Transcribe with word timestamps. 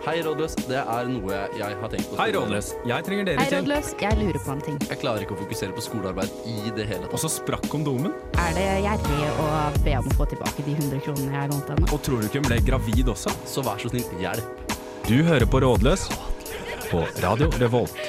Hei, 0.00 0.22
rådløs. 0.24 0.54
Det 0.64 0.78
er 0.80 1.08
noe 1.12 1.38
jeg 1.58 1.76
har 1.76 1.90
tenkt 1.92 2.06
på. 2.08 2.16
Hei, 2.16 2.30
Rådløs. 2.32 2.70
Jeg 2.88 3.04
trenger 3.04 3.26
dere 3.28 3.42
Hei, 3.42 3.50
rådløs. 3.52 3.90
Jeg 4.00 4.16
lurer 4.16 4.38
på 4.40 4.54
en 4.54 4.62
ting. 4.64 4.78
Jeg 4.88 4.96
klarer 5.02 5.26
ikke 5.26 5.36
å 5.36 5.40
fokusere 5.42 5.76
på 5.76 5.84
skolearbeid 5.84 6.32
i 6.48 6.72
det 6.72 6.86
hele 6.88 7.10
Og 7.12 7.20
så 7.20 7.28
sprakk 7.28 7.66
kondomen. 7.68 8.14
Er 8.40 8.56
det 8.56 8.64
gjerrig 8.86 9.28
å 9.44 9.50
be 9.84 9.98
om 10.00 10.08
å 10.08 10.16
få 10.16 10.30
tilbake 10.32 10.64
de 10.64 10.72
100 10.78 11.04
kronene 11.04 11.36
jeg 11.36 11.52
lånte 11.52 11.76
henne? 11.76 11.90
Og 11.92 12.00
tror 12.06 12.24
du 12.24 12.30
ikke 12.30 12.40
hun 12.40 12.48
ble 12.48 12.62
gravid 12.70 13.12
også? 13.12 13.34
Så 13.44 13.66
vær 13.66 13.76
så 13.82 13.92
snill, 13.92 14.08
hjelp. 14.24 14.72
Du 15.04 15.18
hører 15.28 15.44
på 15.52 15.60
Rådløs 15.66 16.08
på 16.88 17.04
Radio 17.20 17.52
Revolt. 17.60 18.00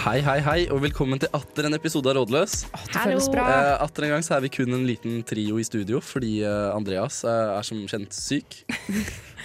Hei, 0.00 0.20
hei, 0.24 0.38
hei, 0.40 0.60
og 0.72 0.78
velkommen 0.80 1.18
til 1.20 1.28
atter 1.36 1.66
en 1.68 1.76
episode 1.76 2.08
av 2.08 2.16
Rådløs. 2.16 2.54
Det 2.72 3.02
føles 3.02 3.26
bra. 3.34 3.42
Eh, 3.52 3.74
atter 3.84 4.06
en 4.06 4.14
gang 4.14 4.22
så 4.24 4.38
er 4.38 4.46
vi 4.46 4.54
kun 4.54 4.72
en 4.78 4.86
liten 4.88 5.18
trio 5.28 5.58
i 5.60 5.66
studio, 5.66 6.00
fordi 6.00 6.38
eh, 6.40 6.70
Andreas 6.72 7.18
eh, 7.28 7.50
er 7.58 7.66
som 7.66 7.82
kjent 7.90 8.16
syk. 8.16 8.62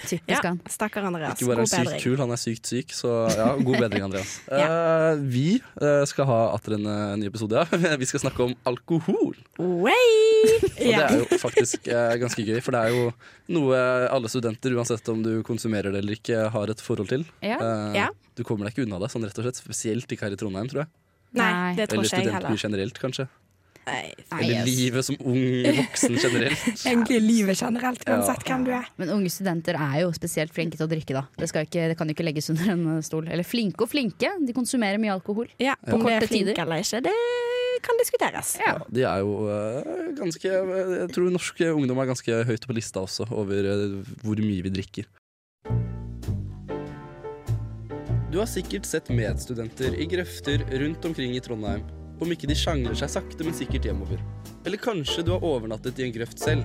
Typisk 0.06 0.46
han. 0.46 0.60
stakkar 0.70 1.06
Andreas. 1.08 1.36
Ikke 1.36 1.50
bare 1.50 1.64
God 1.64 1.72
sykt 1.72 1.84
bedring. 1.84 2.02
kul, 2.04 2.16
han 2.22 2.34
er 2.34 2.40
sykt 2.40 2.70
syk, 2.70 2.94
så 2.96 3.12
ja, 3.32 3.48
god 3.68 3.80
bedring, 3.86 4.06
Andreas. 4.08 4.36
Eh, 4.56 5.20
vi 5.20 5.46
uh, 5.82 6.02
skal 6.08 6.26
ha 6.28 6.38
atter 6.54 6.76
en 6.78 6.86
uh, 6.88 7.14
ny 7.20 7.28
episode, 7.28 7.56
ja. 7.58 7.94
Vi 8.00 8.08
skal 8.08 8.22
snakke 8.24 8.46
om 8.46 8.54
alkohol. 8.68 9.36
Way! 9.58 10.12
Og 10.62 10.86
det 10.86 11.02
er 11.02 11.16
jo 11.20 11.38
faktisk 11.40 11.88
ganske 12.20 12.44
gøy, 12.46 12.58
for 12.64 12.76
det 12.76 12.82
er 12.82 12.94
jo 12.94 13.10
noe 13.56 13.80
alle 14.12 14.30
studenter, 14.30 14.74
uansett 14.76 15.08
om 15.12 15.22
du 15.24 15.32
konsumerer 15.46 15.94
det 15.94 16.02
eller 16.02 16.18
ikke, 16.18 16.46
har 16.54 16.72
et 16.72 16.82
forhold 16.82 17.10
til. 17.12 17.26
Ja. 17.44 17.58
Eh, 17.58 17.96
Ja. 17.96 18.08
Du 18.36 18.44
kommer 18.44 18.68
deg 18.68 18.74
ikke 18.74 18.84
unna 18.84 18.98
det, 19.00 19.08
sånn 19.08 19.24
rett 19.24 19.38
og 19.40 19.46
slett. 19.46 19.58
Spesielt 19.62 20.10
ikke 20.12 20.26
her 20.26 20.34
i 20.34 20.38
Trondheim, 20.40 20.68
tror 20.68 20.82
jeg. 20.84 20.90
Nei, 21.36 21.72
det 21.76 21.88
tror 21.88 22.02
Eller 22.02 22.10
ikke 22.10 22.18
jeg 22.20 22.28
studentby 22.28 22.58
generelt, 22.60 22.98
kanskje. 23.00 23.26
Nei. 23.86 24.14
Eller 24.42 24.66
livet 24.66 25.06
som 25.06 25.16
ung 25.22 25.38
voksen 25.78 26.16
generelt. 26.18 26.64
Egentlig 26.88 27.20
livet 27.22 27.60
generelt, 27.60 28.02
uansett 28.08 28.42
hvem 28.48 28.64
du 28.66 28.72
er. 28.74 28.88
Men 28.98 29.12
unge 29.14 29.30
studenter 29.30 29.78
er 29.78 30.00
jo 30.02 30.12
spesielt 30.16 30.54
flinke 30.54 30.78
til 30.78 30.88
å 30.88 30.90
drikke, 30.90 31.14
da. 31.14 31.22
Det, 31.38 31.46
skal 31.52 31.68
ikke, 31.68 31.84
det 31.92 31.98
kan 31.98 32.10
jo 32.10 32.16
ikke 32.16 32.26
legges 32.26 32.50
under 32.50 32.72
en 32.74 32.86
stol. 33.06 33.28
Eller 33.30 33.46
flinke 33.46 33.86
og 33.86 33.92
flinke. 33.92 34.32
De 34.42 34.56
konsumerer 34.56 34.98
mye 35.02 35.14
alkohol. 35.14 35.50
Ja, 35.62 35.76
På 35.86 36.00
Om 36.00 36.08
er 36.08 36.18
korte 36.18 36.32
tider. 36.32 36.58
eller 36.64 36.82
ikke, 36.82 37.04
det 37.06 37.14
kan 37.86 38.00
diskuteres. 38.00 38.56
Ja. 38.58 38.72
Ja, 38.74 38.88
de 38.90 39.04
er 39.06 39.20
jo 39.22 39.36
uh, 39.46 40.08
ganske 40.18 40.50
Jeg 40.50 41.12
tror 41.14 41.30
norsk 41.30 41.62
ungdom 41.68 42.00
er 42.02 42.10
ganske 42.10 42.40
høyt 42.48 42.66
på 42.66 42.74
lista 42.74 43.04
også, 43.06 43.28
over 43.30 43.70
uh, 43.70 44.00
hvor 44.24 44.42
mye 44.42 44.66
vi 44.66 44.72
drikker. 44.80 45.06
Du 48.32 48.40
har 48.42 48.50
sikkert 48.50 48.88
sett 48.88 49.06
medstudenter 49.14 49.94
i 49.94 50.08
grøfter 50.10 50.66
rundt 50.82 51.06
omkring 51.06 51.38
i 51.38 51.40
Trondheim. 51.44 51.86
Om 52.20 52.32
ikke 52.32 52.48
de 52.48 52.56
sjangler 52.56 52.96
seg 52.96 53.12
sakte, 53.12 53.44
men 53.44 53.56
sikkert 53.56 53.88
hjemover. 53.88 54.22
Eller 54.64 54.80
kanskje 54.80 55.24
du 55.26 55.34
har 55.34 55.44
overnattet 55.44 55.98
i 56.00 56.06
en 56.06 56.14
grøft 56.14 56.40
selv. 56.40 56.64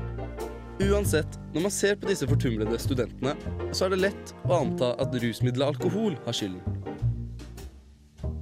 Uansett, 0.82 1.36
når 1.54 1.66
man 1.68 1.74
ser 1.74 1.98
på 2.00 2.08
disse 2.10 2.26
fortumlede 2.30 2.80
studentene, 2.82 3.36
så 3.76 3.86
er 3.86 3.94
det 3.94 4.06
lett 4.08 4.32
å 4.48 4.62
anta 4.64 4.96
at 5.02 5.14
rusmiddelet 5.22 5.76
alkohol 5.76 6.16
har 6.26 6.38
skylden. 6.38 6.80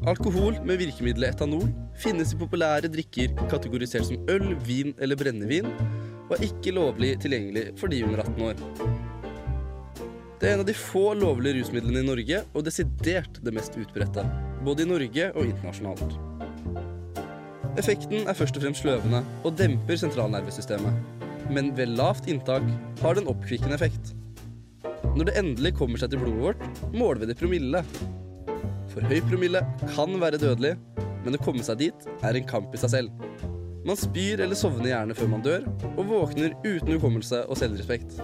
Alkohol 0.08 0.56
med 0.64 0.80
virkemiddelet 0.80 1.36
etanol 1.36 1.68
finnes 2.00 2.32
i 2.32 2.38
populære 2.40 2.88
drikker 2.94 3.34
kategorisert 3.52 4.08
som 4.08 4.32
øl, 4.32 4.54
vin 4.64 4.94
eller 5.04 5.20
brennevin, 5.20 5.68
og 6.30 6.38
er 6.38 6.46
ikke 6.48 6.74
lovlig 6.78 7.16
tilgjengelig 7.26 7.66
for 7.82 7.92
de 7.92 8.06
under 8.08 8.24
18 8.24 8.48
år. 8.48 8.64
Det 10.40 10.48
er 10.48 10.56
en 10.56 10.64
av 10.64 10.70
de 10.70 10.78
få 10.78 11.10
lovlige 11.20 11.60
rusmidlene 11.60 12.00
i 12.00 12.08
Norge, 12.08 12.42
og 12.56 12.64
desidert 12.64 13.42
det 13.44 13.56
mest 13.58 13.76
utbredte, 13.76 14.24
både 14.64 14.86
i 14.86 14.92
Norge 14.94 15.32
og 15.34 15.50
internasjonalt. 15.50 16.29
Effekten 17.78 18.26
er 18.26 18.34
først 18.34 18.58
og 18.58 18.64
fremst 18.64 18.82
sløvende 18.82 19.22
og 19.46 19.58
demper 19.60 20.00
sentralnervesystemet, 20.00 21.20
men 21.54 21.70
ved 21.78 21.94
lavt 22.00 22.30
inntak 22.30 22.66
har 23.02 23.14
det 23.14 23.24
en 23.24 23.30
oppkvikkende 23.30 23.78
effekt. 23.78 24.14
Når 25.16 25.30
det 25.30 25.36
endelig 25.38 25.76
kommer 25.78 26.02
seg 26.02 26.12
til 26.12 26.22
blodet 26.22 26.42
vårt, 26.42 26.64
måler 26.94 27.22
vi 27.22 27.30
det 27.30 27.38
i 27.38 27.40
promille. 27.40 27.84
For 28.90 29.06
høy 29.06 29.22
promille 29.30 29.62
kan 29.94 30.18
være 30.22 30.42
dødelig, 30.42 30.76
men 31.26 31.36
å 31.36 31.42
komme 31.44 31.66
seg 31.66 31.82
dit 31.82 32.08
er 32.26 32.38
en 32.40 32.50
kamp 32.50 32.74
i 32.74 32.82
seg 32.82 32.94
selv. 32.96 33.26
Man 33.86 33.98
spyr 34.00 34.42
eller 34.44 34.58
sovner 34.60 34.92
gjerne 34.92 35.16
før 35.18 35.30
man 35.32 35.46
dør, 35.46 35.68
og 35.96 36.10
våkner 36.10 36.56
uten 36.66 36.94
hukommelse 36.96 37.46
og 37.48 37.60
selvrespekt. 37.60 38.18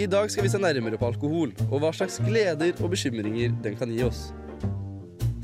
I 0.00 0.06
dag 0.10 0.30
skal 0.32 0.46
vi 0.46 0.50
se 0.52 0.60
nærmere 0.60 0.98
på 0.98 1.08
alkohol, 1.08 1.54
og 1.68 1.80
hva 1.82 1.92
slags 1.94 2.20
gleder 2.24 2.74
og 2.80 2.92
bekymringer 2.92 3.54
den 3.64 3.78
kan 3.78 3.90
gi 3.92 4.02
oss. 4.06 4.30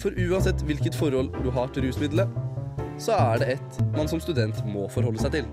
For 0.02 0.14
uansett 0.16 0.62
hvilket 0.68 0.96
forhold 0.96 1.32
du 1.42 1.50
har 1.50 1.72
til 1.74 1.88
rusmiddelet, 1.88 2.30
så 2.98 3.12
er 3.12 3.42
det 3.42 3.48
et 3.56 3.80
man 3.96 4.08
som 4.08 4.20
student 4.22 4.62
må 4.68 4.86
forholde 4.92 5.20
seg 5.22 5.38
til. 5.38 5.48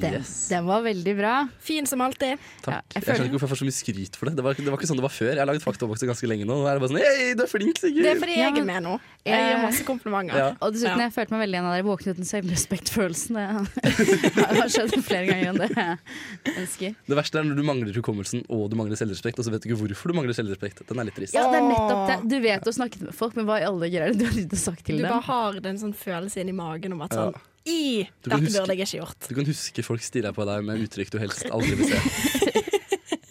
Den, 0.00 0.24
den 0.50 0.66
var 0.66 0.82
veldig 0.84 1.14
bra. 1.18 1.34
Fin 1.60 1.86
som 1.86 2.00
alltid. 2.04 2.36
Ja, 2.36 2.36
Takk. 2.62 2.84
jeg 2.92 2.94
jeg 2.94 3.02
føler- 3.02 3.16
skjønner 3.16 3.26
ikke 3.30 3.38
hvorfor 3.38 3.46
jeg 3.48 3.54
får 3.56 3.60
så 3.62 3.68
mye 3.68 3.76
skryt 3.80 4.16
for 4.16 4.26
det. 4.30 4.36
Det 4.36 4.44
var, 4.44 4.54
det 4.54 4.66
var 4.72 4.78
ikke 4.78 4.88
sånn 4.90 5.00
det 5.00 5.06
var 5.06 5.14
før. 5.16 5.32
Jeg 5.32 5.42
har 5.42 5.46
laget 5.50 5.62
faktabokser 5.66 6.06
ganske 6.10 6.26
lenge 6.30 6.44
nå. 6.46 6.56
Nå 6.56 6.66
er 6.68 6.78
det 6.78 6.80
bare 6.84 6.90
sånn 6.92 7.02
Hei, 7.02 7.34
du 7.34 7.42
er 7.42 7.50
flink, 7.50 7.78
Sigurd! 7.78 8.02
Det 8.02 8.10
er 8.12 8.20
fordi 8.20 8.36
Ja, 8.36 8.48
jeg 8.50 8.58
er 8.62 8.64
med 8.68 8.82
nå. 8.86 8.94
Jeg 9.26 9.42
gir 9.42 9.62
masse 9.64 9.82
komplimenter. 9.86 10.38
Ja. 10.38 10.48
Og 10.62 10.72
dessuten, 10.72 10.98
Ja. 11.00 11.08
jeg 11.08 11.14
følte 11.16 11.30
meg 11.34 11.40
veldig 11.46 11.56
igjen 11.58 11.66
av 11.66 11.74
dere 11.74 11.86
våkne 11.88 12.12
uten 12.14 12.28
selvrespektfølelsen. 12.30 13.34
Det 13.36 14.56
har 14.60 14.68
skjedd 14.74 14.94
flere 15.02 15.26
ganger 15.26 15.48
enn 15.50 15.58
det 15.64 15.70
jeg 15.74 16.56
ønsker. 16.62 16.94
Det 17.10 17.16
verste 17.18 17.40
er 17.40 17.48
når 17.48 17.56
du 17.58 17.64
mangler 17.66 17.92
hukommelsen 17.98 18.44
og 18.48 18.70
du 18.70 18.76
mangler 18.78 18.96
selvrespekt, 19.00 19.38
og 19.40 19.44
så 19.48 19.50
vet 19.54 19.62
du 19.66 19.70
ikke 19.72 19.80
hvorfor 19.82 20.12
du 20.12 20.16
mangler 20.18 20.36
selvrespekt. 20.36 20.84
Den 20.88 21.02
er 21.02 21.08
litt 21.10 21.18
trist. 21.18 21.34
Ja, 21.34 21.46
det 21.50 21.58
er 21.58 21.66
nettopp 21.66 22.06
det. 22.12 22.18
Du 22.30 22.38
vet 22.44 22.70
å 22.70 22.74
snakke 22.76 23.02
med 23.02 23.14
folk, 23.18 23.34
men 23.36 23.46
hva 23.50 23.58
i 23.62 23.66
alle 23.66 23.90
greier 23.90 24.10
er 24.10 24.14
det 24.14 24.22
du 24.22 24.26
har 24.30 24.36
lyst 24.38 24.50
til 24.54 24.58
å 24.58 24.64
sagt 24.66 24.84
til 24.86 24.96
Du 24.98 25.02
dem? 25.02 25.10
bare 25.12 25.26
har 25.26 25.60
den 25.60 25.78
sånn 25.82 25.94
følelsen 25.96 26.42
inni 26.46 26.54
magen 26.56 26.92
om 26.96 27.02
at 27.02 27.10
sånn 27.16 27.32
Ja. 27.34 27.44
I, 27.66 28.06
dette 28.22 28.38
burde 28.38 28.76
jeg 28.76 28.86
ikke 28.86 29.00
gjort. 29.00 29.28
Du 29.28 29.34
kan 29.34 29.48
huske 29.48 29.82
folk 29.86 30.04
stirrer 30.04 30.34
på 30.36 30.46
deg 30.46 30.66
med 30.66 30.86
uttrykk 30.86 31.10
du 31.14 31.18
helst 31.22 31.48
aldri 31.50 31.74
vil 31.80 31.90
se. 31.90 32.00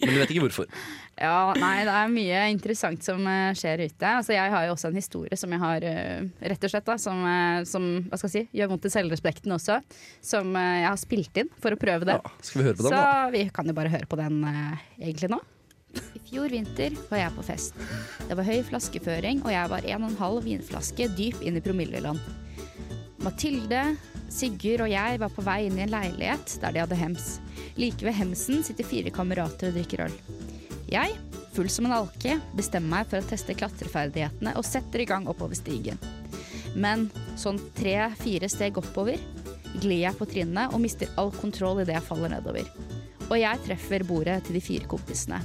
Men 0.06 0.14
du 0.14 0.20
vet 0.20 0.32
ikke 0.32 0.44
hvorfor. 0.44 0.68
Ja, 1.18 1.54
nei, 1.58 1.80
det 1.88 1.94
er 1.98 2.12
mye 2.12 2.42
interessant 2.52 3.02
som 3.02 3.24
eh, 3.26 3.56
skjer 3.58 3.82
ute. 3.88 4.10
Altså, 4.20 4.34
jeg 4.36 4.52
har 4.52 4.66
jo 4.68 4.74
også 4.76 4.90
en 4.92 4.98
historie 5.00 5.38
som 5.40 5.50
jeg 5.54 5.62
har 5.62 5.86
eh, 5.88 6.28
rett 6.52 6.66
og 6.68 6.72
slett 6.72 6.86
da, 6.86 6.96
som, 7.00 7.24
eh, 7.26 7.64
som 7.66 7.88
hva 8.06 8.20
skal 8.20 8.30
jeg 8.30 8.34
si, 8.36 8.58
gjør 8.60 8.70
vondt 8.74 8.86
i 8.86 8.92
selvrespekten 8.92 9.56
også. 9.56 9.80
Som 10.24 10.54
jeg 10.54 10.86
har 10.86 11.00
spilt 11.00 11.42
inn 11.42 11.50
for 11.58 11.74
å 11.74 11.80
prøve 11.80 12.06
det. 12.08 12.18
Ja, 12.20 12.34
skal 12.44 12.62
vi 12.62 12.68
høre 12.68 12.78
på 12.78 12.86
Så 12.86 12.92
den, 12.92 12.98
da? 13.00 13.28
vi 13.34 13.44
kan 13.56 13.72
jo 13.72 13.76
bare 13.80 13.94
høre 13.96 14.10
på 14.10 14.20
den 14.20 14.40
egentlig 15.00 15.32
nå. 15.32 15.40
I 15.96 16.20
fjor 16.28 16.52
vinter 16.52 16.96
var 17.08 17.22
jeg 17.24 17.34
på 17.38 17.46
fest. 17.46 17.78
Det 18.28 18.36
var 18.36 18.46
høy 18.46 18.60
flaskeføring, 18.68 19.40
og 19.46 19.54
jeg 19.54 19.72
var 19.72 19.86
en 19.94 20.04
og 20.04 20.12
en 20.12 20.20
halv 20.20 20.44
vinflaske 20.44 21.08
dyp 21.16 21.40
inn 21.40 21.56
i 21.56 21.64
promilleland. 21.64 22.20
Mathilde, 23.24 23.80
Sigurd 24.32 24.82
og 24.84 24.90
jeg 24.90 25.20
var 25.22 25.32
på 25.32 25.44
vei 25.46 25.60
inn 25.66 25.78
i 25.78 25.84
en 25.84 25.92
leilighet 25.92 26.56
der 26.62 26.74
de 26.74 26.82
hadde 26.82 26.98
hems. 26.98 27.36
Like 27.78 28.04
ved 28.04 28.16
hemsen 28.18 28.64
sitter 28.66 28.86
fire 28.88 29.12
kamerater 29.14 29.70
og 29.70 29.78
drikker 29.78 30.06
øl. 30.08 30.16
Jeg, 30.90 31.16
full 31.54 31.70
som 31.72 31.88
en 31.88 31.96
alke, 31.96 32.36
bestemmer 32.58 32.98
meg 32.98 33.10
for 33.10 33.20
å 33.22 33.28
teste 33.30 33.56
klatreferdighetene 33.58 34.54
og 34.58 34.66
setter 34.66 35.02
i 35.02 35.08
gang 35.08 35.26
oppover 35.30 35.58
stigen. 35.58 35.98
Men 36.76 37.08
sånn 37.40 37.58
tre-fire 37.78 38.50
steg 38.52 38.78
oppover 38.78 39.20
glir 39.80 40.02
jeg 40.02 40.18
på 40.18 40.28
trinnene 40.28 40.68
og 40.72 40.82
mister 40.82 41.10
all 41.20 41.32
kontroll 41.34 41.80
idet 41.82 41.96
jeg 41.96 42.06
faller 42.08 42.34
nedover. 42.36 42.68
Og 43.26 43.38
jeg 43.40 43.62
treffer 43.66 44.04
bordet 44.06 44.42
til 44.46 44.58
de 44.58 44.62
fire 44.62 44.90
kompisene. 44.90 45.40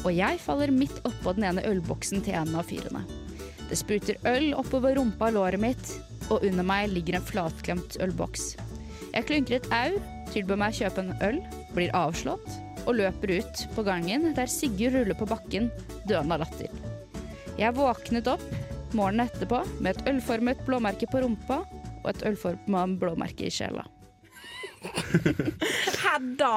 Og 0.00 0.14
jeg 0.16 0.40
faller 0.40 0.72
midt 0.72 1.02
oppå 1.04 1.34
den 1.36 1.50
ene 1.50 1.64
ølboksen 1.68 2.22
til 2.24 2.38
en 2.38 2.54
av 2.56 2.68
fyrene. 2.68 3.02
Det 3.68 3.78
spruter 3.78 4.16
øl 4.26 4.54
oppover 4.58 4.96
rumpa 4.96 5.28
og 5.28 5.36
låret 5.36 5.62
mitt, 5.62 5.92
og 6.28 6.44
under 6.46 6.66
meg 6.66 6.90
ligger 6.92 7.18
en 7.18 7.26
flatklemt 7.26 7.96
ølboks. 8.02 8.54
Jeg 9.10 9.26
klynker 9.26 9.58
et 9.58 9.70
au, 9.74 9.96
tilbyr 10.30 10.60
meg 10.60 10.74
å 10.74 10.78
kjøpe 10.82 11.04
en 11.04 11.14
øl, 11.26 11.40
blir 11.74 11.94
avslått 11.96 12.48
og 12.86 12.96
løper 12.98 13.34
ut 13.40 13.64
på 13.74 13.84
gangen 13.86 14.30
der 14.36 14.50
Sigurd 14.50 14.96
ruller 14.96 15.18
på 15.18 15.28
bakken, 15.28 15.68
døende 16.08 16.38
av 16.38 16.44
latter. 16.44 16.72
Jeg 17.58 17.76
våknet 17.76 18.30
opp 18.30 18.44
morgenen 18.96 19.26
etterpå 19.26 19.62
med 19.80 19.94
et 19.94 20.10
ølformet 20.10 20.62
blåmerke 20.66 21.08
på 21.10 21.22
rumpa 21.24 21.62
og 22.00 22.12
et 22.12 22.24
ølformet 22.30 22.98
blåmerke 23.02 23.48
i 23.48 23.54
sjela. 23.54 23.84
Hedda! 26.02 26.54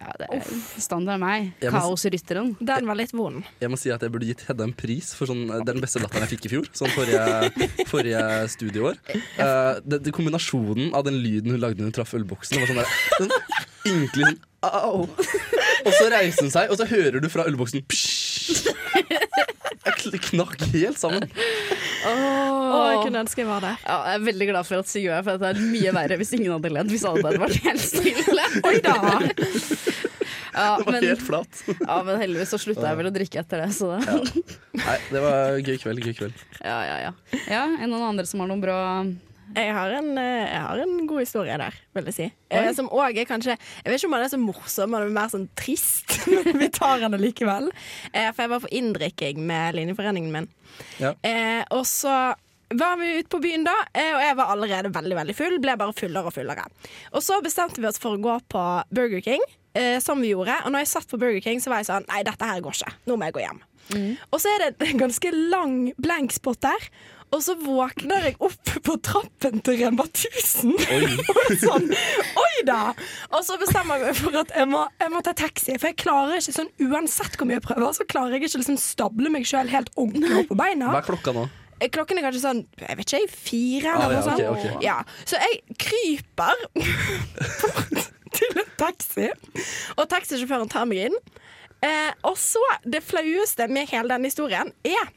Ja, 0.00 0.12
det 0.20 0.28
er 0.32 0.46
standard 0.80 1.20
meg. 1.20 1.50
Kaosrytteren. 1.60 2.54
Den 2.60 2.88
var 2.88 2.98
litt 2.98 3.12
vond. 3.16 3.44
Jeg 3.60 3.72
må 3.72 3.78
si 3.80 3.92
at 3.92 4.04
jeg 4.04 4.12
burde 4.14 4.28
gitt 4.28 4.44
Hedda 4.48 4.66
en 4.66 4.74
pris 4.76 5.12
for 5.16 5.28
sånn, 5.30 5.44
det 5.50 5.60
er 5.60 5.68
den 5.74 5.84
beste 5.84 6.02
latteren 6.02 6.26
jeg 6.26 6.36
fikk 6.36 6.48
i 6.48 6.52
fjor. 6.56 6.70
Sånn 6.76 6.92
forrige, 6.94 7.52
forrige 7.92 8.24
studieår. 8.56 9.00
Uh, 9.36 9.78
det, 9.84 10.02
det, 10.06 10.14
kombinasjonen 10.16 10.94
av 10.96 11.06
den 11.08 11.20
lyden 11.22 11.54
hun 11.54 11.62
lagde 11.62 11.82
når 11.82 11.92
hun 11.92 11.98
traff 12.00 12.16
ølboksen, 12.16 12.60
var 12.62 12.72
sånn 12.72 12.82
der 12.82 12.94
sånn 13.18 13.96
ynkelig 13.96 14.30
sånn 14.32 14.44
Au! 14.66 15.04
Og 15.06 15.92
så 15.94 16.06
reiser 16.10 16.42
hun 16.42 16.50
seg, 16.50 16.72
og 16.72 16.80
så 16.80 16.88
hører 16.90 17.20
du 17.22 17.28
fra 17.30 17.44
ølboksen 17.46 17.84
psj. 17.86 18.25
Jeg 18.46 19.94
kn- 20.00 20.20
knakk 20.30 20.62
helt 20.72 20.98
sammen. 20.98 21.24
Å, 22.06 22.12
jeg 22.90 22.98
kunne 23.04 23.22
ønske 23.24 23.42
jeg 23.42 23.48
var 23.48 23.62
der. 23.64 23.76
Ja, 23.86 23.96
jeg 24.10 24.18
er 24.20 24.24
veldig 24.26 24.48
glad 24.50 24.66
for 24.68 24.82
at 24.82 24.90
Sigurd 24.90 25.14
er 25.18 25.24
for 25.26 25.40
det 25.42 25.50
er 25.52 25.60
mye 25.62 25.92
verre 25.96 26.18
hvis 26.20 26.32
ingen 26.36 26.52
hadde 26.56 26.72
ledd. 26.74 26.90
Hvis 26.92 27.04
alle 27.08 27.22
hadde 27.26 27.42
vært 27.42 27.60
helt 27.66 27.82
stille. 27.82 28.46
Oi 28.68 28.76
da! 28.84 28.96
Ja, 30.56 30.78
Det 30.80 30.86
var 30.86 30.92
men, 30.94 31.04
helt 31.04 31.20
flatt. 31.26 31.58
ja, 31.68 31.96
men 32.06 32.16
heldigvis 32.22 32.52
så 32.54 32.58
slutta 32.62 32.86
jeg 32.88 32.96
vel 33.02 33.10
å 33.10 33.12
drikke 33.12 33.42
etter 33.42 33.60
det. 33.60 33.68
Så 33.76 33.90
det. 33.92 34.44
Nei, 34.80 34.96
det 35.12 35.20
var 35.26 35.58
gøy 35.60 35.76
kveld. 35.82 36.00
Gøy 36.06 36.14
kveld. 36.16 36.44
Ja, 36.62 36.78
ja, 36.88 36.96
ja. 37.08 37.12
ja, 37.44 37.64
er 37.76 37.82
det 37.84 37.90
noen 37.92 38.06
andre 38.08 38.24
som 38.30 38.40
har 38.40 38.48
noen 38.50 38.62
bra 38.64 38.78
Jeg 39.56 39.72
har 39.72 39.92
en, 39.96 40.10
eh, 40.20 40.46
jeg 40.52 40.62
har 40.66 40.80
en 40.82 41.06
god 41.08 41.22
historie 41.22 41.56
der, 41.60 41.76
vil 41.96 42.08
jeg 42.10 42.16
si. 42.16 42.26
Oi. 42.52 42.72
som 42.76 42.90
òg 42.92 43.16
er 43.16 43.24
kanskje 43.28 43.54
Jeg 43.56 43.88
vet 43.88 43.96
ikke 43.98 44.10
om 44.10 44.16
den 44.18 44.26
er 44.26 44.32
så 44.34 44.40
morsom, 44.40 44.90
men 44.92 45.00
den 45.06 45.10
er 45.10 45.16
mer 45.16 45.30
sånn 45.32 45.46
trist. 45.56 46.12
Men 46.46 46.58
vi 46.60 46.68
tar 46.74 47.00
den 47.00 47.16
allikevel. 47.16 47.70
Eh, 48.12 48.28
for 48.32 48.44
jeg 48.44 48.52
var 48.52 48.64
på 48.64 48.72
inndrikking 48.74 49.40
med 49.46 49.78
linjeforeningen 49.78 50.32
min. 50.34 50.48
Ja. 51.00 51.14
Eh, 51.24 51.62
og 51.72 51.86
så 51.88 52.34
var 52.74 52.96
vi 53.00 53.12
ute 53.20 53.30
på 53.30 53.40
byen 53.42 53.64
da, 53.66 53.74
eh, 53.94 54.10
og 54.14 54.22
jeg 54.24 54.36
var 54.40 54.50
allerede 54.52 54.90
veldig 54.94 55.18
veldig 55.20 55.36
full. 55.38 55.58
Ble 55.62 55.76
bare 55.78 55.94
fullere 55.96 56.30
og 56.30 56.34
fullere. 56.34 56.66
Og 57.14 57.22
så 57.24 57.38
bestemte 57.44 57.80
vi 57.80 57.88
oss 57.88 58.00
for 58.02 58.16
å 58.16 58.22
gå 58.22 58.36
på 58.52 58.64
Burger 58.90 59.22
King, 59.22 59.44
eh, 59.78 60.00
som 60.02 60.20
vi 60.20 60.32
gjorde. 60.34 60.58
Og 60.66 60.74
når 60.74 60.84
jeg 60.84 60.92
satt 60.96 61.08
på 61.08 61.20
Burger 61.22 61.40
King, 61.44 61.62
så 61.62 61.72
var 61.72 61.82
jeg 61.82 61.90
sånn 61.92 62.08
Nei, 62.10 62.24
dette 62.26 62.50
her 62.50 62.60
går 62.64 62.76
ikke. 62.80 62.94
Nå 63.06 63.16
må 63.16 63.28
jeg 63.30 63.38
gå 63.38 63.44
hjem. 63.46 63.62
Og 64.34 64.40
så 64.42 64.50
er 64.50 64.64
det 64.64 64.88
en 64.88 64.98
ganske 65.06 65.30
lang 65.32 65.76
blank 66.02 66.34
spot 66.34 66.64
der. 66.66 66.88
Og 67.34 67.42
så 67.42 67.56
våkner 67.58 68.28
jeg 68.28 68.36
opp 68.46 68.70
på 68.86 68.94
trappen 69.04 69.58
til 69.66 69.80
Rema 69.80 70.04
1000. 70.06 70.76
Oi. 70.94 71.08
sånn, 71.64 71.88
Oi 72.42 72.54
da! 72.68 72.92
Og 73.34 73.42
så 73.44 73.58
bestemmer 73.60 73.98
jeg 73.98 74.12
meg 74.12 74.18
for 74.20 74.38
at 74.40 74.54
jeg 74.54 74.68
må, 74.70 74.84
jeg 75.02 75.12
må 75.12 75.22
ta 75.26 75.34
taxi. 75.36 75.74
For 75.76 75.90
jeg 75.90 75.98
klarer 76.04 76.38
ikke 76.38 76.54
sånn 76.56 76.70
uansett 76.86 77.36
hvor 77.36 77.50
mye 77.50 77.58
jeg 77.58 77.66
prøver, 77.66 77.92
så 77.98 78.06
klarer 78.08 78.36
jeg 78.36 78.46
ikke 78.46 78.62
liksom 78.62 78.78
stable 78.80 79.32
meg 79.34 79.48
sjøl 79.48 79.70
helt 79.72 79.90
ordentlig 79.98 80.42
opp 80.44 80.52
på 80.54 80.58
beina. 80.62 80.92
Hva 80.94 81.02
er 81.02 81.08
klokka 81.10 81.34
nå? 81.36 81.46
Eh, 81.76 81.90
Klokken 81.92 82.16
er 82.20 82.24
kanskje 82.24 82.40
sånn 82.46 82.62
jeg 82.80 83.00
vet 83.02 83.16
ikke, 83.18 83.34
fire 83.50 83.90
Ah, 83.92 84.04
eller 84.06 84.14
ja, 84.14 84.20
noe 84.20 84.28
sånt. 84.30 84.44
Okay, 84.54 84.70
okay. 84.70 84.86
Ja, 84.86 85.00
så 85.28 85.40
jeg 85.42 85.80
kryper 85.82 86.62
bort 86.78 88.06
til 88.36 88.62
en 88.62 88.72
taxi, 88.80 89.28
og 89.98 90.06
taxisjåføren 90.12 90.70
tar 90.72 90.88
meg 90.88 91.08
inn. 91.10 91.18
Eh, 91.84 92.12
og 92.24 92.38
så, 92.40 92.62
det 92.88 93.02
flaueste 93.04 93.66
med 93.68 93.90
hele 93.92 94.08
denne 94.14 94.30
historien 94.30 94.70
er 94.88 95.10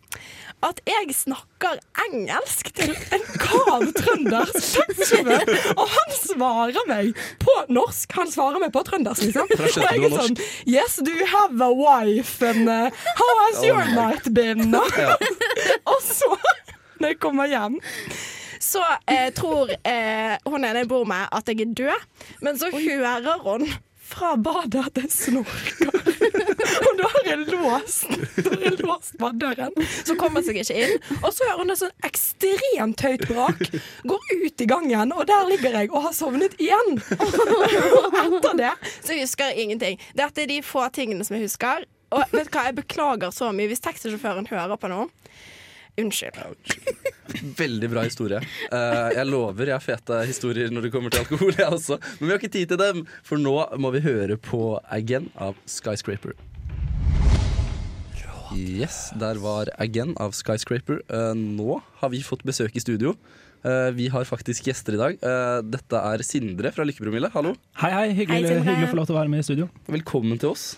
at 0.65 0.81
jeg 0.88 1.15
snakker 1.15 1.79
engelsk 2.07 2.71
til 2.75 2.91
en 3.15 3.25
kav 3.39 3.85
trøndersk 3.95 4.79
taxisjåfør, 4.79 5.51
og 5.75 5.85
han 5.95 6.15
svarer 6.17 6.89
meg 6.89 7.13
på 7.41 7.56
norsk. 7.71 8.11
Han 8.19 8.31
svarer 8.31 8.59
meg 8.63 8.73
på 8.75 8.83
trøndersk, 8.88 9.29
liksom. 9.29 9.53
Og 9.56 9.79
jeg 9.85 10.09
er 10.09 10.15
sånn 10.15 10.39
Yes, 10.67 11.00
do 11.03 11.13
you 11.15 11.27
have 11.29 11.61
a 11.63 11.71
wife? 11.71 12.41
And 12.45 12.67
uh, 12.67 12.89
how 13.19 13.31
has 13.45 13.63
your 13.63 13.79
Oh 13.79 13.95
night 13.95 14.33
been? 14.33 14.75
og 15.91 16.01
så, 16.03 16.35
når 17.00 17.13
jeg 17.13 17.19
kommer 17.23 17.50
hjem 17.50 17.79
så 18.59 18.83
eh, 19.07 19.29
tror 19.33 19.71
eh, 19.71 20.35
hun 20.45 20.65
ene 20.67 20.83
jeg 20.83 20.89
bor 20.91 21.05
med 21.07 21.31
at 21.31 21.47
jeg 21.47 21.63
er 21.63 21.71
død, 21.79 22.09
men 22.44 22.59
så 22.59 22.67
hører 22.73 23.39
hun 23.45 23.63
fra 24.09 24.33
badet 24.35 24.83
at 24.89 25.00
jeg 25.00 25.12
snorker. 25.13 25.94
Og 26.83 27.00
da 27.00 27.07
har 27.13 27.29
jeg 27.29 27.45
låst 27.59 28.07
har 28.09 28.63
jeg 28.65 28.79
låst 28.83 30.07
så 30.07 30.15
kommer 30.19 30.44
seg 30.45 30.59
ikke 30.61 30.77
inn. 30.77 30.95
Og 31.19 31.29
så 31.33 31.47
hører 31.47 31.61
hun 31.63 31.73
et 31.73 31.81
sånn 31.81 32.07
ekstremt 32.07 33.03
høyt 33.06 33.27
brak. 33.29 33.63
Går 34.09 34.33
ut 34.45 34.65
i 34.65 34.69
gangen, 34.69 35.13
og 35.15 35.27
der 35.29 35.47
ligger 35.50 35.79
jeg 35.81 35.91
og 35.91 36.09
har 36.09 36.15
sovnet 36.15 36.57
igjen. 36.61 37.00
Og 37.19 38.19
etter 38.23 38.59
det 38.59 38.73
så 38.97 39.17
husker 39.17 39.51
jeg 39.51 39.67
ingenting. 39.67 40.01
Dette 40.17 40.45
er 40.45 40.51
de 40.51 40.61
få 40.65 40.88
tingene 40.95 41.27
som 41.27 41.38
jeg 41.38 41.47
husker. 41.50 41.88
Og 42.15 42.25
vet 42.33 42.50
du 42.50 42.56
hva, 42.56 42.65
jeg 42.69 42.79
beklager 42.79 43.33
så 43.33 43.51
mye 43.53 43.69
hvis 43.69 43.83
taxisjåføren 43.85 44.50
hører 44.50 44.79
på 44.81 44.89
noe. 44.91 45.09
Unnskyld. 46.00 46.38
Veldig 47.57 47.89
bra 47.91 48.03
historie. 48.07 48.39
Uh, 48.71 49.09
jeg 49.13 49.25
lover 49.27 49.71
jeg 49.71 49.75
har 49.75 49.83
fete 49.83 50.21
historier 50.29 50.71
når 50.73 50.88
det 50.88 50.94
kommer 50.94 51.13
til 51.13 51.25
alkohol, 51.25 51.53
jeg 51.57 51.67
også. 51.67 52.00
Men 52.19 52.25
vi 52.27 52.33
har 52.33 52.41
ikke 52.41 52.55
tid 52.55 52.71
til 52.73 52.81
dem, 52.81 53.03
for 53.25 53.41
nå 53.41 53.57
må 53.81 53.91
vi 53.95 54.05
høre 54.05 54.39
på 54.41 54.77
Again 54.88 55.29
av 55.35 55.59
Skyscraper. 55.69 56.38
Yes, 58.56 59.12
der 59.19 59.38
var 59.42 59.69
Again 59.78 60.16
av 60.18 60.34
Skyscraper. 60.34 61.04
Eh, 61.06 61.34
nå 61.38 61.78
har 62.01 62.10
vi 62.10 62.22
fått 62.25 62.42
besøk 62.48 62.74
i 62.74 62.81
studio. 62.81 63.13
Eh, 63.62 63.90
vi 63.94 64.07
har 64.10 64.25
faktisk 64.25 64.66
gjester 64.69 64.96
i 64.96 65.00
dag. 65.00 65.18
Eh, 65.22 65.62
dette 65.69 66.01
er 66.01 66.24
Sindre 66.25 66.72
fra 66.74 66.86
Lykkepromille. 66.88 67.30
Hallo. 67.34 67.54
Hei, 67.81 67.92
hei. 67.94 68.06
Hyggelig, 68.24 68.50
Hei, 68.50 68.62
hyggelig 68.66 68.88
å 68.88 68.94
få 68.94 69.00
lov 69.01 69.10
til 69.10 69.18
å 69.18 69.19
være 69.19 69.34
med 69.34 69.44
i 69.44 69.48
studio. 69.50 69.68
Velkommen 69.90 70.42
til 70.42 70.54
oss. 70.56 70.72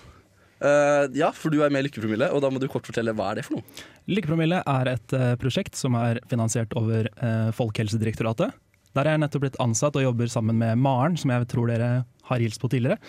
Uh, 0.61 1.07
ja, 1.17 1.31
for 1.33 1.49
du 1.49 1.63
er 1.65 1.71
med 1.73 1.81
i 1.81 1.87
Lykkepromille, 1.87 2.27
og 2.35 2.43
da 2.43 2.51
må 2.53 2.59
du 2.61 2.67
kort 2.69 2.85
fortelle 2.85 3.15
hva 3.17 3.31
er 3.31 3.39
det 3.39 3.47
for 3.47 3.57
noe? 3.57 3.85
Lykkepromille 4.11 4.59
er 4.61 4.89
et 4.91 5.15
uh, 5.17 5.31
prosjekt 5.41 5.79
som 5.79 5.95
er 5.97 6.19
finansiert 6.29 6.75
over 6.77 7.07
uh, 7.17 7.49
Folkehelsedirektoratet. 7.57 8.53
Der 8.93 9.07
er 9.07 9.15
jeg 9.15 9.23
nettopp 9.23 9.45
blitt 9.47 9.57
ansatt 9.63 9.97
og 9.97 10.05
jobber 10.05 10.29
sammen 10.29 10.59
med 10.59 10.77
Maren, 10.77 11.15
som 11.17 11.31
jeg 11.33 11.47
tror 11.49 11.71
dere 11.71 11.89
har 12.27 12.43
hilst 12.43 12.61
på 12.61 12.69
tidligere. 12.69 12.99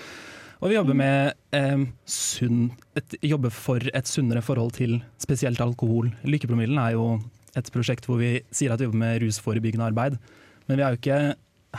Og 0.63 0.71
vi 0.71 0.77
jobber 0.77 0.95
med 0.95 1.33
eh, 1.59 1.81
sunn, 2.07 2.69
et, 2.95 3.17
jobber 3.27 3.51
for 3.51 3.83
et 3.83 4.07
sunnere 4.07 4.45
forhold 4.47 4.77
til 4.77 5.01
spesielt 5.19 5.59
alkohol. 5.61 6.13
Lykkepromillen 6.23 6.79
er 6.79 6.95
jo 6.95 7.17
et 7.59 7.71
prosjekt 7.75 8.07
hvor 8.07 8.21
vi 8.21 8.37
sier 8.55 8.71
at 8.71 8.79
vi 8.79 8.87
jobber 8.87 9.01
med 9.01 9.25
rusforebyggende 9.25 9.89
arbeid. 9.91 10.21
Men 10.69 10.79
vi 10.79 10.85
er 10.87 10.95
jo 10.95 11.01
ikke 11.01 11.19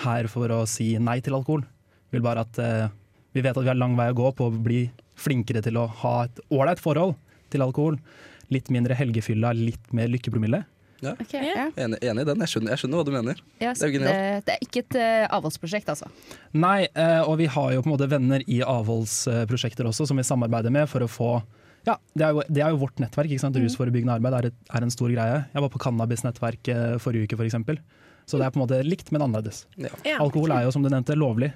her 0.03 0.27
for 0.27 0.51
å 0.51 0.65
si 0.67 0.89
nei 0.99 1.21
til 1.23 1.37
alkohol. 1.37 1.63
Vi 2.11 2.17
vil 2.17 2.25
bare 2.27 2.43
at 2.43 2.59
eh, 2.59 2.91
vi 3.31 3.45
vet 3.45 3.55
at 3.55 3.63
vi 3.63 3.71
har 3.71 3.79
lang 3.79 3.95
vei 3.95 4.09
å 4.11 4.19
gå 4.19 4.33
på 4.35 4.49
å 4.49 4.57
bli 4.67 4.83
flinkere 5.15 5.63
til 5.63 5.79
å 5.79 5.87
ha 6.03 6.13
et 6.27 6.43
ålreit 6.51 6.83
forhold 6.83 7.15
til 7.55 7.63
alkohol. 7.63 7.95
Litt 8.51 8.67
mindre 8.73 8.99
helgefylla, 8.99 9.55
litt 9.55 9.95
mer 9.95 10.11
lykkepromille. 10.11 10.59
Ok, 11.11 11.33
ja. 11.35 11.65
Enig, 11.75 11.99
enig 12.01 12.23
i 12.23 12.27
den. 12.29 12.43
Jeg 12.45 12.53
skjønner, 12.53 12.73
jeg 12.73 12.81
skjønner 12.83 12.99
hva 13.01 13.05
du 13.07 13.11
mener. 13.15 13.41
Ja, 13.59 13.73
Det 13.73 13.83
er 13.83 13.91
jo 13.91 13.91
det, 13.91 13.99
genialt. 13.99 14.45
det 14.47 14.55
er 14.55 14.63
ikke 14.67 14.83
et 14.85 14.97
uh, 14.99 15.35
avholdsprosjekt, 15.37 15.91
altså. 15.91 16.07
Nei, 16.55 16.77
uh, 16.95 17.21
og 17.27 17.35
vi 17.41 17.49
har 17.51 17.73
jo 17.75 17.83
på 17.83 17.91
en 17.91 17.95
måte 17.95 18.07
venner 18.11 18.45
i 18.47 18.61
avholdsprosjekter 18.63 19.89
også, 19.89 20.07
som 20.09 20.17
vi 20.19 20.25
samarbeider 20.27 20.73
med 20.73 20.87
for 20.91 21.03
å 21.05 21.09
få 21.11 21.33
ja, 21.83 21.97
det 22.15 22.23
er, 22.23 22.31
jo, 22.31 22.43
det 22.47 22.61
er 22.63 22.71
jo 22.71 22.79
vårt 22.79 23.01
nettverk. 23.03 23.27
ikke 23.27 23.43
sant? 23.43 23.57
Rusforebyggende 23.59 24.15
arbeid 24.15 24.37
er, 24.37 24.45
et, 24.51 24.59
er 24.71 24.85
en 24.85 24.93
stor 24.93 25.11
greie. 25.11 25.41
Jeg 25.51 25.63
var 25.65 25.71
på 25.73 25.81
cannabisnettverk 25.83 26.69
eh, 26.71 26.93
forrige 27.03 27.27
uke, 27.27 27.35
f.eks. 27.35 27.57
Så 28.23 28.39
det 28.39 28.45
er 28.45 28.53
på 28.55 28.61
en 28.61 28.63
måte 28.63 28.79
likt, 28.87 29.11
men 29.11 29.25
annerledes. 29.25 29.65
Ja. 29.75 29.91
Ja. 30.07 30.21
Alkohol 30.23 30.53
er 30.55 30.63
jo 30.63 30.71
som 30.71 30.85
du 30.85 30.87
nevnte 30.87 31.17
lovlig. 31.19 31.51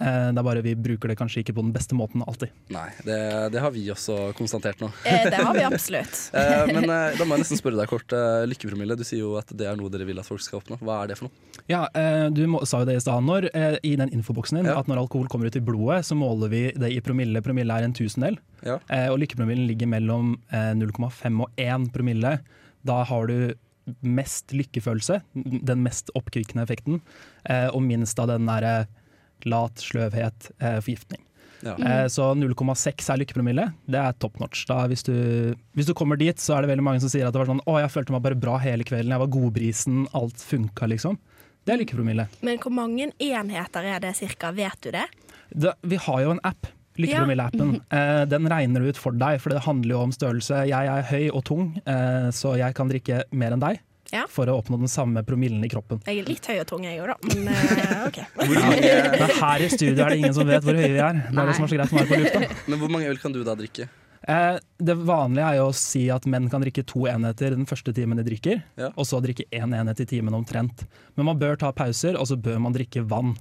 Eh, 0.00 0.30
Det 0.34 0.40
er 0.40 0.46
bare 0.46 0.62
vi 0.64 0.74
bruker 0.74 1.08
det 1.12 1.16
kanskje 1.20 1.42
ikke 1.44 1.54
på 1.54 1.62
den 1.62 1.72
beste 1.74 1.94
måten 1.94 2.22
alltid. 2.26 2.50
Nei, 2.74 2.88
det, 3.06 3.18
det 3.54 3.60
har 3.62 3.70
vi 3.74 3.84
også 3.92 4.32
konstatert 4.38 4.80
nå. 4.82 4.88
Eh, 5.06 5.28
det 5.30 5.38
har 5.38 5.54
vi 5.54 5.62
absolutt. 5.70 6.16
Eh, 6.34 6.64
men 6.72 6.88
da 6.90 7.24
må 7.24 7.36
jeg 7.36 7.44
nesten 7.44 7.60
spørre 7.60 7.78
deg 7.78 7.90
kort. 7.92 8.14
Lykkepromille, 8.50 8.96
du 8.98 9.04
sier 9.06 9.22
jo 9.22 9.34
at 9.40 9.52
det 9.54 9.68
er 9.70 9.76
noe 9.78 9.92
dere 9.92 10.06
vil 10.08 10.18
at 10.22 10.26
folk 10.28 10.42
skal 10.44 10.60
oppnå. 10.62 10.80
Hva 10.82 11.02
er 11.04 11.12
det 11.12 11.18
for 11.20 11.28
noe? 11.28 11.62
Ja, 11.70 11.84
eh, 11.94 12.26
Du 12.34 12.42
må, 12.50 12.64
sa 12.66 12.82
jo 12.82 12.88
det 12.90 12.96
i 12.98 13.04
stad 13.04 13.22
når, 13.24 13.48
i 13.86 13.94
den 14.00 14.10
infoboksen 14.16 14.58
din, 14.60 14.66
Ja. 14.72 14.78
at 14.80 14.88
når 14.90 15.04
alkohol 15.04 15.28
kommer 15.30 15.46
ut 15.46 15.56
i 15.56 15.62
blodet, 15.64 16.02
så 16.08 16.16
måler 16.18 16.50
vi 16.52 16.64
det 16.74 16.90
i 16.92 17.00
promille. 17.04 17.40
Promille 17.44 17.70
er 17.78 17.86
en 17.86 17.94
tusendel. 17.94 18.38
Ja. 18.64 18.78
Eh, 18.90 19.06
og 19.12 19.18
lykkepromillen 19.22 19.66
ligger 19.68 19.86
mellom 19.90 20.34
eh, 20.50 20.72
0,5 20.74 21.40
og 21.44 21.50
1 21.60 21.90
promille. 21.94 22.38
Da 22.84 23.02
har 23.06 23.26
du 23.30 23.54
mest 24.00 24.52
lykkefølelse, 24.56 25.18
den 25.68 25.82
mest 25.84 26.08
oppkvikkende 26.16 26.62
effekten, 26.64 27.00
eh, 27.44 27.66
og 27.68 27.82
minst 27.84 28.18
av 28.18 28.30
den 28.32 28.46
derre 28.48 28.86
lat, 29.48 29.80
sløvhet, 29.82 30.50
eh, 30.58 30.80
forgiftning. 30.80 31.22
Ja. 31.64 31.74
Eh, 31.78 32.06
så 32.12 32.34
0,6 32.36 33.10
er 33.12 33.20
lykkepromille. 33.22 33.66
Det 33.88 34.00
er 34.00 34.16
top 34.20 34.38
notch. 34.42 34.66
Da, 34.68 34.82
hvis, 34.90 35.04
du, 35.06 35.14
hvis 35.76 35.88
du 35.88 35.94
kommer 35.96 36.20
dit, 36.20 36.38
så 36.40 36.58
er 36.58 36.64
det 36.64 36.74
veldig 36.74 36.84
mange 36.84 37.04
som 37.04 37.12
sier 37.12 37.28
at 37.28 37.34
det 37.34 37.40
var 37.40 37.48
sånn 37.48 37.62
Å, 37.64 37.78
jeg 37.84 37.92
følte 37.94 38.14
meg 38.14 38.24
bare 38.26 38.38
bra 38.38 38.58
hele 38.62 38.86
kvelden, 38.86 39.14
jeg 39.14 39.24
var 39.24 39.32
godbrisen, 39.32 40.04
alt 40.16 40.44
funka, 40.44 40.90
liksom. 40.92 41.18
Det 41.64 41.72
er 41.72 41.80
lykkepromille. 41.80 42.28
Men 42.44 42.60
hvor 42.60 42.74
mange 42.76 43.08
enheter 43.22 43.86
er 43.88 44.02
det 44.04 44.12
cirka? 44.18 44.52
Vet 44.52 44.84
du 44.84 44.90
det? 44.92 45.06
Det, 45.48 45.72
vi 45.88 46.00
har 46.04 46.24
jo 46.24 46.34
en 46.36 46.42
app, 46.44 46.68
Lykkepromille-appen. 46.94 47.80
Eh, 47.90 48.20
den 48.30 48.44
regner 48.46 48.84
ut 48.86 48.98
for 49.00 49.16
deg, 49.18 49.40
for 49.42 49.50
det 49.50 49.64
handler 49.64 49.96
jo 49.96 50.02
om 50.04 50.12
størrelse. 50.14 50.60
Jeg 50.70 50.90
er 50.92 51.08
høy 51.08 51.24
og 51.32 51.42
tung, 51.48 51.72
eh, 51.90 52.28
så 52.30 52.54
jeg 52.60 52.76
kan 52.78 52.92
drikke 52.92 53.24
mer 53.34 53.56
enn 53.56 53.64
deg 53.64 53.80
Ja. 54.14 54.24
for 54.30 54.46
å 54.46 54.54
oppnå 54.62 54.78
den 54.78 54.90
samme 54.92 55.24
promillen 55.26 55.64
i 55.66 55.70
kroppen. 55.72 55.98
Jeg 56.06 56.22
er 56.22 56.28
litt 56.30 56.46
høy 56.46 56.60
og 56.62 56.68
tung, 56.70 56.84
jeg 56.86 57.00
òg, 57.02 57.10
da. 57.10 57.34
Men 57.34 57.50
eh, 57.82 58.06
OK. 58.06 58.20
Men 58.38 59.34
her 59.40 59.64
i 59.66 59.68
studio 59.72 60.04
er 60.06 60.14
det 60.14 60.20
ingen 60.22 60.36
som 60.36 60.46
vet 60.48 60.64
hvor 60.64 60.78
høye 60.78 60.92
vi 60.94 61.02
er. 61.02 61.20
Det 61.26 61.34
er 61.42 61.50
det 61.50 61.56
som 61.58 61.66
er 61.66 61.72
så 61.74 61.78
greit 61.80 61.90
for 61.92 61.98
å 61.98 62.04
være 62.04 62.14
på 62.14 62.22
lufta. 62.22 62.58
Men 62.70 62.82
hvor 62.84 62.92
mange 62.94 63.10
øl 63.10 63.18
kan 63.22 63.34
du 63.34 63.40
da 63.46 63.56
drikke? 63.58 63.88
Eh, 64.24 64.56
det 64.80 64.94
vanlige 65.04 65.48
er 65.50 65.58
jo 65.58 65.64
å 65.68 65.74
si 65.76 66.04
at 66.14 66.24
menn 66.30 66.46
kan 66.52 66.62
drikke 66.64 66.84
to 66.88 67.02
enheter 67.10 67.52
den 67.58 67.66
første 67.68 67.92
timen 67.96 68.16
de 68.22 68.24
drikker, 68.30 68.62
Ja. 68.80 68.88
og 68.94 69.04
så 69.10 69.18
drikke 69.24 69.44
én 69.52 69.74
enhet 69.76 70.00
i 70.00 70.06
timen 70.14 70.32
omtrent. 70.38 70.86
Men 71.18 71.28
man 71.28 71.40
bør 71.42 71.58
ta 71.60 71.74
pauser, 71.76 72.16
og 72.16 72.30
så 72.30 72.38
bør 72.40 72.62
man 72.64 72.72
drikke 72.76 73.02
vann 73.10 73.34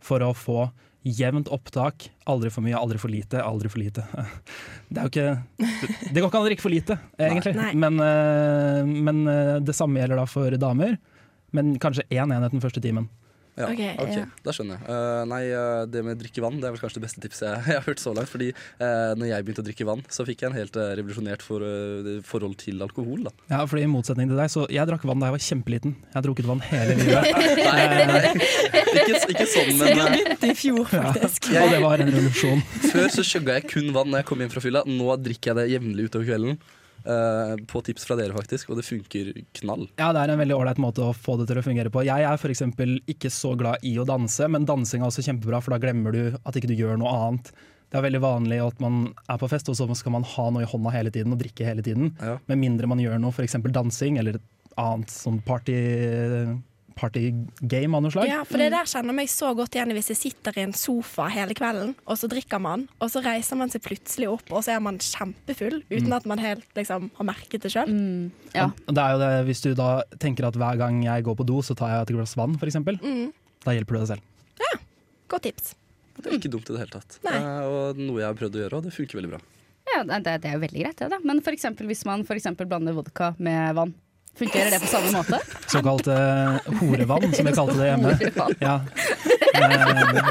for 0.00 0.24
å 0.24 0.30
få 0.32 0.70
jevnt 1.02 1.48
opptak. 1.48 2.08
Aldri 2.28 2.50
for 2.52 2.64
mye, 2.64 2.76
aldri 2.76 3.00
for 3.00 3.12
lite, 3.12 3.40
aldri 3.42 3.70
for 3.72 3.80
lite. 3.82 4.04
Det 4.90 5.00
er 5.00 5.06
jo 5.06 5.10
ikke 5.12 5.68
Det 6.10 6.18
går 6.18 6.26
ikke 6.28 6.40
an 6.40 6.44
å 6.44 6.48
drikke 6.48 6.64
for 6.64 6.74
lite, 6.74 6.96
egentlig. 7.18 7.54
Nei. 7.56 7.70
Men, 7.78 8.00
eh, 8.04 8.90
men 9.08 9.22
eh, 9.30 9.56
det 9.64 9.76
samme 9.76 10.00
gjelder 10.02 10.20
da 10.20 10.26
for 10.28 10.56
damer. 10.60 10.98
Men 11.56 11.74
kanskje 11.82 12.06
én 12.10 12.30
enhet 12.30 12.52
den 12.52 12.62
første 12.62 12.82
timen. 12.82 13.08
Ja, 13.60 13.68
Ok, 13.70 13.80
okay. 14.04 14.16
ja. 14.20 14.26
Da 14.44 14.54
skjønner 14.56 14.78
jeg. 14.78 14.86
Uh, 14.88 15.22
nei, 15.30 15.42
eh, 15.52 15.82
det 15.90 16.02
med 16.06 16.16
å 16.16 16.20
drikke 16.22 16.44
vann 16.44 16.58
Det 16.60 16.68
er 16.68 16.74
vel 16.74 16.82
kanskje 16.82 17.00
det 17.00 17.04
beste 17.04 17.22
tipset 17.24 17.46
jeg, 17.46 17.62
jeg 17.70 17.78
har 17.80 17.86
hørt 17.86 18.02
så 18.02 18.14
langt. 18.16 18.30
Fordi 18.32 18.50
uh, 18.54 19.12
når 19.20 19.32
jeg 19.32 19.46
begynte 19.46 19.64
å 19.64 19.68
drikke 19.68 19.88
vann, 19.88 20.04
så 20.12 20.26
fikk 20.28 20.44
jeg 20.44 20.52
en 20.52 20.58
helt 20.58 20.78
uh, 20.80 20.90
revolusjonert 20.98 21.44
for, 21.44 21.66
forhold 22.26 22.56
til 22.62 22.80
alkohol. 22.84 23.26
Da. 23.28 23.34
Ja, 23.52 23.62
fordi 23.70 23.84
I 23.86 23.90
motsetning 23.90 24.30
til 24.30 24.40
deg, 24.40 24.50
så 24.52 24.66
jeg 24.72 24.88
drakk 24.88 25.04
vann 25.08 25.22
da 25.22 25.30
jeg 25.30 25.36
var 25.36 25.44
kjempeliten. 25.46 25.96
Jeg 26.08 26.16
har 26.18 26.26
drukket 26.26 26.48
vann 26.50 26.64
hele 26.70 26.96
livet. 26.98 27.30
Nei, 27.70 27.84
nei, 28.08 28.32
ikke, 28.34 29.20
ikke 29.32 29.46
sånn, 29.48 29.70
men 29.78 29.92
eh, 29.92 30.10
begynte 30.14 30.50
i 30.50 30.56
fjor, 30.58 30.82
faktisk. 30.90 31.50
Og 31.60 31.72
det 31.74 31.80
var 31.82 32.02
en 32.02 32.12
revolusjon. 32.14 32.62
før 32.90 33.08
så 33.12 33.24
skjøgga 33.26 33.58
jeg 33.58 33.68
kun 33.70 33.90
vann 33.94 34.10
når 34.12 34.22
jeg 34.22 34.28
kom 34.30 34.42
hjem 34.44 34.52
fra 34.52 34.62
fylla. 34.64 34.82
Nå 34.88 35.16
drikker 35.22 35.52
jeg 35.52 35.60
det 35.60 35.66
jevnlig 35.74 36.08
utover 36.10 36.30
kvelden. 36.30 36.60
Eh, 37.04 37.54
på 37.70 37.82
tips 37.86 38.06
fra 38.08 38.16
dere, 38.18 38.34
faktisk, 38.36 38.70
og 38.70 38.80
det 38.80 38.86
funker 38.86 39.32
knall. 39.60 39.86
Ja, 40.00 40.12
det 40.16 40.22
er 40.22 40.34
en 40.34 40.42
veldig 40.42 40.56
ålreit 40.56 40.80
måte 40.82 41.04
å 41.06 41.16
få 41.16 41.36
det 41.40 41.48
til 41.50 41.60
å 41.60 41.64
fungere 41.66 41.92
på. 41.92 42.04
Jeg 42.06 42.26
er 42.26 42.38
f.eks. 42.38 42.64
ikke 43.10 43.32
så 43.34 43.54
glad 43.58 43.84
i 43.86 43.96
å 44.00 44.06
danse, 44.08 44.48
men 44.50 44.68
dansing 44.68 45.04
er 45.04 45.10
også 45.10 45.26
kjempebra, 45.26 45.62
for 45.64 45.74
da 45.74 45.82
glemmer 45.82 46.16
du 46.16 46.22
at 46.40 46.56
ikke 46.56 46.70
du 46.70 46.78
gjør 46.78 47.00
noe 47.00 47.12
annet. 47.16 47.52
Det 47.90 47.98
er 47.98 48.06
veldig 48.06 48.22
vanlig 48.22 48.60
at 48.62 48.82
man 48.82 49.02
er 49.26 49.38
på 49.40 49.48
fest, 49.50 49.68
og 49.72 49.78
så 49.78 49.88
skal 49.98 50.14
man 50.14 50.26
ha 50.36 50.48
noe 50.54 50.62
i 50.62 50.70
hånda 50.70 50.92
hele 50.94 51.10
tiden 51.14 51.34
og 51.34 51.40
drikke 51.42 51.66
hele 51.66 51.82
tiden. 51.82 52.12
Ja. 52.22 52.36
Med 52.50 52.62
mindre 52.62 52.90
man 52.90 53.02
gjør 53.02 53.18
noe, 53.22 53.34
f.eks. 53.34 53.58
dansing 53.74 54.20
eller 54.22 54.38
et 54.38 54.48
annet 54.78 55.10
sånn 55.12 55.40
party, 55.44 55.74
partygame 57.00 57.96
av 57.96 58.04
noe 58.04 58.12
slag. 58.14 58.28
Ja, 58.30 58.42
for 58.46 58.60
det 58.60 58.70
der 58.74 58.88
kjenner 58.90 59.16
meg 59.16 59.30
så 59.32 59.52
godt 59.56 59.76
igjen 59.76 59.94
hvis 59.96 60.12
jeg 60.12 60.20
sitter 60.20 60.58
i 60.58 60.64
en 60.66 60.76
sofa 60.76 61.28
hele 61.32 61.56
kvelden, 61.56 61.94
og 62.04 62.20
så 62.20 62.30
drikker 62.30 62.62
man, 62.62 62.86
og 63.00 63.12
så 63.12 63.22
reiser 63.24 63.58
man 63.60 63.72
seg 63.72 63.84
plutselig 63.86 64.28
opp, 64.30 64.46
og 64.52 64.64
så 64.66 64.76
er 64.76 64.84
man 64.84 65.00
kjempefull 65.02 65.80
uten 65.90 66.16
at 66.16 66.28
man 66.30 66.42
helt 66.42 66.66
liksom, 66.78 67.10
har 67.16 67.30
merket 67.32 67.64
det 67.64 67.72
sjøl. 67.74 67.92
Ja. 68.54 68.70
Og 68.86 68.94
Det 68.96 69.04
er 69.04 69.14
jo 69.16 69.22
det, 69.24 69.32
hvis 69.48 69.64
du 69.64 69.70
da 69.78 69.90
tenker 70.20 70.48
at 70.50 70.58
hver 70.60 70.80
gang 70.80 71.02
jeg 71.06 71.26
går 71.26 71.38
på 71.40 71.46
do, 71.48 71.60
så 71.64 71.76
tar 71.78 71.94
jeg 71.94 72.08
et 72.08 72.16
glass 72.18 72.36
vann, 72.38 72.58
f.eks. 72.60 72.80
Mm. 72.80 73.30
Da 73.64 73.76
hjelper 73.76 73.96
du 73.96 74.02
deg 74.02 74.10
selv. 74.14 74.26
Ja. 74.60 74.74
Godt 75.30 75.48
tips. 75.48 75.74
Det 76.20 76.28
er 76.28 76.36
ikke 76.36 76.52
dumt 76.52 76.68
i 76.68 76.74
det 76.74 76.82
hele 76.82 76.92
tatt. 76.92 77.16
Nei. 77.24 77.38
Eh, 77.38 77.64
og 77.70 78.00
noe 78.00 78.20
jeg 78.20 78.28
har 78.28 78.36
prøvd 78.36 78.58
å 78.58 78.62
gjøre, 78.64 78.80
og 78.80 78.86
det 78.86 78.94
funker 78.94 79.20
veldig 79.20 79.32
bra. 79.32 79.40
Ja, 79.90 80.02
det, 80.06 80.36
det 80.42 80.50
er 80.50 80.56
jo 80.56 80.62
veldig 80.62 80.82
greit, 80.84 81.00
det. 81.00 81.08
da 81.12 81.18
Men 81.24 81.40
for 81.44 81.56
eksempel, 81.56 81.88
hvis 81.90 82.04
man 82.08 82.22
for 82.28 82.38
eksempel 82.38 82.68
blander 82.70 82.94
vodka 82.96 83.32
med 83.42 83.74
vann, 83.78 83.94
fungerer 84.38 84.70
det 84.70 84.80
på 84.80 84.86
samme 84.86 85.12
måte? 85.12 85.40
Såkalt 85.66 86.06
uh, 86.06 86.78
horevann, 86.80 87.32
som 87.34 87.46
vi 87.46 87.52
kalte 87.52 87.76
det 87.78 87.88
hjemme. 87.90 88.18
Ja. 88.60 88.76
Uh, 89.60 90.30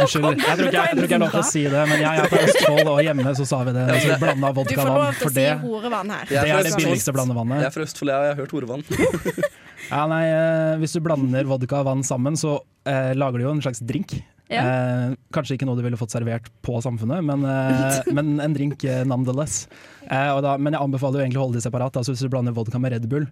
unnskyld, 0.00 0.26
jeg 0.42 0.56
tror, 0.58 0.66
ikke, 0.66 0.72
jeg 0.72 0.98
jeg 0.98 1.12
er 1.12 1.22
lov 1.22 1.30
til 1.32 1.40
å 1.40 1.46
si 1.48 1.62
det, 1.68 1.84
men 1.88 2.02
jeg 2.02 2.24
er 2.24 2.32
fra 2.32 2.42
Østfold, 2.48 2.90
og 2.92 3.00
hjemme 3.06 3.36
så 3.38 3.48
sa 3.48 3.62
vi 3.68 3.76
det. 3.76 3.86
Så 3.94 4.10
vi 4.10 4.18
blanda 4.24 4.50
Du 4.50 4.58
får 4.58 4.58
vodkavann, 4.58 5.20
for 5.20 5.30
å 5.30 5.32
si 5.32 5.38
det, 5.38 6.18
det 6.34 6.42
er 6.44 6.68
det 6.68 6.74
billigste 6.76 7.16
blandevannet. 7.16 7.64
Jeg 7.64 7.70
er 7.70 7.78
fra 7.78 7.88
Østfold, 7.88 8.14
jeg 8.14 8.34
har 8.34 8.42
hørt 8.42 8.58
horevann. 8.58 8.84
Ja, 9.92 10.02
nei, 10.10 10.24
eh, 10.26 10.74
hvis 10.82 10.96
du 10.96 11.00
blander 11.04 11.46
vodka 11.48 11.80
og 11.82 11.86
vann 11.88 12.02
sammen, 12.06 12.36
så 12.38 12.58
eh, 12.88 13.14
lager 13.16 13.38
du 13.40 13.46
jo 13.46 13.54
en 13.54 13.62
slags 13.64 13.80
drink. 13.86 14.16
Ja. 14.48 14.62
Eh, 14.64 15.16
kanskje 15.34 15.58
ikke 15.58 15.68
noe 15.68 15.76
du 15.76 15.84
ville 15.84 15.98
fått 16.00 16.14
servert 16.14 16.48
på 16.64 16.78
Samfunnet, 16.84 17.24
men, 17.24 17.44
eh, 17.44 17.98
men 18.16 18.38
en 18.40 18.56
drink 18.56 18.84
eh, 18.88 19.04
nonetheless. 19.08 19.66
Eh, 20.08 20.30
og 20.32 20.42
da, 20.46 20.56
men 20.60 20.76
jeg 20.76 20.82
anbefaler 20.82 21.20
jo 21.20 21.26
egentlig 21.26 21.42
å 21.42 21.46
holde 21.46 21.60
det 21.60 21.66
separat. 21.66 22.00
Altså 22.00 22.14
hvis 22.14 22.24
du 22.24 22.32
blander 22.32 22.56
vodka 22.56 22.80
med 22.80 22.96
Red 22.96 23.08
Bull, 23.12 23.28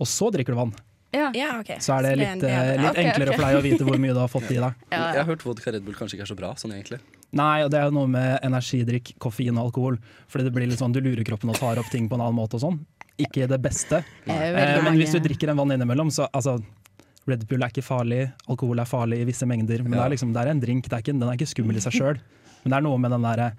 og 0.00 0.08
så 0.08 0.30
drikker 0.32 0.56
du 0.56 0.62
vann, 0.62 0.74
Ja. 1.12 1.32
Ja, 1.34 1.56
okay. 1.58 1.80
så 1.82 1.96
er 1.98 2.06
det 2.06 2.12
litt, 2.20 2.44
eh, 2.46 2.76
litt 2.78 3.00
enklere 3.02 3.34
for 3.34 3.42
deg 3.42 3.58
å 3.58 3.64
vite 3.64 3.86
hvor 3.86 3.98
mye 3.98 4.14
du 4.14 4.20
har 4.22 4.30
fått 4.30 4.50
i 4.54 4.60
deg. 4.62 4.84
Jeg 4.94 5.18
har 5.18 5.26
hørt 5.26 5.42
vodka 5.44 5.74
Red 5.74 5.82
Bull 5.84 5.98
kanskje 5.98 6.16
ikke 6.16 6.28
er 6.28 6.30
så 6.30 6.38
bra, 6.38 6.52
sånn 6.58 6.76
egentlig. 6.76 7.00
Nei, 7.36 7.62
og 7.64 7.70
det 7.70 7.78
er 7.78 7.90
jo 7.90 7.94
noe 7.94 8.10
med 8.10 8.38
energidrikk, 8.46 9.12
koffein 9.22 9.58
og 9.58 9.68
alkohol. 9.68 9.98
Fordi 10.30 10.46
det 10.46 10.54
blir 10.54 10.66
litt 10.70 10.80
sånn, 10.80 10.94
Du 10.94 10.98
lurer 11.02 11.22
kroppen 11.26 11.50
og 11.52 11.58
tar 11.58 11.78
opp 11.78 11.90
ting 11.92 12.08
på 12.10 12.16
en 12.18 12.24
annen 12.24 12.38
måte 12.38 12.58
og 12.58 12.64
sånn. 12.64 12.80
Ikke 13.24 13.46
det 13.50 13.60
beste. 13.62 14.02
Eh, 14.26 14.80
men 14.84 14.98
hvis 15.00 15.14
du 15.16 15.20
drikker 15.24 15.52
en 15.52 15.60
vann 15.60 15.76
innimellom, 15.76 16.10
så 16.14 16.28
altså 16.32 16.58
Red 17.28 17.44
Bull 17.50 17.62
er 17.62 17.70
ikke 17.72 17.84
farlig, 17.84 18.24
alkohol 18.50 18.80
er 18.80 18.88
farlig 18.88 19.20
i 19.22 19.28
visse 19.28 19.46
mengder. 19.48 19.84
Men 19.84 19.98
det, 19.98 20.02
er 20.06 20.14
liksom, 20.16 20.32
det 20.34 20.42
er 20.42 20.50
en 20.54 20.62
drink, 20.62 20.88
det 20.88 20.96
er 20.96 21.04
ikke, 21.04 21.14
den 21.14 21.28
er 21.28 21.36
ikke 21.38 21.50
skummel 21.52 21.78
i 21.78 21.84
seg 21.84 21.98
sjøl. 21.98 22.20
Men 22.64 22.72
det 22.72 22.80
er 22.80 22.86
noe 22.88 22.98
med 23.00 23.14
den 23.16 23.24
derre 23.28 23.52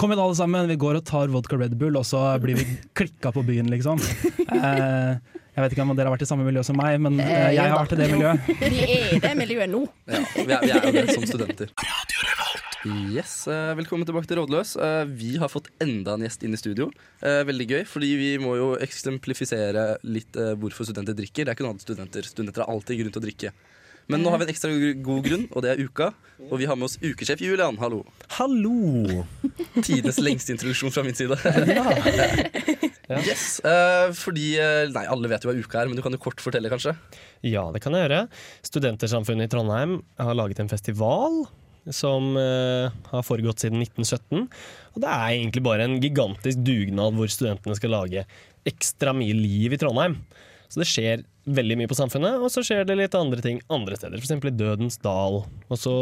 Kom 0.00 0.08
igjen, 0.10 0.22
alle 0.24 0.34
sammen, 0.34 0.66
vi 0.66 0.74
går 0.80 0.96
og 0.98 1.04
tar 1.06 1.28
vodka 1.30 1.58
Red 1.60 1.74
Bull, 1.78 1.98
og 2.00 2.06
så 2.08 2.22
blir 2.42 2.56
vi 2.58 2.64
klikka 2.96 3.30
på 3.36 3.42
byen, 3.46 3.68
liksom. 3.70 4.00
Eh, 4.52 5.18
jeg 5.52 5.60
vet 5.66 5.74
ikke 5.74 5.84
om 5.84 5.92
dere 5.92 6.08
har 6.08 6.14
vært 6.14 6.24
i 6.24 6.28
samme 6.30 6.46
miljø 6.46 6.62
som 6.64 6.78
meg, 6.80 6.96
men 7.04 7.20
eh, 7.20 7.28
Eh, 7.28 7.50
jeg 7.58 7.68
har 7.68 7.76
vært 7.76 7.92
i 7.92 7.98
det 8.00 8.08
miljøet. 8.08 8.48
Vi 8.72 8.80
er 8.86 9.12
i 9.12 9.20
det 9.20 9.32
miljøet 9.36 9.70
nå. 9.70 9.82
Ja, 10.08 10.22
vi 10.32 10.46
er, 10.48 10.64
vi 10.64 10.72
er 10.72 10.86
jo 10.88 10.92
det 10.96 11.04
som 11.12 11.26
studenter. 11.28 11.74
Yes, 12.82 13.46
eh, 13.46 13.74
Velkommen 13.78 14.02
tilbake 14.08 14.26
til 14.26 14.40
Rådløs. 14.40 14.74
Eh, 14.74 15.04
Vi 15.06 15.36
har 15.38 15.48
fått 15.48 15.68
enda 15.80 16.14
en 16.16 16.24
gjest 16.24 16.42
inn 16.42 16.54
i 16.54 16.58
studio. 16.58 16.90
Eh, 17.22 17.44
Veldig 17.46 17.66
gøy, 17.70 17.82
fordi 17.86 18.08
vi 18.18 18.30
må 18.42 18.56
jo 18.58 18.72
eksemplifisere 18.74 19.98
litt 20.02 20.32
hvorfor 20.34 20.88
studenter 20.88 21.14
drikker. 21.14 21.44
Det 21.44 21.52
er 21.52 21.54
ikke 21.54 21.62
noe 21.62 21.76
annet 21.76 21.86
studenter. 21.86 22.26
Studenter 22.26 22.64
har 22.64 22.72
alltid 22.74 22.98
grunn 22.98 23.12
til 23.14 23.22
å 23.22 23.26
drikke. 23.28 23.52
Men 24.10 24.24
nå 24.24 24.30
har 24.30 24.38
vi 24.38 24.48
en 24.48 24.50
ekstra 24.50 24.72
god 25.00 25.22
grunn, 25.22 25.46
og 25.54 25.62
det 25.62 25.70
er 25.78 25.84
uka. 25.84 26.12
Og 26.50 26.58
vi 26.58 26.66
har 26.66 26.74
med 26.74 26.88
oss 26.88 26.98
ukesjef 26.98 27.38
Julian. 27.38 27.78
Hallo. 27.78 28.02
Hallo! 28.34 29.22
Tidenes 29.86 30.18
lengste 30.18 30.50
introduksjon 30.56 30.90
fra 30.90 31.04
min 31.06 31.14
side. 31.14 31.38
Yes, 33.22 33.60
eh, 33.60 34.10
fordi 34.16 34.56
Nei, 34.90 35.06
alle 35.06 35.28
vet 35.30 35.44
jo 35.44 35.52
hva 35.52 35.54
uka 35.54 35.82
er, 35.82 35.86
men 35.86 35.94
du 35.94 36.02
kan 36.02 36.10
jo 36.10 36.18
kort 36.18 36.42
fortelle, 36.42 36.66
kanskje? 36.72 36.96
Ja, 37.46 37.70
det 37.70 37.82
kan 37.84 37.94
jeg 37.94 38.08
gjøre. 38.08 38.24
Studentersamfunnet 38.66 39.46
i 39.46 39.52
Trondheim 39.54 40.00
har 40.18 40.34
laget 40.34 40.58
en 40.64 40.72
festival 40.72 41.44
som 41.90 42.36
uh, 42.38 42.92
har 43.10 43.26
foregått 43.26 43.64
siden 43.64 43.82
1917. 43.82 44.46
Og 44.94 45.02
det 45.02 45.10
er 45.10 45.34
egentlig 45.34 45.64
bare 45.66 45.88
en 45.88 45.98
gigantisk 46.02 46.62
dugnad 46.62 47.16
hvor 47.18 47.30
studentene 47.32 47.76
skal 47.78 47.94
lage 47.96 48.26
ekstra 48.68 49.14
mye 49.16 49.34
liv 49.34 49.74
i 49.74 49.80
Trondheim. 49.80 50.20
Så 50.70 50.80
det 50.80 50.88
skjer 50.88 51.24
veldig 51.52 51.80
mye 51.80 51.90
på 51.90 51.98
Samfunnet, 51.98 52.38
og 52.38 52.52
så 52.54 52.62
skjer 52.64 52.86
det 52.88 52.96
litt 52.96 53.16
andre 53.18 53.42
ting 53.44 53.58
andre 53.72 53.98
steder. 53.98 54.22
F.eks. 54.22 54.38
i 54.38 54.54
Dødens 54.56 55.00
dal. 55.02 55.42
Og 55.68 55.80
så 55.80 55.96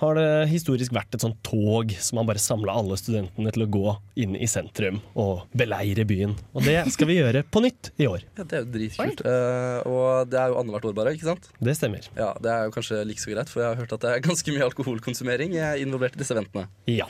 har 0.00 0.16
det 0.18 0.28
historisk 0.50 0.92
vært 0.94 1.14
et 1.14 1.22
sånt 1.22 1.36
tog 1.46 1.92
som 2.02 2.18
har 2.18 2.26
bare 2.26 2.42
samla 2.42 2.74
alle 2.80 2.96
studentene 2.98 3.52
til 3.54 3.64
å 3.64 3.68
gå 3.70 3.92
inn 4.24 4.34
i 4.34 4.48
sentrum 4.50 4.98
og 5.14 5.44
beleire 5.54 6.02
byen. 6.08 6.34
Og 6.54 6.66
det 6.66 6.80
skal 6.94 7.08
vi 7.10 7.18
gjøre 7.20 7.44
på 7.46 7.62
nytt 7.62 7.92
i 8.02 8.08
år. 8.10 8.24
Ja, 8.34 8.42
Det 8.42 8.58
er 8.58 8.64
jo 8.64 8.70
dritkult. 8.74 9.22
Uh, 9.22 9.78
og 9.86 10.32
det 10.32 10.40
er 10.40 10.50
jo 10.50 10.58
annethvert 10.62 10.88
år, 10.90 10.96
bare. 10.98 11.14
ikke 11.14 11.28
sant? 11.30 11.46
Det 11.62 11.76
stemmer. 11.78 12.08
Ja, 12.18 12.32
Det 12.42 12.50
er 12.50 12.66
jo 12.66 12.74
kanskje 12.74 13.04
like 13.06 13.22
så 13.22 13.30
greit, 13.30 13.52
for 13.52 13.62
jeg 13.62 13.70
har 13.70 13.80
hørt 13.84 13.94
at 13.94 14.02
det 14.02 14.10
er 14.16 14.24
ganske 14.30 14.56
mye 14.56 14.66
alkoholkonsumering 14.66 15.54
er 15.60 15.78
involvert 15.84 16.18
i 16.18 16.22
disse 16.24 16.34
eventene. 16.34 16.66
Ja, 16.90 17.06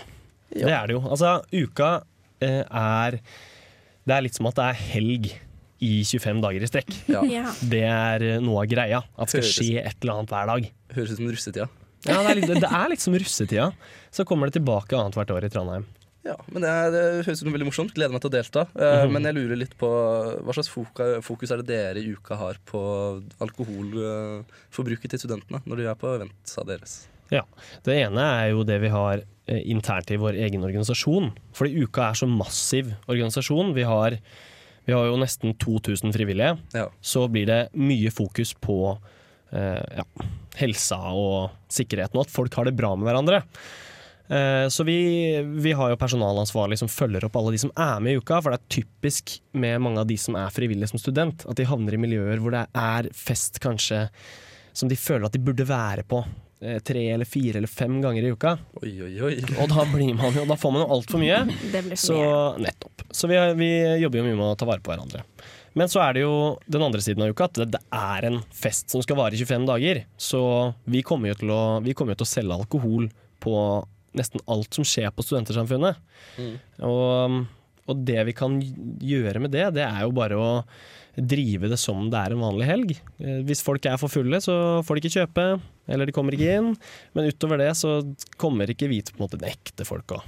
det 0.52 0.68
er 0.68 0.86
det 0.86 0.98
jo. 0.98 1.02
Altså, 1.08 1.38
uka 1.52 1.90
uh, 2.04 2.64
er 2.68 3.18
Det 4.04 4.12
er 4.12 4.26
litt 4.26 4.36
som 4.36 4.50
at 4.52 4.60
det 4.60 4.68
er 4.68 4.82
helg 4.92 5.32
i 5.84 5.94
25 6.04 6.42
dager 6.44 6.62
i 6.64 6.68
strekk. 6.68 6.92
Ja, 7.08 7.24
Ja. 7.28 7.48
Det 7.60 7.82
er 7.84 8.22
eh, 8.22 8.40
noe 8.44 8.62
av 8.62 8.68
greia. 8.70 9.00
At 9.16 9.32
det 9.32 9.42
skal 9.42 9.64
skje 9.64 9.80
et 9.82 9.96
eller 10.04 10.20
annet 10.20 10.32
hver 10.32 10.46
dag. 10.52 10.68
Høres 10.94 11.12
ut 11.14 11.18
som 11.18 11.32
russetida. 11.32 11.66
Ja, 12.04 12.20
det 12.20 12.30
er, 12.30 12.40
litt, 12.40 12.54
det 12.62 12.70
er 12.70 12.90
liksom 12.92 13.16
russetida. 13.20 13.68
Så 14.14 14.26
kommer 14.28 14.50
det 14.50 14.58
tilbake 14.58 14.96
annethvert 14.98 15.32
år 15.34 15.46
i 15.46 15.52
Trondheim. 15.52 15.86
Ja, 16.24 16.38
men 16.48 16.64
det, 16.64 16.70
er, 16.72 16.92
det 16.92 17.00
høres 17.26 17.36
ut 17.36 17.42
som 17.42 17.52
veldig 17.52 17.66
morsomt. 17.68 17.92
Gleder 17.96 18.14
meg 18.14 18.22
til 18.24 18.30
å 18.30 18.32
delta. 18.32 18.62
Eh, 18.80 19.02
Men 19.12 19.26
jeg 19.28 19.36
lurer 19.36 19.58
litt 19.60 19.74
på 19.80 19.88
hva 20.40 20.54
slags 20.56 20.70
fokus 20.72 21.52
er 21.52 21.60
det 21.60 21.66
dere 21.68 22.00
i 22.00 22.14
uka 22.16 22.38
har 22.40 22.60
på 22.64 22.80
alkoholforbruket 23.44 25.12
til 25.12 25.20
studentene 25.20 25.60
når 25.68 25.82
de 25.82 25.90
er 25.90 25.98
på 26.00 26.14
eventa 26.14 26.64
deres? 26.68 27.02
Ja. 27.32 27.44
Det 27.84 27.96
ene 28.06 28.24
er 28.38 28.50
jo 28.54 28.64
det 28.64 28.78
vi 28.84 28.92
har 28.92 29.20
eh, 29.20 29.60
internt 29.68 30.12
i 30.14 30.20
vår 30.20 30.38
egen 30.46 30.64
organisasjon. 30.64 31.32
Fordi 31.56 31.84
uka 31.84 32.08
er 32.08 32.20
så 32.20 32.28
massiv 32.30 32.94
organisasjon. 33.04 33.74
Vi 33.76 33.84
har, 33.88 34.16
vi 34.88 34.96
har 34.96 35.10
jo 35.10 35.20
nesten 35.20 35.52
2000 35.60 36.14
frivillige. 36.16 36.56
Ja. 36.72 36.88
så 37.04 37.26
blir 37.28 37.48
det 37.52 37.60
mye 37.76 38.12
fokus 38.14 38.54
på 38.64 38.78
uh, 38.96 39.84
ja, 40.00 40.04
helsa 40.60 40.98
og 41.12 41.50
sikkerheten, 41.72 42.18
og 42.20 42.26
at 42.28 42.34
folk 42.34 42.54
har 42.58 42.68
det 42.68 42.76
bra 42.78 42.92
med 42.96 43.08
hverandre. 43.08 43.42
Eh, 44.28 44.68
så 44.72 44.84
vi, 44.88 44.96
vi 45.60 45.72
har 45.76 45.90
jo 45.92 45.98
personalansvarlig 46.00 46.78
som 46.80 46.88
følger 46.88 47.26
opp 47.26 47.34
alle 47.36 47.52
de 47.52 47.60
som 47.60 47.72
er 47.76 47.98
med 48.00 48.14
i 48.14 48.20
uka, 48.22 48.38
for 48.40 48.54
det 48.54 48.60
er 48.62 48.72
typisk 48.80 49.34
med 49.52 49.82
mange 49.84 50.00
av 50.00 50.08
de 50.08 50.16
som 50.20 50.38
er 50.40 50.54
frivillige 50.54 50.88
som 50.94 51.02
student, 51.02 51.44
at 51.44 51.58
de 51.60 51.66
havner 51.68 51.96
i 51.98 52.00
miljøer 52.00 52.40
hvor 52.40 52.54
det 52.56 52.64
er 52.72 53.10
fest 53.12 53.60
kanskje 53.64 54.06
som 54.74 54.88
de 54.90 54.96
føler 54.98 55.28
at 55.28 55.36
de 55.36 55.42
burde 55.44 55.66
være 55.68 56.02
på 56.08 56.22
eh, 56.64 56.80
tre 56.82 57.04
eller 57.14 57.28
fire 57.28 57.60
eller 57.60 57.70
fem 57.70 58.00
ganger 58.02 58.24
i 58.26 58.32
uka. 58.34 58.56
Oi, 58.80 58.94
oi, 59.06 59.12
oi. 59.28 59.34
Og 59.60 59.68
da 59.70 59.84
blir 59.92 60.16
man 60.18 60.34
jo, 60.34 60.46
da 60.50 60.56
får 60.58 60.72
man 60.74 60.82
jo 60.86 60.88
altfor 60.96 61.20
mye. 61.22 61.42
Det 61.70 61.84
blir 61.86 62.00
Så 62.00 62.16
mye. 62.16 62.64
nettopp. 62.70 63.04
Så 63.14 63.28
vi, 63.30 63.36
vi 63.60 63.68
jobber 64.02 64.22
jo 64.22 64.24
mye 64.30 64.40
med 64.40 64.48
å 64.48 64.56
ta 64.58 64.66
vare 64.66 64.82
på 64.82 64.90
hverandre. 64.90 65.22
Men 65.78 65.90
så 65.90 66.02
er 66.04 66.14
det 66.14 66.22
jo 66.22 66.34
den 66.70 66.84
andre 66.86 67.02
siden 67.02 67.24
av 67.24 67.34
uka, 67.34 67.48
at 67.50 67.60
det, 67.74 67.80
er 67.94 68.28
en 68.28 68.40
fest 68.54 68.94
som 68.94 69.02
skal 69.02 69.18
vare 69.18 69.34
i 69.34 69.40
25 69.42 69.66
dager. 69.68 70.04
Så 70.16 70.40
vi 70.90 71.02
kommer 71.06 71.32
jo 71.32 71.40
til 71.42 71.52
å, 71.54 71.62
vi 71.84 71.96
kommer 71.98 72.14
jo 72.14 72.22
til 72.22 72.28
å 72.28 72.32
selge 72.34 72.58
alkohol 72.58 73.08
på 73.42 73.56
nesten 74.14 74.42
alt 74.50 74.76
som 74.76 74.86
skjer 74.86 75.10
på 75.10 75.24
Studentersamfunnet. 75.26 75.98
Mm. 76.38 76.52
Og, 76.86 77.40
og 77.90 78.04
det 78.06 78.20
vi 78.30 78.36
kan 78.38 78.60
gjøre 78.62 79.42
med 79.42 79.54
det, 79.54 79.66
det 79.80 79.86
er 79.86 80.04
jo 80.06 80.14
bare 80.14 80.38
å 80.38 80.52
drive 81.14 81.68
det 81.70 81.78
som 81.78 82.08
det 82.10 82.20
er 82.20 82.34
en 82.34 82.42
vanlig 82.42 82.68
helg. 82.68 82.94
Eh, 83.22 83.42
Hvis 83.46 83.62
folk 83.66 83.84
er 83.86 83.98
for 84.00 84.10
fulle, 84.10 84.40
så 84.42 84.82
får 84.86 84.98
de 84.98 85.02
ikke 85.02 85.18
kjøpe, 85.20 85.44
eller 85.90 86.08
de 86.08 86.14
kommer 86.14 86.34
ikke 86.34 86.56
inn. 86.58 86.72
Men 87.14 87.30
utover 87.30 87.60
det 87.62 87.72
så 87.78 88.00
kommer 88.40 88.70
ikke 88.70 88.90
vi 88.90 89.02
til 89.06 89.18
måte 89.20 89.38
nekte 89.42 89.86
folk 89.86 90.16
å 90.16 90.22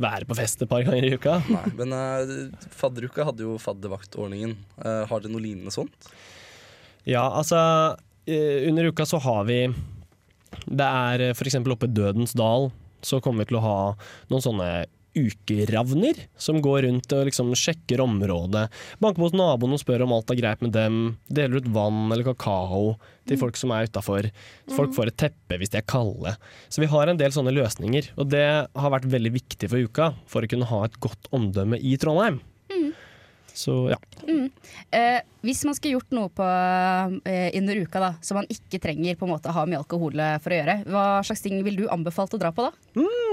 være 0.00 0.28
på 0.28 0.36
fest 0.38 0.62
et 0.64 0.70
par 0.70 0.84
ganger 0.86 1.06
i 1.06 1.14
uka. 1.14 1.38
Nei, 1.50 1.64
men 1.78 1.94
uh, 1.94 2.66
fadderuka 2.74 3.26
hadde 3.28 3.46
jo 3.46 3.56
faddervaktordningen. 3.60 4.56
Uh, 4.80 5.04
har 5.10 5.22
dere 5.22 5.32
noe 5.32 5.44
lignende 5.44 5.74
sånt? 5.74 6.10
Ja, 7.08 7.24
altså 7.28 7.60
uh, 7.96 8.58
Under 8.68 8.90
uka 8.92 9.06
så 9.08 9.20
har 9.24 9.46
vi 9.48 9.62
Det 10.66 10.86
er 10.86 11.30
f.eks. 11.32 11.56
oppe 11.62 11.88
Dødens 11.88 12.36
dal 12.36 12.70
så 13.00 13.20
kommer 13.24 13.44
vi 13.44 13.50
til 13.50 13.60
å 13.60 13.64
ha 13.64 13.76
noen 14.28 14.44
sånne 14.44 14.70
ukeravner 15.16 16.18
som 16.40 16.60
går 16.62 16.84
rundt 16.86 17.14
og 17.16 17.26
liksom 17.28 17.52
sjekker 17.58 18.02
området. 18.04 18.66
Banker 19.02 19.24
mot 19.24 19.36
naboen 19.36 19.76
og 19.76 19.82
spør 19.82 20.06
om 20.06 20.14
alt 20.16 20.30
er 20.32 20.40
greit 20.40 20.64
med 20.64 20.74
dem. 20.76 21.00
Deler 21.28 21.60
ut 21.60 21.70
vann 21.74 22.10
eller 22.10 22.26
kakao 22.26 22.94
til 23.28 23.40
folk 23.40 23.58
som 23.58 23.74
er 23.74 23.88
utafor. 23.90 24.30
Folk 24.76 24.94
får 24.96 25.12
et 25.12 25.20
teppe 25.26 25.60
hvis 25.60 25.72
de 25.72 25.80
er 25.80 25.88
kalde. 25.88 26.36
Så 26.68 26.82
vi 26.82 26.90
har 26.90 27.10
en 27.10 27.20
del 27.20 27.34
sånne 27.34 27.54
løsninger. 27.54 28.12
Og 28.20 28.30
det 28.32 28.46
har 28.46 28.94
vært 28.96 29.10
veldig 29.10 29.34
viktig 29.38 29.70
for 29.70 29.90
uka 29.90 30.12
for 30.30 30.46
å 30.46 30.50
kunne 30.50 30.70
ha 30.70 30.84
et 30.86 31.00
godt 31.02 31.30
omdømme 31.36 31.80
i 31.80 31.96
Trondheim. 32.00 32.40
Så 33.54 33.90
ja. 33.90 33.98
Eh, 34.90 35.20
hvis 35.44 35.64
man 35.66 35.76
skulle 35.76 35.98
gjort 35.98 36.14
noe 36.14 36.30
på, 36.32 36.46
eh, 37.28 37.50
under 37.58 37.80
uka 37.82 38.02
da, 38.02 38.10
som 38.24 38.40
man 38.40 38.48
ikke 38.50 38.80
trenger 38.82 39.18
på 39.18 39.26
en 39.26 39.34
måte 39.34 39.52
ha 39.54 39.66
mye 39.68 39.80
alkohol 39.82 40.18
eh, 40.20 40.38
for 40.42 40.54
å 40.54 40.60
gjøre, 40.60 40.76
hva 40.90 41.04
slags 41.26 41.44
ting 41.44 41.60
vil 41.66 41.82
du 41.82 41.84
anbefalt 41.92 42.34
å 42.36 42.40
dra 42.40 42.52
på 42.54 42.68
da? 42.68 42.72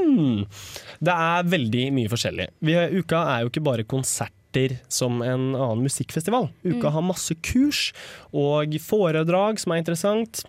Hmm. 0.07 0.43
Det 1.03 1.13
er 1.13 1.53
veldig 1.53 1.85
mye 1.95 2.11
forskjellig. 2.11 2.49
Vi, 2.63 2.75
uka 3.01 3.21
er 3.33 3.43
jo 3.43 3.51
ikke 3.51 3.65
bare 3.67 3.87
konserter 3.87 4.77
som 4.89 5.19
en 5.21 5.51
annen 5.53 5.83
musikkfestival. 5.85 6.47
Uka 6.65 6.93
har 6.95 7.05
masse 7.05 7.35
kurs 7.45 7.89
og 8.31 8.77
foredrag 8.81 9.59
som 9.61 9.75
er 9.75 9.83
interessant. 9.83 10.45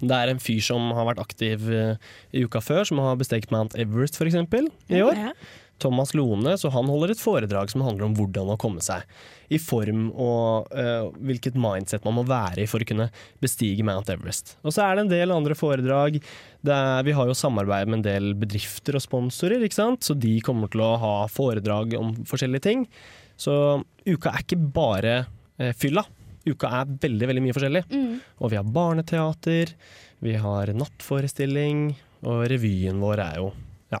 Det 0.00 0.16
er 0.16 0.32
en 0.32 0.40
fyr 0.42 0.60
som 0.64 0.90
har 0.96 1.06
vært 1.10 1.20
aktiv 1.22 1.68
eh, 1.70 2.12
i 2.34 2.44
uka 2.46 2.62
før, 2.64 2.84
som 2.88 3.00
har 3.02 3.18
bestegt 3.20 3.52
Mount 3.54 3.76
Everest 3.78 4.18
f.eks. 4.18 4.38
i 4.90 5.02
år. 5.04 5.18
Ja. 5.28 5.34
Thomas 5.82 6.14
Lone, 6.16 6.54
så 6.58 6.70
han 6.72 6.88
holder 6.90 7.12
et 7.12 7.22
foredrag 7.22 7.70
som 7.72 7.84
handler 7.84 8.08
om 8.08 8.14
hvordan 8.16 8.52
å 8.54 8.58
komme 8.60 8.82
seg 8.84 9.02
i 9.52 9.58
form 9.60 10.06
og 10.10 10.70
uh, 10.72 11.10
hvilket 11.20 11.58
mindset 11.60 12.06
man 12.06 12.16
må 12.16 12.24
være 12.28 12.64
i 12.64 12.68
for 12.70 12.82
å 12.82 12.88
kunne 12.88 13.08
bestige 13.42 13.84
Mount 13.86 14.10
Everest. 14.12 14.56
Og 14.62 14.74
så 14.74 14.86
er 14.86 14.96
det 14.96 15.04
en 15.04 15.12
del 15.12 15.34
andre 15.34 15.56
foredrag. 15.58 16.20
der 16.62 17.00
er, 17.00 17.04
vi 17.06 17.16
har 17.16 17.28
jo 17.28 17.36
samarbeid 17.36 17.90
med 17.90 18.00
en 18.00 18.06
del 18.06 18.32
bedrifter 18.38 18.96
og 18.96 19.04
sponsorer, 19.04 19.64
ikke 19.64 19.80
sant? 19.80 20.06
så 20.06 20.16
de 20.16 20.38
kommer 20.44 20.72
til 20.72 20.84
å 20.84 20.94
ha 21.02 21.14
foredrag 21.32 21.98
om 21.98 22.14
forskjellige 22.28 22.66
ting. 22.68 22.86
Så 23.36 23.54
uka 24.06 24.32
er 24.32 24.46
ikke 24.46 24.62
bare 24.72 25.16
uh, 25.26 25.72
fylla. 25.76 26.06
Uka 26.48 26.70
er 26.80 26.96
veldig, 27.02 27.28
veldig 27.30 27.44
mye 27.44 27.54
forskjellig. 27.56 27.84
Og 28.42 28.50
vi 28.50 28.58
har 28.58 28.72
barneteater, 28.78 29.76
vi 30.22 30.34
har 30.42 30.72
nattforestilling, 30.74 31.92
og 32.26 32.44
revyen 32.50 33.02
vår 33.02 33.24
er 33.24 33.40
jo 33.42 33.52
Ja, 33.92 33.98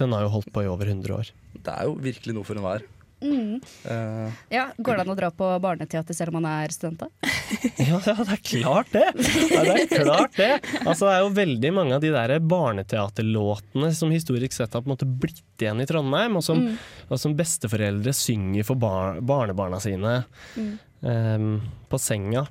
den 0.00 0.16
har 0.16 0.24
jo 0.26 0.32
holdt 0.38 0.50
på 0.54 0.64
i 0.64 0.70
over 0.70 0.88
100 0.90 1.14
år. 1.20 1.30
Det 1.60 1.74
er 1.76 1.86
jo 1.90 1.94
virkelig 2.00 2.34
noe 2.36 2.48
for 2.48 2.58
enhver. 2.60 2.86
Eh, 3.20 4.30
Ja, 4.48 4.70
Går 4.80 4.96
det 4.96 5.02
an 5.04 5.10
å 5.12 5.16
dra 5.18 5.28
på 5.36 5.48
barneteater 5.60 6.16
selv 6.16 6.32
om 6.32 6.38
man 6.40 6.46
er 6.64 6.72
student? 6.72 7.02
da? 7.02 7.08
Ja, 7.82 7.98
ja, 8.06 8.14
det 8.16 8.36
er 8.38 8.42
klart 8.46 8.92
det! 8.94 9.02
Ja, 9.50 9.62
det 9.66 9.74
er 9.74 10.04
klart 10.06 10.36
det. 10.38 10.50
Altså, 10.86 11.04
det 11.08 11.12
er 11.16 11.24
jo 11.26 11.32
veldig 11.36 11.72
mange 11.76 11.96
av 11.98 12.04
de 12.04 12.12
der 12.14 12.32
barneteaterlåtene 12.40 13.90
som 13.96 14.12
historisk 14.14 14.54
sett 14.56 14.72
har 14.72 14.84
på 14.84 14.88
en 14.88 14.94
måte 14.94 15.08
blitt 15.20 15.42
igjen 15.60 15.82
i 15.82 15.86
Trondheim, 15.90 16.38
og 16.40 16.44
som, 16.46 16.62
og 17.10 17.20
som 17.20 17.34
besteforeldre 17.36 18.14
synger 18.16 18.64
for 18.68 18.80
bar 18.80 19.20
barnebarna 19.20 19.80
sine 19.84 20.22
em, 20.56 21.50
på 21.90 22.00
senga. 22.00 22.46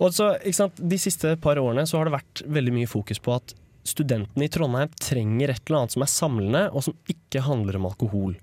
Og 0.00 0.10
så, 0.14 0.32
ikke 0.42 0.58
sant, 0.62 0.80
De 0.80 0.96
siste 0.98 1.36
par 1.42 1.60
årene 1.60 1.84
så 1.86 1.98
har 2.00 2.08
det 2.08 2.16
vært 2.16 2.42
veldig 2.56 2.72
mye 2.80 2.90
fokus 2.90 3.20
på 3.22 3.36
at 3.36 3.52
studentene 3.84 4.46
i 4.46 4.50
Trondheim 4.52 4.92
trenger 4.96 5.52
et 5.52 5.60
eller 5.66 5.82
annet 5.82 5.94
som 5.94 6.04
er 6.04 6.10
samlende, 6.10 6.62
og 6.72 6.84
som 6.86 6.96
ikke 7.10 7.42
handler 7.44 7.76
om 7.76 7.88
alkohol. 7.90 8.34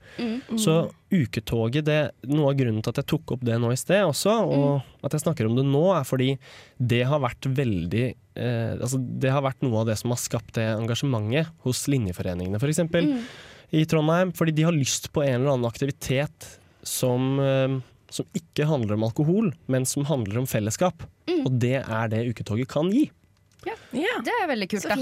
Så 0.61 0.75
uketoget, 1.11 1.85
det, 1.87 1.99
noe 2.29 2.51
av 2.51 2.59
grunnen 2.59 2.83
til 2.83 2.93
at 2.93 3.01
jeg 3.01 3.09
tok 3.11 3.33
opp 3.35 3.45
det 3.47 3.57
nå 3.59 3.71
i 3.73 3.79
sted 3.79 4.03
også, 4.05 4.35
og 4.45 5.05
at 5.05 5.15
jeg 5.17 5.23
snakker 5.25 5.49
om 5.49 5.57
det 5.57 5.65
nå, 5.67 5.83
er 5.97 6.05
fordi 6.07 6.35
det 6.77 7.01
har 7.09 7.23
vært 7.23 7.49
veldig 7.57 8.03
eh, 8.07 8.73
altså 8.77 8.99
Det 9.01 9.31
har 9.33 9.43
vært 9.45 9.65
noe 9.65 9.81
av 9.81 9.89
det 9.89 9.97
som 9.99 10.13
har 10.13 10.21
skapt 10.21 10.55
det 10.59 10.67
engasjementet 10.75 11.49
hos 11.65 11.87
linjeforeningene, 11.91 12.61
f.eks. 12.61 12.83
i 13.73 13.85
Trondheim. 13.89 14.33
Fordi 14.37 14.53
de 14.55 14.67
har 14.67 14.75
lyst 14.77 15.09
på 15.15 15.23
en 15.25 15.39
eller 15.39 15.55
annen 15.55 15.69
aktivitet 15.69 16.51
som, 16.87 17.33
eh, 17.41 17.79
som 18.13 18.29
ikke 18.37 18.69
handler 18.69 18.95
om 18.97 19.07
alkohol, 19.09 19.51
men 19.71 19.89
som 19.89 20.05
handler 20.05 20.43
om 20.43 20.49
fellesskap. 20.49 21.07
Og 21.41 21.57
det 21.61 21.79
er 21.81 22.13
det 22.13 22.27
uketoget 22.29 22.69
kan 22.69 22.93
gi. 22.93 23.07
Ja, 23.67 23.75
Det 24.25 24.33
er 24.41 24.47
veldig 24.49 24.69
kult. 24.71 24.81
så 24.83 24.89
da. 24.89 24.95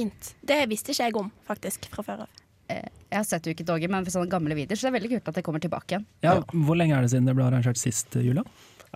Det 0.45 0.59
visste 0.69 0.91
ikke 0.91 1.05
jeg 1.07 1.15
om, 1.21 1.31
faktisk, 1.47 1.89
fra 1.93 2.03
før 2.03 2.25
av. 2.25 2.29
Eh, 2.69 2.83
Jeg 3.09 3.17
har 3.17 3.23
sett 3.25 3.47
Uketoget, 3.49 3.89
men 3.89 4.05
for 4.05 4.11
sånne 4.19 4.29
gamle 4.29 4.53
videoer, 4.53 4.77
så 4.77 4.85
det 4.85 4.91
er 4.93 4.97
veldig 4.99 5.09
kult 5.15 5.27
at 5.31 5.35
det 5.39 5.43
kommer 5.43 5.59
tilbake 5.63 5.95
igjen. 5.95 6.05
Ja, 6.21 6.35
hvor 6.53 6.77
lenge 6.77 6.93
er 6.97 7.01
det 7.01 7.09
siden 7.09 7.25
det 7.25 7.33
ble 7.35 7.47
arrangert 7.47 7.77
sist, 7.81 8.13
Julia? 8.13 8.43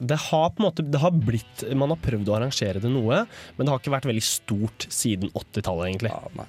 Det 0.02 0.18
har 0.30 0.50
på 0.50 0.62
en 0.62 0.66
måte, 0.68 0.84
det 0.92 1.00
har 1.02 1.12
blitt, 1.12 1.64
Man 1.76 1.90
har 1.90 1.98
prøvd 1.98 2.26
å 2.30 2.36
arrangere 2.38 2.82
det 2.82 2.90
noe, 2.92 3.26
men 3.58 3.66
det 3.66 3.70
har 3.74 3.80
ikke 3.80 3.94
vært 3.94 4.06
veldig 4.10 4.24
stort 4.26 4.88
siden 4.90 5.32
80-tallet, 5.34 5.90
egentlig. 5.90 6.10
ja, 6.10 6.22
nei. 6.38 6.48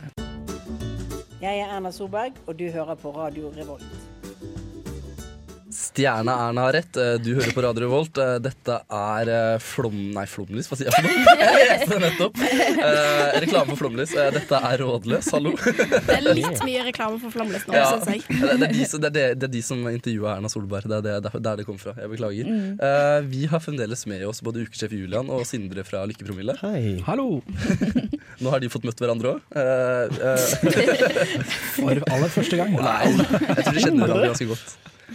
Jeg 1.45 1.61
er 1.61 1.75
Erna 1.77 1.91
Solberg, 1.93 2.33
og 2.49 2.57
du 2.57 2.71
hører 2.73 2.97
på 2.97 3.13
Radio 3.15 3.51
Revolt. 3.57 3.85
Stjerna-Erna 5.95 6.61
har 6.67 6.73
rett. 6.75 6.97
Eh, 6.99 7.15
Du 7.23 7.29
hører 7.37 7.53
på 7.55 7.63
Radio 7.63 7.85
Revolt. 7.87 8.19
Eh, 8.19 8.39
Dette 8.43 8.81
er 8.91 9.29
eh, 9.31 9.59
Flom... 9.63 9.95
Nei, 10.15 10.25
Flomlys, 10.27 10.67
hva 10.71 10.77
sier 10.79 10.89
jeg 10.91 10.95
for 10.97 11.03
noe? 11.07 11.15
Jeg 11.45 11.69
leste 11.71 11.91
det 11.95 12.01
nettopp. 12.03 12.35
Eh, 12.45 13.39
reklame 13.45 13.69
for 13.71 13.79
Flomlys. 13.85 14.13
Eh, 14.19 14.31
Dette 14.35 14.57
er 14.71 14.77
Rådløs, 14.83 15.27
hallo. 15.37 15.53
Det 15.55 16.17
er 16.17 16.23
litt 16.27 16.63
mye 16.67 16.83
reklame 16.89 17.17
for 17.23 17.31
Flomlys 17.35 17.65
nå, 17.69 17.73
Ja, 17.79 17.85
syns 17.93 18.07
jeg. 18.11 18.19
det, 18.27 18.35
er 18.51 18.59
de, 18.59 18.67
det, 18.75 18.83
er 19.11 19.15
de, 19.15 19.23
det 19.39 19.47
er 19.49 19.53
de 19.55 19.63
som 19.67 19.79
intervjua 19.93 20.29
Erna 20.41 20.49
Solberg. 20.51 20.85
Det 20.91 20.97
er 20.99 21.03
det, 21.07 21.15
der, 21.39 21.55
det 21.63 21.67
kom 21.69 21.79
fra. 21.79 21.93
Jeg 22.01 22.09
beklager. 22.11 22.45
Eh, 22.75 23.21
vi 23.31 23.43
har 23.53 23.61
fremdeles 23.63 24.03
med 24.11 24.27
oss 24.29 24.43
både 24.45 24.65
ukesjef 24.67 24.91
Julian 24.99 25.31
og 25.31 25.47
Sindre 25.49 25.83
fra 25.87 26.03
Lykkepromille. 26.11 26.55
Hei. 26.65 26.99
Hallo! 27.07 27.39
Nå 28.43 28.49
har 28.51 28.59
de 28.65 28.69
fått 28.73 28.83
møtt 28.89 28.99
hverandre 28.99 29.29
òg. 29.37 29.41
For 31.79 31.95
aller 32.11 32.31
første 32.35 32.57
gang. 32.59 32.75
nei, 32.83 33.15
jeg 33.15 33.63
tror 33.63 33.75
de 33.79 33.83
kjenner 33.87 34.03
hverandre 34.09 34.33
ganske 34.33 34.49
godt. 34.51 34.67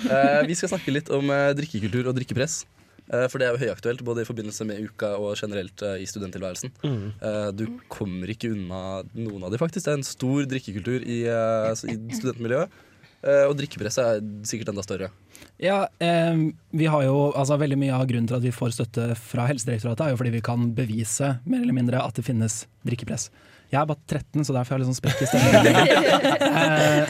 Eh, 0.08 0.42
vi 0.48 0.56
skal 0.58 0.72
snakke 0.74 0.94
litt 0.94 1.10
om 1.14 1.32
eh, 1.34 1.52
drikkekultur 1.58 2.12
og 2.12 2.18
drikkepress. 2.18 2.62
Eh, 3.10 3.26
for 3.32 3.42
det 3.42 3.48
er 3.48 3.56
jo 3.56 3.64
høyaktuelt 3.66 4.04
både 4.06 4.24
i 4.24 4.30
forbindelse 4.30 4.68
med 4.70 4.84
uka 4.86 5.16
og 5.18 5.34
generelt 5.40 5.84
i 6.00 6.08
studenttilværelsen. 6.10 6.76
Eh, 6.86 7.50
du 7.58 7.66
kommer 7.92 8.32
ikke 8.32 8.54
unna 8.54 9.02
noen 9.18 9.48
av 9.48 9.52
de, 9.54 9.62
faktisk. 9.62 9.88
Det 9.88 9.96
er 9.96 10.00
en 10.02 10.08
stor 10.08 10.46
drikkekultur 10.52 11.04
i, 11.04 11.24
i 11.26 11.98
studentmiljøet. 12.20 12.86
Eh, 13.20 13.44
og 13.50 13.58
drikkepresset 13.60 14.06
er 14.06 14.22
sikkert 14.48 14.72
enda 14.72 14.84
større. 14.86 15.10
Ja, 15.60 15.82
eh, 16.00 16.40
vi 16.72 16.88
har 16.88 17.04
jo, 17.04 17.34
altså 17.36 17.58
Veldig 17.60 17.76
mye 17.80 17.96
av 17.96 18.08
grunnen 18.08 18.30
til 18.30 18.38
at 18.38 18.46
vi 18.46 18.56
får 18.56 18.78
støtte 18.78 19.12
fra 19.20 19.48
Helsedirektoratet, 19.50 20.06
er 20.06 20.14
jo 20.14 20.20
fordi 20.22 20.36
vi 20.38 20.46
kan 20.46 20.70
bevise 20.76 21.34
mer 21.44 21.64
eller 21.66 21.76
mindre 21.76 22.04
at 22.04 22.16
det 22.16 22.28
finnes 22.28 22.62
drikkepress. 22.88 23.28
Jeg 23.70 23.78
er 23.84 23.86
bare 23.86 24.02
13, 24.08 24.46
så 24.48 24.54
derfor 24.56 24.74
har 24.74 24.80
jeg 24.80 24.88
litt 24.88 24.90
sånn 24.90 25.02
sprekk 25.02 25.20
i 25.22 25.30
stemmen. 25.30 25.68
Eh, 26.60 27.06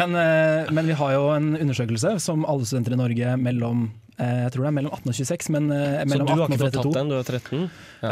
men, 0.00 0.14
eh, 0.18 0.70
men 0.74 0.86
vi 0.90 0.94
har 0.98 1.12
jo 1.16 1.26
en 1.36 1.52
undersøkelse 1.60 2.16
som 2.24 2.46
alle 2.48 2.66
studenter 2.68 2.96
i 2.96 2.98
Norge 3.00 3.34
mellom 3.40 3.84
eh, 4.20 4.42
jeg 4.46 4.52
tror 4.54 4.64
det 4.64 4.70
er 4.70 4.74
mellom 4.78 4.94
18 4.96 5.12
og 5.12 5.16
26, 5.18 5.48
men 5.54 5.70
eh, 5.76 6.02
Så 6.04 6.18
du 6.20 6.24
har 6.28 6.42
18 6.46 6.56
ikke 6.56 6.64
fått 6.64 6.76
tatt 6.78 6.96
den? 6.96 7.12
Du 7.12 7.16
er 7.18 7.28
13? 7.28 7.70
Ja. 8.00 8.10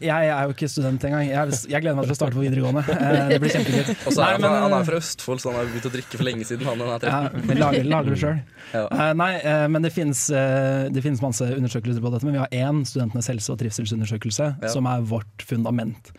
jeg 0.00 0.30
er 0.32 0.46
jo 0.48 0.54
ikke 0.54 0.68
student 0.72 1.04
engang. 1.08 1.26
Jeg, 1.28 1.56
jeg 1.68 1.84
gleder 1.84 1.98
meg 1.98 2.08
til 2.08 2.14
å 2.14 2.18
starte 2.18 2.36
på 2.38 2.44
videregående. 2.44 2.82
Det 3.32 3.38
blir 3.42 3.52
kjempegøy. 3.52 3.94
Og 4.08 4.16
så 4.16 4.24
er 4.24 4.36
han, 4.38 4.46
han 4.64 4.76
er 4.78 4.86
fra 4.88 5.00
Østfold, 5.02 5.42
så 5.44 5.52
han 5.52 5.58
har 5.60 5.70
begynt 5.70 5.88
å 5.90 5.94
drikke 5.96 6.20
for 6.20 6.26
lenge 6.28 6.48
siden. 6.48 6.68
Han, 6.70 6.80
han 6.80 6.94
er 6.96 7.04
13. 7.04 7.12
Ja, 7.12 7.46
vi 7.52 7.58
lager, 7.60 7.88
lager 7.92 8.16
det 8.16 8.20
sjøl. 8.22 8.42
Ja. 8.72 8.84
nei, 9.18 9.32
men 9.74 9.84
det 9.84 9.92
finnes, 9.92 10.24
det 10.32 11.04
finnes 11.04 11.20
masse 11.24 11.48
undersøkelser 11.52 12.00
på 12.04 12.12
dette. 12.14 12.28
Men 12.28 12.38
vi 12.38 12.44
har 12.44 12.56
én 12.64 12.80
studentenes 12.88 13.28
helse- 13.32 13.52
og 13.52 13.60
trivselsundersøkelse, 13.60 14.54
Ja. 14.62 14.72
som 14.72 14.88
er 14.88 15.04
vårt 15.04 15.44
fundament. 15.44 16.12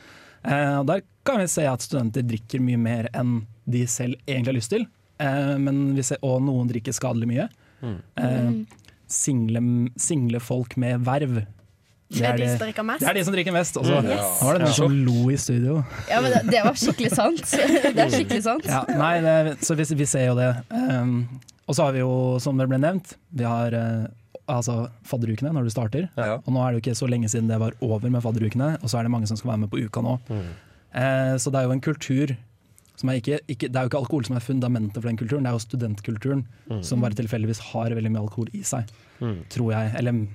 Eh, 0.43 0.77
og 0.79 0.87
der 0.89 1.03
kan 1.23 1.39
vi 1.39 1.47
se 1.47 1.65
at 1.69 1.83
studenter 1.85 2.25
drikker 2.27 2.61
mye 2.63 2.79
mer 2.79 3.09
enn 3.15 3.43
de 3.65 3.83
selv 3.87 4.19
egentlig 4.27 4.53
har 4.53 4.59
lyst 4.59 4.73
til. 4.73 4.85
Eh, 5.21 5.55
men 5.61 5.83
vi 5.97 6.05
ser, 6.05 6.21
og 6.25 6.41
noen 6.45 6.69
drikker 6.71 6.95
skadelig 6.95 7.29
mye. 7.29 7.49
Eh, 7.83 8.53
single, 9.11 9.89
single 9.99 10.41
folk 10.43 10.77
med 10.79 11.03
verv. 11.05 11.43
Det 12.13 12.25
er 12.29 12.37
de 12.37 12.45
som 12.45 12.59
det, 12.59 12.65
drikker 12.67 12.85
mest. 12.85 13.01
det 13.01 13.09
er 13.09 13.17
de 13.17 13.23
som 13.25 13.35
drikker 13.35 13.55
mest. 13.55 13.77
Også. 13.81 14.01
yes. 14.05 14.41
Nå 14.41 14.47
var 14.47 14.57
det 14.57 14.65
noen 14.67 14.75
som 14.77 14.97
lo 15.07 15.21
i 15.33 15.37
studio. 15.39 15.79
Ja, 16.11 16.19
men 16.21 16.35
det, 16.35 16.41
det 16.51 16.61
var 16.65 16.77
skikkelig 16.77 17.13
sant. 17.15 17.45
Det 17.95 18.03
er 18.03 18.11
skikkelig 18.13 18.43
sant. 18.45 18.67
Ja, 18.69 18.83
nei, 18.99 19.15
det, 19.23 19.55
så 19.65 19.77
vi, 19.79 19.87
vi 19.97 20.09
ser 20.09 20.27
jo 20.29 20.35
det. 20.37 20.51
Um, 20.69 21.23
og 21.65 21.77
så 21.77 21.87
har 21.87 21.95
vi 21.95 22.03
jo, 22.03 22.11
som 22.43 22.59
det 22.59 22.67
ble 22.69 22.77
nevnt, 22.83 23.15
vi 23.33 23.47
har 23.47 23.73
uh, 23.73 24.05
altså 24.51 24.89
fadderukene 25.07 25.53
når 25.55 25.67
du 25.67 25.73
starter. 25.73 26.07
Ja. 26.19 26.37
Og 26.43 26.53
nå 26.53 26.61
er 26.61 26.71
det 26.71 26.79
jo 26.79 26.83
ikke 26.85 26.99
så 27.01 27.09
lenge 27.09 27.31
siden 27.31 27.49
det 27.51 27.59
var 27.61 27.75
over 27.81 28.11
med 28.13 28.23
fadderukene, 28.25 28.75
og 28.81 28.91
så 28.91 28.99
er 28.99 29.07
det 29.07 29.13
mange 29.15 29.29
som 29.29 29.39
skal 29.39 29.55
være 29.55 29.65
med 29.65 29.73
på 29.73 29.81
uka 29.87 30.03
nå. 30.03 30.17
Eh, 30.93 31.35
så 31.41 31.49
det 31.49 31.61
er 31.61 31.69
jo 31.69 31.75
en 31.75 31.83
kultur 31.83 32.35
er 33.01 33.19
ikke, 33.19 33.39
ikke, 33.49 33.67
Det 33.69 33.75
er 33.79 33.85
jo 33.85 33.91
ikke 33.91 34.01
alkohol 34.03 34.27
som 34.27 34.37
er 34.37 34.45
fundamentet 34.45 34.99
for 35.01 35.09
den 35.09 35.19
kulturen, 35.19 35.43
det 35.43 35.51
er 35.51 35.57
jo 35.57 35.65
studentkulturen 35.65 36.45
som 36.85 37.01
bare 37.03 37.17
tilfeldigvis 37.17 37.63
har 37.73 37.95
veldig 37.97 38.13
mye 38.13 38.23
alkohol 38.23 38.53
i 38.53 38.63
seg, 38.67 38.91
tror 39.53 39.73
jeg. 39.73 39.93
Eller 39.99 40.25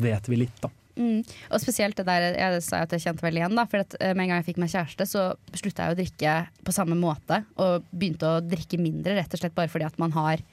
vet 0.00 0.30
vi 0.30 0.42
litt, 0.42 0.60
da. 0.62 0.72
Mm. 1.00 1.22
Og 1.54 1.62
spesielt 1.62 1.96
det 1.96 2.06
der 2.08 2.34
jeg 2.36 2.62
sa 2.66 2.82
at 2.84 2.92
jeg 2.92 3.06
kjente 3.06 3.24
veldig 3.24 3.40
igjen. 3.42 3.58
Da, 3.58 3.66
for 3.70 3.84
at 3.84 3.94
eh, 4.00 4.12
Med 4.12 4.26
en 4.26 4.32
gang 4.32 4.40
jeg 4.42 4.50
fikk 4.50 4.62
meg 4.62 4.72
kjæreste, 4.72 5.06
så 5.08 5.26
slutta 5.56 5.86
jeg 5.86 5.94
å 5.94 6.00
drikke 6.00 6.34
på 6.66 6.74
samme 6.76 6.98
måte. 6.98 7.42
Og 7.62 7.86
begynte 7.90 8.28
å 8.28 8.42
drikke 8.44 8.80
mindre, 8.80 9.16
rett 9.18 9.36
og 9.36 9.42
slett 9.42 9.56
bare 9.56 9.70
fordi 9.72 9.88
at 9.88 10.00
man 10.02 10.14
har 10.16 10.44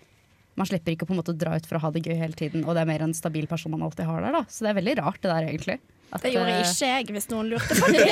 Man 0.58 0.66
slipper 0.66 0.90
ikke 0.90 1.06
å 1.06 1.10
på 1.12 1.14
en 1.14 1.20
måte 1.20 1.36
dra 1.38 1.52
ut 1.54 1.68
for 1.70 1.78
å 1.78 1.84
ha 1.84 1.90
det 1.94 2.02
gøy 2.02 2.16
hele 2.18 2.34
tiden, 2.34 2.64
og 2.66 2.74
det 2.74 2.82
er 2.82 2.88
mer 2.90 3.04
en 3.06 3.12
stabil 3.14 3.46
person 3.46 3.70
man 3.70 3.84
alltid 3.86 4.08
har 4.10 4.24
der. 4.26 4.34
Da. 4.34 4.40
Så 4.50 4.66
det 4.66 4.72
er 4.72 4.80
veldig 4.80 4.96
rart, 4.98 5.20
det 5.22 5.30
der, 5.30 5.50
egentlig. 5.52 5.76
At, 6.08 6.24
Det 6.24 6.32
gjorde 6.32 6.54
eh, 6.54 6.62
ikke 6.64 6.88
jeg, 6.88 7.06
hvis 7.12 7.26
noen 7.28 7.50
lurte 7.52 7.76
på 7.76 7.90
det. 7.92 8.04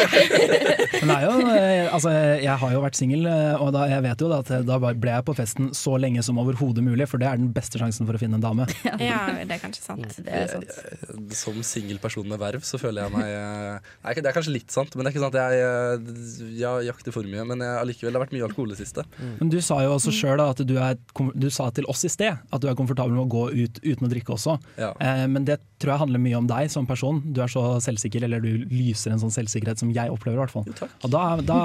Nei, 1.10 1.20
det 1.22 1.30
jo, 1.30 1.36
eh, 1.48 1.94
altså, 1.96 2.12
jeg 2.44 2.60
har 2.60 2.74
jo 2.74 2.82
vært 2.84 2.98
singel, 3.00 3.24
eh, 3.32 3.62
og 3.62 3.72
da, 3.76 3.86
jeg 3.88 4.04
vet 4.04 4.24
jo 4.26 4.30
da 4.32 4.40
at 4.44 4.52
da 4.68 4.80
ble 4.84 5.14
jeg 5.14 5.26
på 5.30 5.36
festen 5.38 5.70
så 5.78 5.96
lenge 6.02 6.24
som 6.26 6.42
overhodet 6.42 6.84
mulig, 6.84 7.08
for 7.08 7.22
det 7.22 7.30
er 7.30 7.40
den 7.40 7.54
beste 7.56 7.80
sjansen 7.80 8.08
for 8.08 8.18
å 8.18 8.22
finne 8.22 8.40
en 8.40 8.44
dame. 8.44 8.68
Ja, 9.06 9.28
det 9.46 9.52
er 9.58 9.62
kanskje 9.62 9.84
sant. 9.84 10.18
Det 10.24 10.32
er 10.34 10.50
sant. 10.50 11.32
Som 11.36 11.60
singel 11.68 12.00
person 12.02 12.26
med 12.28 12.40
verv 12.42 12.64
så 12.66 12.80
føler 12.82 13.06
jeg 13.06 13.14
meg 13.14 13.32
Nei, 13.76 14.14
det 14.18 14.30
er 14.30 14.36
kanskje 14.36 14.54
litt 14.56 14.74
sant, 14.74 14.96
men 14.96 15.06
det 15.06 15.12
er 15.12 15.16
ikke 15.16 15.24
sant 15.26 15.38
jeg, 15.38 16.54
jeg 16.58 16.88
jakter 16.88 17.14
for 17.14 17.28
mye. 17.30 17.44
Men 17.52 17.64
allikevel, 17.66 18.14
det 18.14 18.20
har 18.20 18.26
vært 18.26 18.36
mye 18.36 18.48
alkohol 18.48 18.72
i 18.72 18.76
det 18.76 18.80
siste. 18.82 19.06
Men 19.40 19.52
du 19.52 19.60
sa 19.64 19.80
jo 19.86 19.94
også 19.98 20.14
sjøl 20.16 20.42
at 20.44 20.64
du, 20.66 20.76
er, 20.82 20.98
du 21.36 21.48
sa 21.54 21.70
til 21.76 21.88
oss 21.92 22.06
i 22.08 22.12
sted 22.12 22.34
at 22.36 22.64
du 22.64 22.70
er 22.72 22.78
komfortabel 22.78 23.14
med 23.16 23.26
å 23.26 23.32
gå 23.32 23.46
ut 23.54 23.82
uten 23.84 24.08
å 24.08 24.12
drikke 24.12 24.36
også. 24.36 24.58
Ja. 24.80 24.92
Eh, 25.00 25.26
men 25.32 25.48
det 25.48 25.60
tror 25.82 25.96
jeg 25.96 26.04
handler 26.06 26.24
mye 26.24 26.40
om 26.40 26.50
deg 26.50 26.72
som 26.74 26.88
person. 26.90 27.22
Du 27.36 27.42
er 27.44 27.52
så 27.52 27.66
selvsikker, 27.86 28.26
eller 28.28 28.44
du 28.44 28.66
lyser 28.72 29.14
en 29.14 29.22
sånn 29.22 29.34
selvsikkerhet 29.34 29.82
som 29.82 29.94
jeg 29.96 30.14
opplever. 30.14 30.40
i 30.40 30.44
hvert 30.46 30.56
fall. 30.56 30.90
Og 31.06 31.14
da, 31.14 31.24
da, 31.46 31.60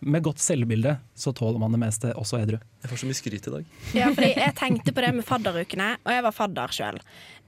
med 0.00 0.24
godt 0.24 0.40
selvbilde, 0.40 0.94
så 1.14 1.32
tåler 1.36 1.60
man 1.60 1.74
det 1.74 1.80
meste, 1.82 2.12
også 2.16 2.40
edru. 2.40 2.56
Jeg 2.80 2.92
får 2.92 3.02
så 3.02 3.08
mye 3.08 3.18
skryt 3.18 3.48
i 3.48 3.52
dag. 3.54 3.74
Ja, 3.96 4.08
fordi 4.16 4.30
jeg 4.32 4.54
tenkte 4.58 4.94
på 4.96 5.04
det 5.04 5.10
med 5.18 5.26
fadderukene, 5.28 5.90
og 6.06 6.14
jeg 6.14 6.24
var 6.24 6.36
fadder 6.36 6.74
sjøl. 6.74 7.00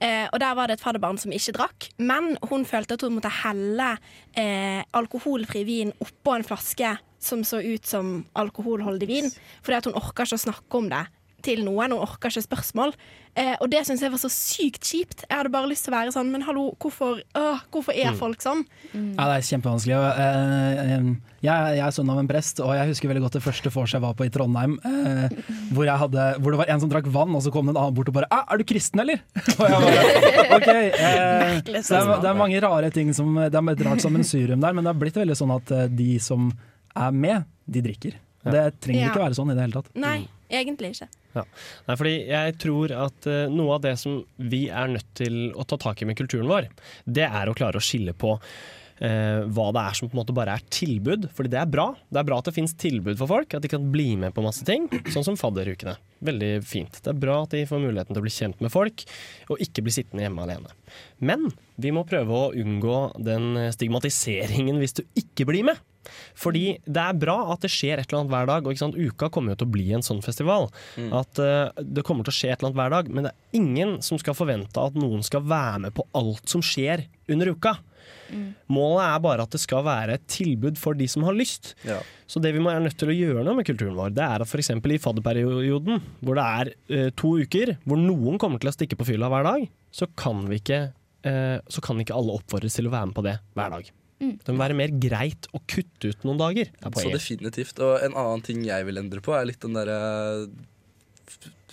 Eh, 0.03 0.27
og 0.29 0.37
der 0.43 0.59
var 0.59 0.69
det 0.69 0.77
et 0.77 0.85
fadderbarn 0.85 1.21
som 1.21 1.33
ikke 1.33 1.57
drakk, 1.57 1.89
men 2.03 2.35
hun 2.51 2.67
følte 2.69 2.99
at 2.99 3.07
hun 3.07 3.17
måtte 3.17 3.33
helle 3.43 3.95
eh, 4.37 4.83
alkoholfri 4.99 5.65
vin 5.69 5.95
oppå 6.05 6.37
en 6.37 6.47
flaske 6.47 6.93
som 7.23 7.45
så 7.47 7.63
ut 7.63 7.87
som 7.87 8.19
alkoholholdig 8.39 9.09
vin, 9.09 9.33
fordi 9.63 9.79
at 9.79 9.89
hun 9.89 9.99
orka 9.99 10.27
ikke 10.27 10.41
å 10.41 10.47
snakke 10.49 10.81
om 10.81 10.91
det 10.93 11.05
til 11.45 11.65
noen. 11.67 11.93
og 11.97 12.07
orker 12.07 12.33
ikke 12.33 12.45
spørsmål. 12.47 12.95
Eh, 13.33 13.55
og 13.65 13.71
det 13.73 13.81
syns 13.89 14.03
jeg 14.05 14.13
var 14.13 14.21
så 14.21 14.29
sykt 14.29 14.85
kjipt. 14.85 15.23
Jeg 15.25 15.33
hadde 15.39 15.53
bare 15.53 15.69
lyst 15.71 15.87
til 15.87 15.93
å 15.95 15.97
være 15.97 16.13
sånn, 16.13 16.29
men 16.35 16.43
hallo, 16.45 16.67
hvorfor, 16.83 17.23
øh, 17.39 17.61
hvorfor 17.73 17.97
er 17.97 18.13
folk 18.19 18.43
sånn? 18.45 18.61
Ja, 18.93 19.25
det 19.31 19.37
er 19.39 19.47
kjempevanskelig. 19.49 19.95
og, 19.97 20.19
eh, 20.21 20.83
eh, 20.83 21.07
jeg, 21.43 21.77
jeg 21.79 21.85
er 21.87 21.95
sønn 21.97 22.11
av 22.13 22.21
en 22.21 22.29
prest, 22.29 22.61
og 22.61 22.75
jeg 22.77 22.91
husker 22.93 23.09
veldig 23.09 23.23
godt 23.25 23.39
det 23.39 23.43
første 23.47 23.73
vors 23.73 23.95
jeg 23.97 24.05
var 24.05 24.13
på 24.19 24.27
i 24.29 24.33
Trondheim. 24.35 24.77
Eh, 24.85 25.39
hvor, 25.73 25.87
jeg 25.89 25.97
hadde, 26.05 26.27
hvor 26.45 26.55
det 26.55 26.61
var 26.61 26.73
en 26.75 26.83
som 26.85 26.93
drakk 26.93 27.09
vann, 27.15 27.33
og 27.35 27.43
så 27.43 27.55
kom 27.55 27.67
det 27.71 27.75
en 27.75 27.81
annen 27.83 27.97
bort 27.97 28.13
og 28.13 28.19
bare 28.21 28.29
ah, 28.31 28.45
'Er 28.51 28.61
du 28.61 28.65
kristen, 28.69 29.01
eller?' 29.01 29.25
Og 29.61 29.65
jeg 29.65 29.81
bare 29.81 30.59
OK. 30.59 30.69
Eh, 30.69 31.63
det, 31.67 31.81
er, 31.81 32.13
det 32.21 32.29
er 32.29 32.37
mange 32.37 32.61
rare 32.61 32.91
ting 32.91 33.15
som 33.17 33.35
Det 33.35 33.55
er 33.55 33.73
et 33.73 33.87
rart 33.89 34.05
sammensurium 34.05 34.61
der, 34.61 34.73
men 34.77 34.85
det 34.85 34.93
har 34.93 35.01
blitt 35.01 35.17
veldig 35.17 35.39
sånn 35.41 35.57
at 35.57 35.73
de 35.97 36.19
som 36.21 36.53
er 36.95 37.11
med, 37.17 37.49
de 37.65 37.81
drikker. 37.81 38.21
Det 38.45 38.81
trenger 38.83 39.07
Ja. 39.07 39.11
ikke 39.11 39.25
være 39.25 39.39
sånn 39.39 39.51
i 39.53 39.57
det 39.57 39.63
hele 39.65 39.79
tatt. 39.81 39.91
Nei, 39.97 40.29
egentlig 40.51 40.93
ikke. 40.93 41.09
Nei, 41.37 41.97
fordi 41.97 42.15
jeg 42.29 42.59
tror 42.63 42.93
at 43.07 43.31
uh, 43.31 43.47
noe 43.53 43.79
av 43.79 43.83
det 43.87 43.97
som 44.01 44.21
vi 44.37 44.67
er 44.69 44.93
nødt 44.93 45.09
til 45.19 45.43
å 45.57 45.67
ta 45.69 45.81
tak 45.81 46.03
i 46.03 46.09
med 46.09 46.19
kulturen 46.19 46.51
vår, 46.51 46.69
det 47.05 47.27
er 47.29 47.49
å 47.49 47.57
klare 47.57 47.81
å 47.81 47.85
skille 47.85 48.17
på 48.17 48.37
Uh, 49.03 49.49
hva 49.51 49.65
det 49.75 49.83
er 49.83 49.97
som 49.99 50.07
på 50.07 50.15
en 50.15 50.21
måte 50.21 50.35
bare 50.37 50.53
er 50.55 50.67
tilbud. 50.71 51.25
Fordi 51.35 51.51
det 51.51 51.59
er 51.59 51.71
bra. 51.71 51.89
Det 52.07 52.21
er 52.21 52.27
bra 52.29 52.37
at 52.39 52.47
det 52.47 52.55
finnes 52.55 52.77
tilbud 52.79 53.17
for 53.19 53.27
folk, 53.27 53.57
at 53.57 53.65
de 53.65 53.71
kan 53.73 53.89
bli 53.91 54.13
med 54.21 54.31
på 54.37 54.45
masse 54.45 54.63
ting. 54.69 54.85
Sånn 55.11 55.27
som 55.27 55.39
fadderukene. 55.41 55.97
Veldig 56.23 56.51
fint. 56.63 57.01
Det 57.03 57.11
er 57.11 57.19
bra 57.19 57.41
at 57.43 57.57
de 57.57 57.65
får 57.67 57.83
muligheten 57.83 58.15
til 58.15 58.23
å 58.23 58.27
bli 58.29 58.35
kjent 58.35 58.63
med 58.63 58.71
folk, 58.71 59.03
og 59.51 59.65
ikke 59.65 59.83
bli 59.83 59.97
sittende 59.97 60.23
hjemme 60.23 60.45
alene. 60.47 60.71
Men 61.19 61.49
vi 61.83 61.91
må 61.95 62.05
prøve 62.07 62.45
å 62.45 62.53
unngå 62.55 63.01
den 63.27 63.57
stigmatiseringen 63.75 64.79
hvis 64.79 65.01
du 65.01 65.03
ikke 65.19 65.49
blir 65.51 65.67
med. 65.73 65.83
Fordi 66.39 66.65
det 66.85 67.05
er 67.05 67.21
bra 67.21 67.37
at 67.55 67.65
det 67.65 67.73
skjer 67.73 68.01
et 68.01 68.09
eller 68.09 68.23
annet 68.23 68.35
hver 68.35 68.51
dag. 68.51 68.67
Og 68.67 68.75
ikke 68.75 68.85
sant? 68.85 68.99
Uka 68.99 69.31
kommer 69.33 69.55
jo 69.55 69.63
til 69.63 69.71
å 69.71 69.75
bli 69.77 69.87
en 69.97 70.07
sånn 70.07 70.25
festival. 70.25 70.69
At 71.13 71.41
uh, 71.43 71.71
Det 71.83 72.05
kommer 72.07 72.27
til 72.27 72.35
å 72.35 72.39
skje 72.41 72.53
et 72.53 72.59
eller 72.59 72.73
annet 72.73 72.83
hver 72.83 72.97
dag, 72.97 73.13
men 73.13 73.29
det 73.29 73.33
er 73.33 73.63
ingen 73.63 73.97
som 74.05 74.21
skal 74.21 74.37
forvente 74.39 74.83
at 74.83 74.99
noen 74.99 75.25
skal 75.27 75.45
være 75.47 75.87
med 75.87 75.97
på 75.97 76.07
alt 76.19 76.45
som 76.51 76.65
skjer 76.65 77.07
under 77.33 77.53
uka. 77.55 77.77
Målet 78.73 79.05
er 79.05 79.21
bare 79.23 79.45
at 79.45 79.53
det 79.53 79.61
skal 79.61 79.85
være 79.85 80.17
et 80.17 80.25
tilbud 80.31 80.79
for 80.81 80.97
de 80.97 81.07
som 81.11 81.25
har 81.27 81.37
lyst. 81.37 81.75
Ja. 81.87 81.99
Så 82.27 82.41
det 82.43 82.55
vi 82.57 82.63
må 82.65 82.73
er 82.73 82.81
nødt 82.81 82.97
til 83.01 83.13
å 83.13 83.17
gjøre 83.17 83.45
noe 83.45 83.59
med 83.59 83.69
kulturen 83.69 83.99
vår, 83.99 84.15
det 84.17 84.25
er 84.25 84.45
at 84.45 84.49
f.eks. 84.49 84.73
i 84.73 85.01
fadderperioden, 85.03 86.01
hvor 86.25 86.39
det 86.39 86.47
er 86.63 86.73
uh, 86.73 87.09
to 87.19 87.35
uker, 87.45 87.77
hvor 87.85 88.01
noen 88.01 88.41
kommer 88.43 88.63
til 88.63 88.73
å 88.73 88.75
stikke 88.77 88.99
på 88.99 89.09
fylla 89.13 89.31
hver 89.33 89.49
dag, 89.49 89.67
så 89.93 90.09
kan 90.19 90.47
vi 90.49 90.63
ikke 90.63 90.85
uh, 91.29 91.59
så 91.69 91.85
kan 91.85 92.01
ikke 92.01 92.17
alle 92.17 92.39
oppfordres 92.41 92.79
til 92.79 92.89
å 92.89 92.95
være 92.95 93.11
med 93.11 93.19
på 93.19 93.27
det 93.29 93.37
hver 93.59 93.77
dag. 93.77 93.93
Det 94.23 94.55
må 94.55 94.63
være 94.63 94.79
mer 94.79 94.93
greit 95.03 95.49
å 95.57 95.61
kutte 95.69 96.13
ut 96.13 96.27
noen 96.29 96.41
dager. 96.41 96.71
er 96.79 96.95
Så 96.95 97.11
definitivt. 97.15 97.83
Og 97.83 98.05
en 98.07 98.15
annen 98.15 98.45
ting 98.47 98.63
jeg 98.67 98.87
vil 98.89 99.01
endre 99.03 99.23
på, 99.25 99.35
er 99.35 99.49
litt 99.51 99.63
den 99.65 99.75
derre 99.79 99.99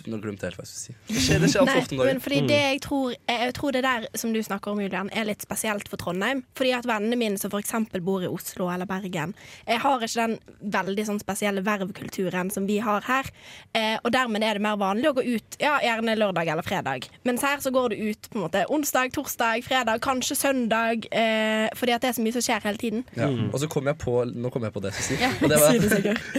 Nå 0.08 0.20
glemte 0.22 0.46
jeg 0.46 0.52
helt 0.52 0.60
hva 0.60 0.64
jeg 0.64 0.70
skulle 0.70 0.84
si. 0.84 0.94
Det 1.10 1.22
skjer, 1.24 1.40
det 1.42 1.50
skjer 1.52 1.62
altfor 1.62 1.74
Nei, 1.76 1.82
ofte 1.84 1.94
om 1.94 2.00
men 2.00 2.08
dagen. 2.08 2.22
fordi 2.24 2.40
det 2.48 2.60
jeg 2.60 2.80
tror, 2.86 3.14
jeg, 3.16 3.54
tror 3.58 3.76
det 3.76 3.82
der 3.86 4.06
som 4.22 4.32
du 4.34 4.40
snakker 4.42 4.72
om, 4.72 4.80
Julian, 4.80 5.10
er 5.12 5.28
litt 5.28 5.44
spesielt 5.44 5.90
for 5.90 6.00
Trondheim. 6.00 6.42
Fordi 6.58 6.72
at 6.76 6.88
vennene 6.88 7.18
mine 7.20 7.40
som 7.40 7.52
f.eks. 7.52 7.74
bor 8.06 8.24
i 8.24 8.30
Oslo 8.30 8.70
eller 8.72 8.88
Bergen, 8.88 9.34
jeg 9.66 9.82
har 9.82 10.06
ikke 10.06 10.26
den 10.26 10.36
veldig 10.76 11.06
sånn 11.08 11.20
spesielle 11.22 11.64
vervkulturen 11.66 12.52
som 12.54 12.68
vi 12.68 12.78
har 12.84 13.04
her. 13.08 13.30
Eh, 13.76 13.96
og 14.02 14.12
dermed 14.14 14.44
er 14.46 14.58
det 14.58 14.64
mer 14.64 14.78
vanlig 14.80 15.10
å 15.10 15.16
gå 15.18 15.26
ut 15.26 15.58
ja, 15.60 15.76
gjerne 15.84 16.16
lørdag 16.18 16.52
eller 16.54 16.66
fredag. 16.66 17.08
Mens 17.28 17.44
her 17.46 17.60
så 17.62 17.72
går 17.74 17.92
du 17.92 18.04
ut 18.10 18.30
på 18.30 18.38
en 18.38 18.46
måte 18.46 18.64
onsdag, 18.72 19.12
torsdag, 19.16 19.64
fredag, 19.66 20.00
kanskje 20.04 20.38
søndag. 20.38 21.06
Eh, 21.10 21.68
fordi 21.76 21.96
at 21.96 22.04
det 22.04 22.12
er 22.12 22.18
så 22.18 22.24
mye 22.24 22.36
som 22.36 22.46
skjer 22.46 22.68
hele 22.68 22.80
tiden. 22.80 23.04
Ja. 23.18 23.30
Og 23.50 23.60
så 23.62 23.68
kom 23.70 23.88
jeg 23.90 23.98
på 24.00 24.18
Nå 24.30 24.50
kom 24.52 24.62
jeg 24.66 24.72
på 24.74 24.80
det 24.82 24.92
jeg 24.92 24.96
skulle 24.96 25.18
si. 25.18 25.24
Ja, 25.24 25.30
det 25.50 25.58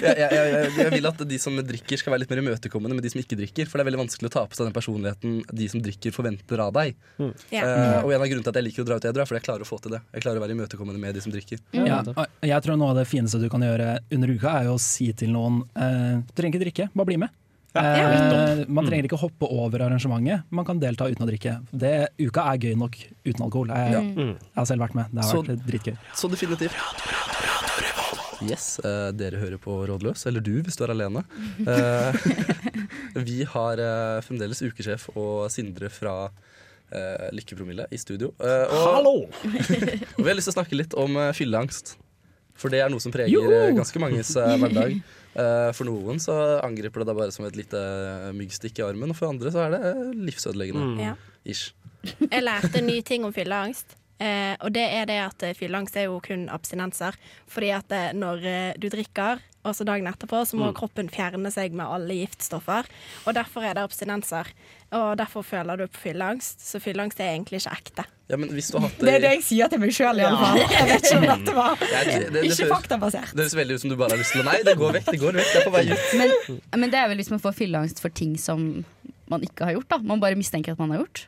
jeg, 0.02 0.16
jeg, 0.18 0.30
jeg, 0.32 0.72
jeg 0.78 0.92
vil 0.94 1.10
at 1.10 1.24
de 1.28 1.40
som 1.42 1.58
drikker, 1.66 2.00
skal 2.00 2.14
være 2.14 2.24
litt 2.24 2.32
mer 2.32 2.42
imøtekommende 2.44 2.98
med 2.98 3.06
de 3.06 3.12
som 3.14 3.22
ikke 3.22 3.38
drikker. 3.40 3.51
For 3.68 3.78
det 3.78 3.84
er 3.84 3.90
veldig 3.92 4.02
vanskelig 4.04 4.30
å 4.32 4.34
ta 4.34 4.46
på 4.48 4.56
seg 4.58 4.70
den 4.70 4.76
personligheten 4.76 5.36
de 5.62 5.68
som 5.74 5.84
drikker, 5.84 6.16
forventer 6.16 6.64
av 6.64 6.72
deg. 6.78 6.96
Mm. 7.20 7.34
Yeah. 7.52 7.68
Uh, 7.68 8.06
og 8.06 8.14
en 8.16 8.22
av 8.22 8.28
grunnene 8.32 8.46
til 8.48 8.54
at 8.54 8.60
jeg 8.62 8.68
liker 8.70 8.86
å 8.86 8.88
dra 8.88 8.96
ut 9.02 9.10
edru, 9.12 9.22
er 9.22 9.30
fordi 9.30 9.42
jeg 9.42 9.48
klarer 9.50 9.66
å 9.66 9.70
få 9.70 9.82
til 9.84 9.96
det. 9.98 10.02
Jeg 10.14 10.26
klarer 10.26 10.42
å 10.42 10.46
være 10.46 10.56
imøtekommende 10.58 11.04
med 11.04 11.16
de 11.16 11.22
som 11.26 11.36
drikker. 11.36 11.60
Ja, 11.76 12.02
jeg 12.46 12.64
tror 12.66 12.80
noe 12.80 12.94
av 12.96 13.02
det 13.02 13.08
fineste 13.12 13.42
du 13.42 13.50
kan 13.52 13.62
gjøre 13.66 14.00
under 14.12 14.34
uka, 14.36 14.56
er 14.62 14.72
jo 14.72 14.78
å 14.80 14.82
si 14.82 15.12
til 15.14 15.34
noen 15.36 15.64
uh, 15.76 16.22
Du 16.26 16.34
trenger 16.38 16.56
ikke 16.56 16.66
drikke, 16.66 16.90
bare 16.96 17.12
bli 17.12 17.22
med. 17.26 17.38
Eh, 17.72 18.66
man 18.68 18.84
trenger 18.88 19.08
ikke 19.08 19.20
hoppe 19.22 19.48
over 19.48 19.86
arrangementet, 19.86 20.44
man 20.52 20.68
kan 20.68 20.80
delta 20.82 21.08
uten 21.08 21.24
å 21.24 21.30
drikke. 21.30 21.54
Det, 21.72 21.94
uka 22.20 22.44
er 22.52 22.66
gøy 22.68 22.76
nok 22.76 22.98
uten 23.24 23.46
alkohol. 23.46 23.72
Jeg, 23.72 23.94
Ja. 23.96 24.02
jeg 24.02 24.36
har 24.56 24.66
selv 24.66 24.82
vært 24.84 24.96
med, 24.96 25.06
det 25.14 25.24
har 25.24 25.32
Så- 25.32 25.44
vært 25.44 25.66
dritgøy. 25.66 25.98
Så 26.14 26.30
definitivt. 26.30 26.76
Yes, 28.48 28.80
eh, 28.86 29.10
dere 29.14 29.40
hører 29.42 29.60
på 29.62 29.76
Rådløs, 29.90 30.26
eller 30.30 30.44
du 30.44 30.54
hvis 30.66 30.78
du 30.80 30.86
er 30.88 30.96
alene. 30.96 31.26
Eh, 31.72 33.22
vi 33.22 33.44
har 33.48 33.80
eh, 33.82 34.20
fremdeles 34.26 34.62
ukesjef 34.64 35.08
og 35.14 35.46
Sindre 35.54 35.90
fra 35.94 36.14
eh, 36.92 37.28
Lykkepromille 37.36 37.86
i 37.92 38.00
studio. 38.02 38.32
Eh, 38.42 38.72
og, 38.72 38.86
Hallo! 38.96 39.14
og 40.16 40.22
vi 40.24 40.28
har 40.30 40.38
lyst 40.38 40.50
til 40.50 40.56
å 40.56 40.58
snakke 40.58 40.80
litt 40.80 40.96
om 41.00 41.18
eh, 41.20 41.32
fylleangst. 41.38 41.96
For 42.58 42.74
det 42.74 42.82
er 42.84 42.92
noe 42.94 43.02
som 43.04 43.14
preger 43.14 43.54
eh, 43.58 43.72
ganske 43.78 44.02
manges 44.02 44.34
hverdag. 44.36 44.98
Eh, 45.32 45.70
for 45.78 45.88
noen 45.88 46.20
så 46.22 46.36
angriper 46.66 47.04
det 47.04 47.12
deg 47.12 47.22
bare 47.22 47.36
som 47.36 47.48
et 47.48 47.58
lite 47.58 47.80
myggstikk 48.38 48.82
i 48.82 48.88
armen, 48.90 49.14
og 49.14 49.20
for 49.20 49.32
andre 49.32 49.54
så 49.54 49.66
er 49.68 49.78
det 49.78 49.96
livsødeleggende. 50.28 51.12
Ja. 51.12 51.16
Ish. 51.48 51.72
Jeg 52.04 52.44
lærte 52.44 52.82
en 52.82 52.90
ny 52.90 53.00
ting 53.06 53.26
om 53.28 53.34
fylleangst. 53.36 53.98
Eh, 54.22 54.54
og 54.62 54.70
det 54.76 54.84
er 54.86 55.08
det 55.10 55.16
at 55.24 55.40
fyllangst 55.42 55.62
fylleangst 55.62 55.96
er 55.98 56.06
jo 56.10 56.20
kun 56.22 56.44
abstinenser. 56.54 57.16
Fordi 57.50 57.72
at 57.74 57.92
eh, 57.96 58.12
når 58.14 58.44
eh, 58.46 58.74
du 58.78 58.86
drikker, 58.94 59.42
og 59.62 59.76
så 59.78 59.86
dagen 59.86 60.08
etterpå, 60.10 60.40
så 60.50 60.58
må 60.58 60.72
kroppen 60.74 61.10
fjerne 61.14 61.50
seg 61.54 61.74
med 61.78 61.86
alle 61.86 62.16
giftstoffer. 62.18 62.88
Og 63.30 63.36
derfor 63.38 63.62
er 63.66 63.76
det 63.78 63.84
abstinenser. 63.86 64.48
Og 64.98 65.12
derfor 65.20 65.46
føler 65.46 65.78
du 65.78 65.84
på 65.94 66.02
fylleangst. 66.08 66.64
Så 66.66 66.82
fylleangst 66.82 67.22
er 67.22 67.36
egentlig 67.36 67.60
ikke 67.62 67.76
ekte. 67.78 68.06
Ja, 68.32 68.38
men 68.42 68.50
hvis 68.56 68.72
du 68.72 68.78
har 68.80 68.88
hatt 68.88 68.98
Det 69.04 69.14
er 69.14 69.22
det 69.26 69.32
jeg 69.36 69.44
sier 69.46 69.70
til 69.70 69.82
meg 69.84 69.94
sjøl, 69.94 70.18
i 70.22 70.26
alle. 70.26 70.50
Jeg 70.66 70.88
vet 70.90 71.06
ikke 71.10 71.18
om 71.20 71.28
dette 71.30 71.56
var 71.58 71.82
Ja, 71.94 72.04
det- 72.08 72.18
det- 72.22 72.32
det 72.38 72.44
ikke 72.50 72.70
faktabasert. 72.72 73.34
Det 73.36 73.44
høres 73.46 73.58
veldig 73.60 73.76
ut 73.78 73.82
som 73.86 73.90
du 73.94 73.98
bare 74.02 74.16
har 74.16 74.22
lyst 74.24 74.34
til 74.38 74.42
å 74.42 74.48
Nei, 74.50 74.58
det 74.66 74.78
går 74.82 74.98
vekk, 74.98 75.12
det 75.12 75.22
går 75.22 75.38
vekk. 75.42 75.52
Det 75.54 75.62
er 75.62 75.68
på 75.70 75.76
vei 75.78 75.84
ut. 75.92 76.08
Men, 76.22 76.62
men 76.86 76.94
det 76.94 77.00
er 77.04 77.12
vel 77.14 77.22
hvis 77.22 77.34
man 77.34 77.44
får 77.44 77.58
fylleangst 77.62 78.02
for 78.02 78.10
ting 78.10 78.38
som 78.42 78.70
man 79.32 79.46
ikke 79.46 79.68
har 79.70 79.78
gjort. 79.78 79.90
da 79.94 79.98
Man 80.02 80.20
bare 80.24 80.36
mistenker 80.40 80.74
at 80.74 80.80
man 80.82 80.90
har 80.96 81.04
gjort. 81.06 81.28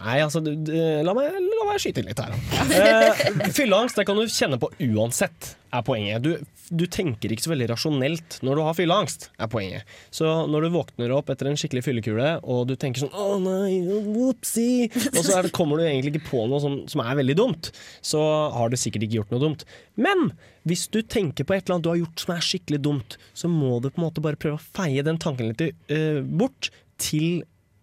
Nei, 0.00 0.22
altså, 0.24 0.40
du, 0.40 0.54
du, 0.56 0.72
la, 1.04 1.12
meg, 1.12 1.34
la 1.36 1.64
meg 1.68 1.80
skyte 1.82 2.00
inn 2.00 2.08
litt 2.08 2.20
her. 2.22 2.32
Eh, 2.72 3.50
fylleangst 3.52 3.98
det 3.98 4.06
kan 4.08 4.16
du 4.16 4.24
kjenne 4.24 4.56
på 4.60 4.70
uansett, 4.88 5.50
er 5.72 5.82
poenget. 5.84 6.24
Du, 6.24 6.62
du 6.72 6.86
tenker 6.90 7.32
ikke 7.32 7.44
så 7.44 7.52
veldig 7.52 7.68
rasjonelt 7.68 8.38
når 8.46 8.56
du 8.56 8.62
har 8.64 8.76
fylleangst, 8.78 9.28
er 9.36 9.50
poenget. 9.52 9.92
Så 10.14 10.30
når 10.48 10.64
du 10.64 10.70
våkner 10.78 11.12
opp 11.12 11.28
etter 11.32 11.50
en 11.50 11.60
skikkelig 11.60 11.84
fyllekule, 11.84 12.30
og 12.40 12.64
du 12.70 12.74
tenker 12.80 13.04
sånn 13.04 13.12
'Å 13.12 13.36
nei, 13.44 13.82
whoopsie', 13.84 14.88
og 15.12 15.20
så 15.20 15.36
er 15.36 15.46
det, 15.46 15.52
kommer 15.60 15.78
du 15.78 15.84
egentlig 15.84 16.16
ikke 16.16 16.30
på 16.30 16.46
noe 16.48 16.62
som, 16.64 16.80
som 16.88 17.04
er 17.04 17.20
veldig 17.20 17.36
dumt, 17.36 17.70
så 18.00 18.24
har 18.56 18.72
du 18.72 18.80
sikkert 18.80 19.04
ikke 19.06 19.20
gjort 19.20 19.36
noe 19.36 19.44
dumt. 19.44 19.66
Men 20.00 20.32
hvis 20.68 20.88
du 20.88 21.02
tenker 21.02 21.44
på 21.44 21.52
et 21.52 21.66
eller 21.66 21.76
annet 21.76 21.84
du 21.84 21.92
har 21.92 22.00
gjort 22.00 22.24
som 22.24 22.34
er 22.36 22.48
skikkelig 22.48 22.80
dumt, 22.88 23.20
så 23.36 23.50
må 23.52 23.76
du 23.82 23.90
på 23.90 24.00
en 24.00 24.08
måte 24.08 24.24
bare 24.24 24.40
prøve 24.40 24.56
å 24.56 24.68
feie 24.80 25.04
den 25.04 25.20
tanken 25.20 25.52
litt 25.52 25.68
uh, 25.92 26.22
bort 26.24 26.72
til 27.02 27.42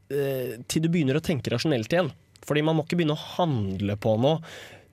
til 0.09 0.81
du 0.81 0.89
begynner 0.89 1.19
å 1.19 1.23
tenke 1.23 1.51
rasjonelt 1.53 1.93
igjen. 1.93 2.09
Fordi 2.47 2.63
man 2.65 2.77
må 2.77 2.85
ikke 2.85 2.97
begynne 2.97 3.17
å 3.17 3.27
handle 3.37 3.95
på 4.01 4.15
noe 4.21 4.39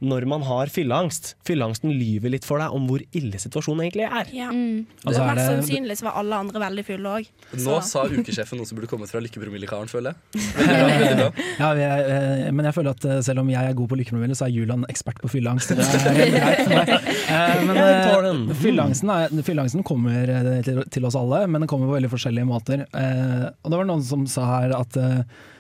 når 0.05 0.27
man 0.29 0.43
har 0.45 0.69
fylleangst. 0.69 1.31
Fylleangsten 1.49 1.89
lyver 1.97 2.29
litt 2.35 2.45
for 2.45 2.61
deg 2.61 2.75
om 2.77 2.85
hvor 2.91 3.01
ille 3.17 3.39
situasjonen 3.41 3.87
egentlig 3.87 4.05
er. 4.05 4.29
Ja. 4.37 4.51
Mm. 4.53 4.83
Og 5.07 5.15
så 5.15 5.23
er 5.25 5.39
Mest 5.39 5.49
sannsynlig 5.49 5.97
så 5.97 6.05
var 6.11 6.19
alle 6.21 6.41
andre 6.45 6.61
veldig 6.61 6.85
fulle 6.85 7.15
òg. 7.21 7.31
Nå 7.65 7.79
sa 7.87 8.03
ukesjefen 8.05 8.61
noe 8.61 8.69
som 8.69 8.77
burde 8.77 8.91
kommet 8.91 9.09
fra 9.09 9.23
lykkepromillekaren, 9.25 9.89
føler 9.89 10.13
jeg. 10.13 10.45
Veldig 10.67 11.15
bra. 11.23 11.31
Ja, 11.63 11.71
er, 11.87 12.11
eh, 12.13 12.51
men 12.53 12.69
jeg 12.69 12.77
føler 12.77 12.93
at 12.93 13.07
eh, 13.09 13.23
selv 13.25 13.41
om 13.41 13.53
jeg 13.55 13.71
er 13.71 13.79
god 13.79 13.89
på 13.95 13.99
lykkepromille, 14.03 14.37
så 14.37 14.49
er 14.51 14.53
Julian 14.53 14.85
ekspert 14.93 15.23
på 15.25 15.33
fylleangst. 15.33 15.73
Det 15.73 15.87
er 15.87 16.31
greit 16.37 16.63
for 16.67 16.77
meg. 16.77 16.93
Eh, 16.93 17.65
Men 17.71 17.81
Jeg 17.81 18.29
eh, 18.35 18.55
fylleangsten, 18.61 19.15
er, 19.17 19.33
fylleangsten 19.49 19.87
kommer 19.87 20.29
til, 20.67 20.83
til 20.93 21.09
oss 21.09 21.17
alle, 21.17 21.47
men 21.49 21.65
den 21.65 21.71
kommer 21.73 21.89
på 21.89 21.97
veldig 21.97 22.13
forskjellige 22.13 22.49
måter. 22.53 22.85
Eh, 22.93 23.49
Og 23.65 23.73
det 23.73 23.81
var 23.81 23.89
noen 23.89 24.05
som 24.05 24.29
sa 24.31 24.45
her 24.59 24.77
at 24.77 24.93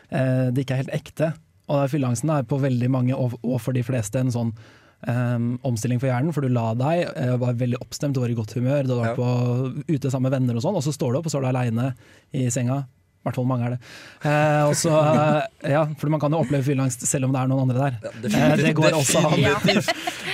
det 0.07 0.63
ikke 0.63 0.77
er 0.77 0.85
helt 0.85 0.93
ekte. 0.95 1.33
Og 1.67 1.87
fylleangsten 1.91 2.31
er 2.31 2.49
på 2.49 2.59
veldig 2.63 2.91
mange, 2.93 3.17
og 3.17 3.57
for 3.63 3.75
de 3.75 3.83
fleste, 3.87 4.21
en 4.23 4.35
sånn 4.35 4.53
um, 5.05 5.49
omstilling 5.67 6.01
for 6.03 6.11
hjernen, 6.11 6.35
for 6.35 6.47
du 6.47 6.53
la 6.53 6.71
deg, 6.79 7.07
eh, 7.17 7.33
var 7.41 7.59
veldig 7.59 7.81
oppstemt, 7.83 8.15
du 8.17 8.23
var 8.23 8.33
i 8.33 8.37
godt 8.39 8.55
humør, 8.59 8.87
du 8.87 8.95
var 8.95 9.13
ja. 9.13 9.15
på, 9.19 9.31
ute 9.91 10.13
sammen 10.13 10.31
med 10.31 10.37
venner 10.39 10.59
og 10.59 10.67
sånn, 10.67 10.79
og 10.79 10.85
så 10.87 10.95
står 10.95 11.13
du 11.15 11.21
opp, 11.21 11.27
og 11.27 11.35
så 11.35 11.41
er 11.41 11.47
du 11.47 11.51
aleine 11.53 11.91
i 12.37 12.47
senga. 12.55 12.85
I 12.87 13.27
hvert 13.27 13.39
fall 13.41 13.47
mange 13.51 13.67
er 13.67 13.73
det. 13.75 13.79
Eh, 14.31 14.65
og 14.69 14.77
så, 14.79 14.93
eh, 14.95 15.71
ja, 15.73 15.81
for 15.99 16.13
man 16.15 16.23
kan 16.23 16.31
jo 16.31 16.45
oppleve 16.45 16.63
fylleangst 16.69 17.03
selv 17.11 17.27
om 17.27 17.33
det 17.35 17.41
er 17.41 17.49
noen 17.51 17.65
andre 17.65 17.81
der. 17.81 17.97
Ja, 18.05 18.13
Eh, 18.47 18.57
det 18.61 18.75
går 18.79 18.95
også 18.95 19.25
an. 19.27 19.43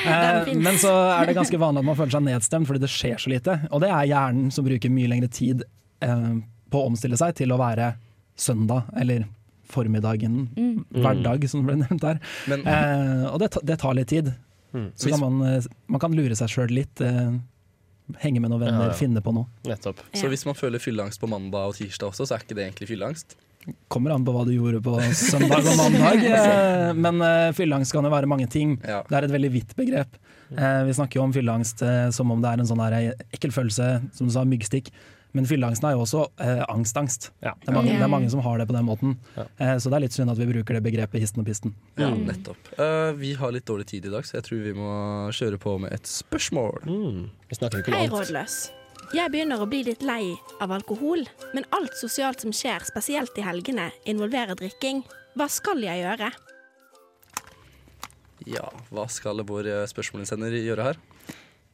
Eh, 0.02 0.48
men 0.58 0.74
så 0.82 0.90
er 0.90 1.28
det 1.28 1.36
ganske 1.36 1.58
vanlig 1.62 1.78
at 1.78 1.86
man 1.86 1.94
føler 1.94 2.10
seg 2.10 2.24
nedstemt 2.26 2.66
fordi 2.66 2.80
det 2.82 2.88
skjer 2.90 3.20
så 3.22 3.30
lite. 3.30 3.52
Og 3.70 3.84
det 3.84 3.90
er 3.94 4.08
hjernen 4.10 4.48
som 4.50 4.66
bruker 4.66 4.90
mye 4.90 5.06
lengre 5.12 5.28
tid 5.30 5.62
eh, 6.02 6.24
på 6.74 6.80
å 6.80 6.88
omstille 6.88 7.14
seg 7.20 7.36
til 7.38 7.54
å 7.54 7.58
være 7.60 7.92
søndag 8.34 8.88
eller 8.98 9.28
formiddagen, 9.72 10.48
Mm. 10.56 10.84
hverdag 11.02 11.48
som 11.50 11.64
ble 11.66 11.76
nevnt 11.82 12.00
der. 12.04 12.20
Men 12.48 12.66
Eh, 12.66 13.26
og 13.32 13.38
det, 13.42 13.50
det 13.64 13.78
tar 13.82 13.94
litt 13.98 14.08
tid. 14.12 14.32
Mm. 14.72 14.90
Så 14.96 15.10
kan 15.12 15.20
man, 15.20 15.42
eh, 15.56 15.62
man 15.88 16.00
kan 16.00 16.12
lure 16.16 16.36
seg 16.38 16.48
sjøl 16.48 16.70
litt. 16.72 17.00
Eh, 17.00 17.32
henge 18.22 18.40
med 18.42 18.50
noen 18.50 18.60
venner, 18.60 18.88
Ja, 18.88 18.92
ja. 18.92 18.98
finne 18.98 19.20
på 19.24 19.32
noe. 19.32 19.46
Nettopp. 19.64 20.00
Så 20.14 20.28
hvis 20.28 20.44
man 20.44 20.54
føler 20.58 20.80
fylleangst 20.82 21.20
på 21.22 21.28
mandag 21.30 21.68
og 21.70 21.74
tirsdag 21.78 22.10
også, 22.10 22.26
så 22.28 22.34
er 22.36 22.44
ikke 22.44 22.56
det 22.58 22.64
egentlig 22.66 22.88
fylleangst? 22.90 23.36
Kommer 23.88 24.10
an 24.12 24.24
på 24.26 24.32
hva 24.34 24.42
du 24.44 24.50
gjorde 24.56 24.80
på 24.82 24.96
søndag 25.14 25.62
og 25.62 25.76
mandag. 25.78 26.24
Eh, 26.32 26.92
men 26.98 27.20
eh, 27.22 27.52
fylleangst 27.54 27.92
kan 27.94 28.04
jo 28.04 28.10
være 28.10 28.26
mange 28.28 28.48
ting. 28.50 28.74
Ja. 28.82 29.02
Det 29.08 29.16
er 29.20 29.24
et 29.28 29.34
veldig 29.36 29.52
vidt 29.54 29.76
begrep. 29.78 30.18
Eh, 30.52 30.82
vi 30.88 30.92
snakker 30.98 31.20
jo 31.20 31.22
om 31.28 31.32
fylleangst 31.32 31.80
som 32.12 32.30
om 32.34 32.42
det 32.42 32.50
er 32.50 32.60
en 32.60 32.66
sånn 32.68 32.82
ekkel 33.32 33.52
følelse, 33.54 33.86
som 34.12 34.26
du 34.28 34.32
sa, 34.34 34.42
myggstikk. 34.44 34.90
Men 35.32 35.46
fylleangsten 35.48 35.86
er 35.88 35.94
jo 35.96 36.02
også 36.04 36.26
eh, 36.44 36.60
angstangst. 36.68 37.30
Ja. 37.40 37.54
Det, 37.62 37.68
er 37.70 37.72
mange, 37.78 37.88
Ja. 37.88 37.98
det 38.02 38.04
er 38.04 38.12
mange 38.12 38.28
som 38.30 38.40
har 38.44 38.58
det 38.60 38.66
på 38.68 38.74
den 38.76 38.84
måten. 38.84 39.14
Ja. 39.36 39.46
Eh, 39.58 39.76
så 39.80 39.88
det 39.88 39.96
er 39.96 40.04
litt 40.04 40.12
synd 40.12 40.28
at 40.30 40.36
vi 40.36 40.44
bruker 40.50 40.76
det 40.76 40.82
begrepet 40.84 41.20
histen 41.24 41.40
og 41.40 41.46
pisten. 41.48 41.72
Ja, 41.96 42.10
Mm. 42.10 42.26
nettopp. 42.28 42.68
Uh, 42.78 43.12
vi 43.16 43.32
har 43.34 43.50
litt 43.52 43.64
dårlig 43.64 43.86
tid 43.86 44.04
i 44.06 44.10
dag, 44.12 44.24
så 44.28 44.34
jeg 44.36 44.44
tror 44.44 44.60
vi 44.62 44.74
må 44.76 44.92
kjøre 45.32 45.58
på 45.58 45.78
med 45.80 45.92
et 45.96 46.04
spørsmål. 46.04 46.82
Mm. 46.84 47.30
Vi 47.48 47.56
snakker 47.56 47.80
ikke 47.80 47.94
Hei, 47.96 48.06
om 48.08 48.14
alt. 48.18 48.28
rådløs. 48.28 48.70
Jeg 49.14 49.30
begynner 49.32 49.60
å 49.60 49.68
bli 49.68 49.82
litt 49.84 50.02
lei 50.02 50.34
av 50.60 50.70
alkohol, 50.70 51.24
men 51.54 51.64
alt 51.72 51.92
sosialt 51.96 52.40
som 52.40 52.52
skjer, 52.52 52.84
spesielt 52.84 53.36
i 53.38 53.42
helgene, 53.42 53.90
involverer 54.06 54.54
drikking. 54.56 55.02
Hva 55.36 55.48
skal 55.48 55.80
jeg 55.80 56.04
gjøre? 56.04 56.30
Ja, 58.46 58.68
hva 58.90 59.04
skal 59.08 59.42
vår 59.46 59.68
spørsmålinnsender 59.90 60.50
gjøre 60.64 60.82
her? 60.90 60.96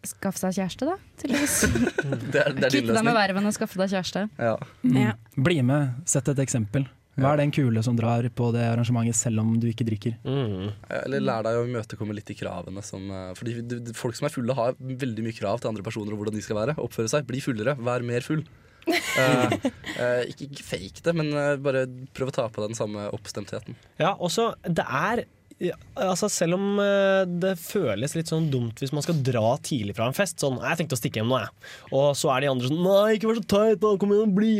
Skaffe 0.08 0.40
seg 0.40 0.56
kjæreste, 0.56 0.88
da. 0.88 0.94
Tydeligvis. 1.20 1.56
Kvitte 1.68 2.94
deg 2.94 3.02
med 3.04 3.16
verven 3.16 3.48
og 3.48 3.56
skaffe 3.56 3.80
deg 3.80 3.92
kjæreste. 3.92 4.28
Ja. 4.40 4.54
Mm. 4.84 5.00
Ja. 5.02 5.16
Bli 5.36 5.58
med, 5.66 5.98
sett 6.08 6.30
et 6.32 6.40
eksempel. 6.44 6.86
Hva 7.18 7.32
er 7.34 7.40
den 7.40 7.52
kule 7.54 7.82
som 7.82 7.96
drar 7.98 8.26
på 8.38 8.50
det 8.54 8.62
arrangementet 8.62 9.18
selv 9.18 9.42
om 9.42 9.56
du 9.58 9.66
ikke 9.70 9.86
drikker? 9.88 10.14
Mm. 10.22 10.70
Eller 11.00 11.24
lær 11.24 11.42
deg 11.46 11.58
å 11.58 11.64
imøtekomme 11.66 12.14
litt 12.14 12.30
i 12.30 12.36
kravene 12.38 12.82
som 12.86 13.10
eh, 13.10 13.32
Fordi 13.38 13.80
folk 13.98 14.18
som 14.18 14.28
er 14.28 14.34
fulle, 14.34 14.54
har 14.54 14.78
veldig 14.78 15.24
mye 15.26 15.34
krav 15.34 15.58
til 15.62 15.72
andre 15.72 15.84
personer 15.86 16.14
og 16.14 16.22
hvordan 16.22 16.38
de 16.38 16.44
skal 16.46 16.60
være. 16.60 16.78
Oppføre 16.78 17.10
seg. 17.10 17.26
Bli 17.28 17.42
fullere. 17.42 17.74
Vær 17.82 18.06
mer 18.06 18.26
full. 18.26 18.44
uh, 18.88 19.50
uh, 20.00 20.22
ikke, 20.30 20.46
ikke 20.46 20.64
fake 20.64 21.02
det, 21.04 21.12
men 21.18 21.32
uh, 21.34 21.56
bare 21.60 21.84
prøv 22.16 22.30
å 22.30 22.36
ta 22.38 22.46
på 22.52 22.62
den 22.64 22.78
samme 22.78 23.08
oppstemtheten. 23.12 23.76
Ja, 24.00 24.14
også 24.14 24.52
det 24.64 24.86
er 24.86 25.26
ja, 25.58 25.74
altså 25.98 26.28
Selv 26.30 26.54
om 26.54 26.78
eh, 26.82 27.24
det 27.42 27.56
føles 27.58 28.14
litt 28.14 28.30
sånn 28.30 28.46
dumt 28.52 28.78
hvis 28.78 28.92
man 28.94 29.02
skal 29.02 29.18
dra 29.26 29.56
tidlig 29.64 29.96
fra 29.96 30.06
en 30.06 30.16
fest 30.16 30.38
Sånn, 30.42 30.60
jeg 30.62 30.78
tenkte 30.78 30.94
å 30.94 31.00
stikke 31.00 31.20
hjem 31.20 31.32
nå, 31.32 31.40
jeg. 31.42 31.70
Og 31.98 32.12
så 32.18 32.30
er 32.34 32.44
de 32.44 32.50
andre 32.52 32.70
sånn 32.70 32.82
Nei, 32.84 33.16
ikke 33.16 33.30
vær 33.32 33.40
så 33.40 33.46
teit, 33.50 33.80
da. 33.82 33.92
Kom 33.98 34.14
igjen, 34.14 34.34
bli 34.36 34.52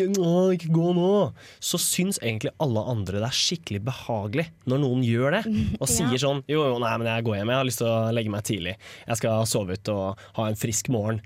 Ikke 0.57 0.73
gå 0.75 0.93
nå. 0.99 1.13
Så 1.63 1.81
syns 1.83 2.19
egentlig 2.19 2.55
alle 2.63 2.83
andre 2.91 3.23
det 3.23 3.31
er 3.31 3.39
skikkelig 3.39 3.83
behagelig 3.87 4.49
når 4.69 4.83
noen 4.83 5.05
gjør 5.07 5.39
det. 5.39 5.43
Og 5.83 5.87
sier 5.91 6.19
sånn 6.21 6.43
Jo, 6.51 6.65
jo, 6.67 6.83
nei, 6.83 6.95
men 6.99 7.11
jeg 7.13 7.27
går 7.29 7.39
hjem. 7.39 7.55
Jeg 7.55 7.63
har 7.63 7.71
lyst 7.71 7.83
til 7.83 7.91
å 7.93 7.97
legge 8.15 8.35
meg 8.35 8.47
tidlig. 8.49 8.75
Jeg 9.07 9.21
skal 9.23 9.47
sove 9.49 9.79
ut 9.79 9.95
og 9.95 10.29
ha 10.39 10.51
en 10.51 10.59
frisk 10.59 10.91
morgen. 10.93 11.23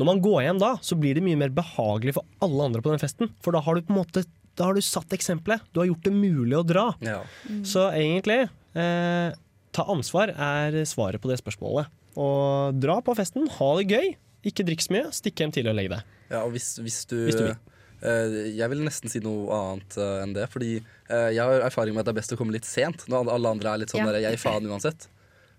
Når 0.00 0.08
man 0.08 0.22
går 0.24 0.38
hjem 0.48 0.60
da, 0.62 0.74
så 0.82 0.96
blir 0.98 1.14
det 1.14 1.24
mye 1.24 1.38
mer 1.38 1.52
behagelig 1.54 2.16
for 2.16 2.26
alle 2.44 2.70
andre 2.70 2.82
på 2.82 2.90
den 2.90 3.02
festen. 3.02 3.30
For 3.44 3.54
da 3.54 3.62
har 3.62 3.76
du 3.76 3.86
på 3.86 3.94
en 3.94 4.02
måte 4.02 4.24
da 4.58 4.68
har 4.68 4.76
du 4.76 4.84
satt 4.84 5.12
eksempelet. 5.16 5.62
Du 5.72 5.80
har 5.80 5.88
gjort 5.88 6.04
det 6.04 6.12
mulig 6.12 6.56
å 6.58 6.64
dra. 6.66 6.90
Ja. 7.04 7.22
Så 7.64 7.86
egentlig, 7.96 8.44
eh, 8.74 9.32
ta 9.72 9.84
ansvar 9.92 10.32
er 10.34 10.78
svaret 10.88 11.20
på 11.22 11.30
det 11.30 11.38
spørsmålet. 11.40 11.88
Og 12.20 12.76
dra 12.82 12.98
på 13.04 13.14
festen, 13.16 13.46
ha 13.48 13.70
det 13.78 13.86
gøy. 13.88 14.10
Ikke 14.44 14.64
drikk 14.66 14.82
så 14.84 14.92
mye, 14.96 15.10
stikk 15.14 15.38
hjem 15.40 15.52
tidlig 15.54 15.70
og 15.72 15.78
legg 15.78 15.90
deg. 15.94 16.02
Ja, 16.32 16.42
og 16.44 16.52
hvis, 16.52 16.74
hvis 16.82 17.04
du, 17.08 17.16
Hvis 17.28 17.38
du 17.38 17.44
vil. 17.46 17.54
eh, 18.02 18.36
Jeg 18.58 18.68
vil 18.72 18.82
nesten 18.84 19.08
si 19.12 19.20
noe 19.22 19.48
annet 19.54 19.96
eh, 19.96 20.22
enn 20.24 20.34
det. 20.36 20.48
Fordi 20.50 20.72
eh, 21.08 21.28
jeg 21.36 21.40
har 21.40 21.66
erfaring 21.68 21.94
med 21.94 22.02
at 22.02 22.10
det 22.10 22.16
er 22.16 22.20
best 22.20 22.32
å 22.34 22.38
komme 22.40 22.52
litt 22.56 22.66
sent. 22.68 23.06
Når 23.08 23.30
alle 23.32 23.48
andre 23.56 23.72
er 23.76 23.82
litt 23.84 23.92
sånn 23.94 24.02
Ja. 24.04 24.10
der, 24.10 24.20
jeg 24.24 24.36
gir 24.36 24.42
faen 24.44 24.66
uansett. 24.68 25.08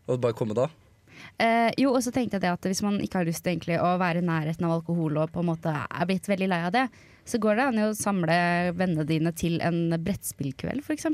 Og 0.08 0.20
bare 0.20 0.36
komme 0.38 0.54
da. 0.58 0.68
Eh, 1.40 1.72
jo, 1.80 1.94
og 1.96 2.02
så 2.04 2.12
tenkte 2.12 2.36
jeg 2.36 2.44
det 2.44 2.52
at 2.52 2.66
hvis 2.68 2.82
man 2.84 3.00
ikke 3.00 3.22
har 3.22 3.26
lyst 3.30 3.46
til 3.46 3.78
å 3.80 3.94
være 4.02 4.20
i 4.20 4.26
nærheten 4.28 4.66
av 4.68 4.76
alkohol 4.82 5.18
og 5.24 5.32
på 5.32 5.40
en 5.42 5.48
måte 5.54 5.72
er 5.72 6.06
blitt 6.10 6.28
veldig 6.28 6.50
lei 6.52 6.60
av 6.68 6.74
det, 6.76 6.88
så 7.24 7.40
går 7.40 7.56
det 7.56 7.64
an 7.70 7.80
å 7.86 7.94
samle 7.96 8.36
vennene 8.76 9.06
dine 9.08 9.32
til 9.32 9.62
en 9.64 9.94
brettspillkveld, 10.04 10.84
f.eks. 10.84 11.06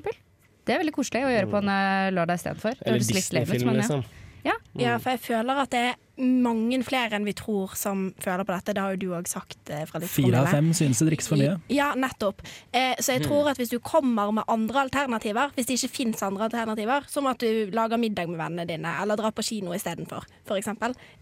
Det 0.69 0.75
er 0.77 0.83
veldig 0.85 0.93
koselig 0.99 1.25
å 1.25 1.33
gjøre 1.33 1.49
på 1.49 1.63
en 1.63 1.73
eh, 1.73 2.11
lørdag 2.13 2.37
istedenfor. 2.43 2.77
Det 2.77 2.87
Eller 2.91 3.01
Disney-film, 3.09 3.73
liksom. 3.81 4.05
ja. 4.45 4.53
Mm. 4.69 4.83
Ja, 4.85 4.91
for 5.01 5.15
jeg 5.15 5.19
føler 5.25 5.57
at 5.65 5.71
det 5.73 5.79
er 5.89 5.95
mange 6.21 6.77
flere 6.85 7.15
enn 7.17 7.23
vi 7.25 7.31
tror 7.33 7.71
som 7.79 8.03
føler 8.21 8.45
på 8.45 8.53
dette. 8.53 8.73
Det 8.75 8.81
har 8.83 8.93
jo 8.93 8.99
du 9.01 9.07
òg 9.17 9.25
sagt. 9.27 9.57
eh, 9.73 9.81
fra 9.89 9.99
ditt 10.03 10.11
Fire 10.13 10.43
av 10.43 10.49
fem 10.51 10.67
synes 10.77 10.99
det 11.01 11.07
drikkes 11.09 11.27
for 11.31 11.39
mye. 11.41 11.55
Ja, 11.73 11.87
nettopp. 11.97 12.43
Eh, 12.71 12.93
så 13.01 13.15
jeg 13.15 13.23
tror 13.25 13.49
at 13.49 13.57
hvis 13.57 13.71
du 13.73 13.79
kommer 13.79 14.29
med 14.35 14.43
andre 14.51 14.83
alternativer, 14.85 15.49
hvis 15.57 15.65
det 15.71 15.79
ikke 15.79 15.91
fins 15.95 16.21
andre 16.27 16.45
alternativer, 16.51 17.07
som 17.09 17.25
at 17.31 17.41
du 17.41 17.71
lager 17.73 17.97
middag 17.97 18.29
med 18.29 18.37
vennene 18.37 18.67
dine, 18.69 18.93
eller 19.01 19.17
drar 19.19 19.33
på 19.35 19.41
kino 19.49 19.73
istedenfor, 19.73 20.27
f.eks., 20.45 20.67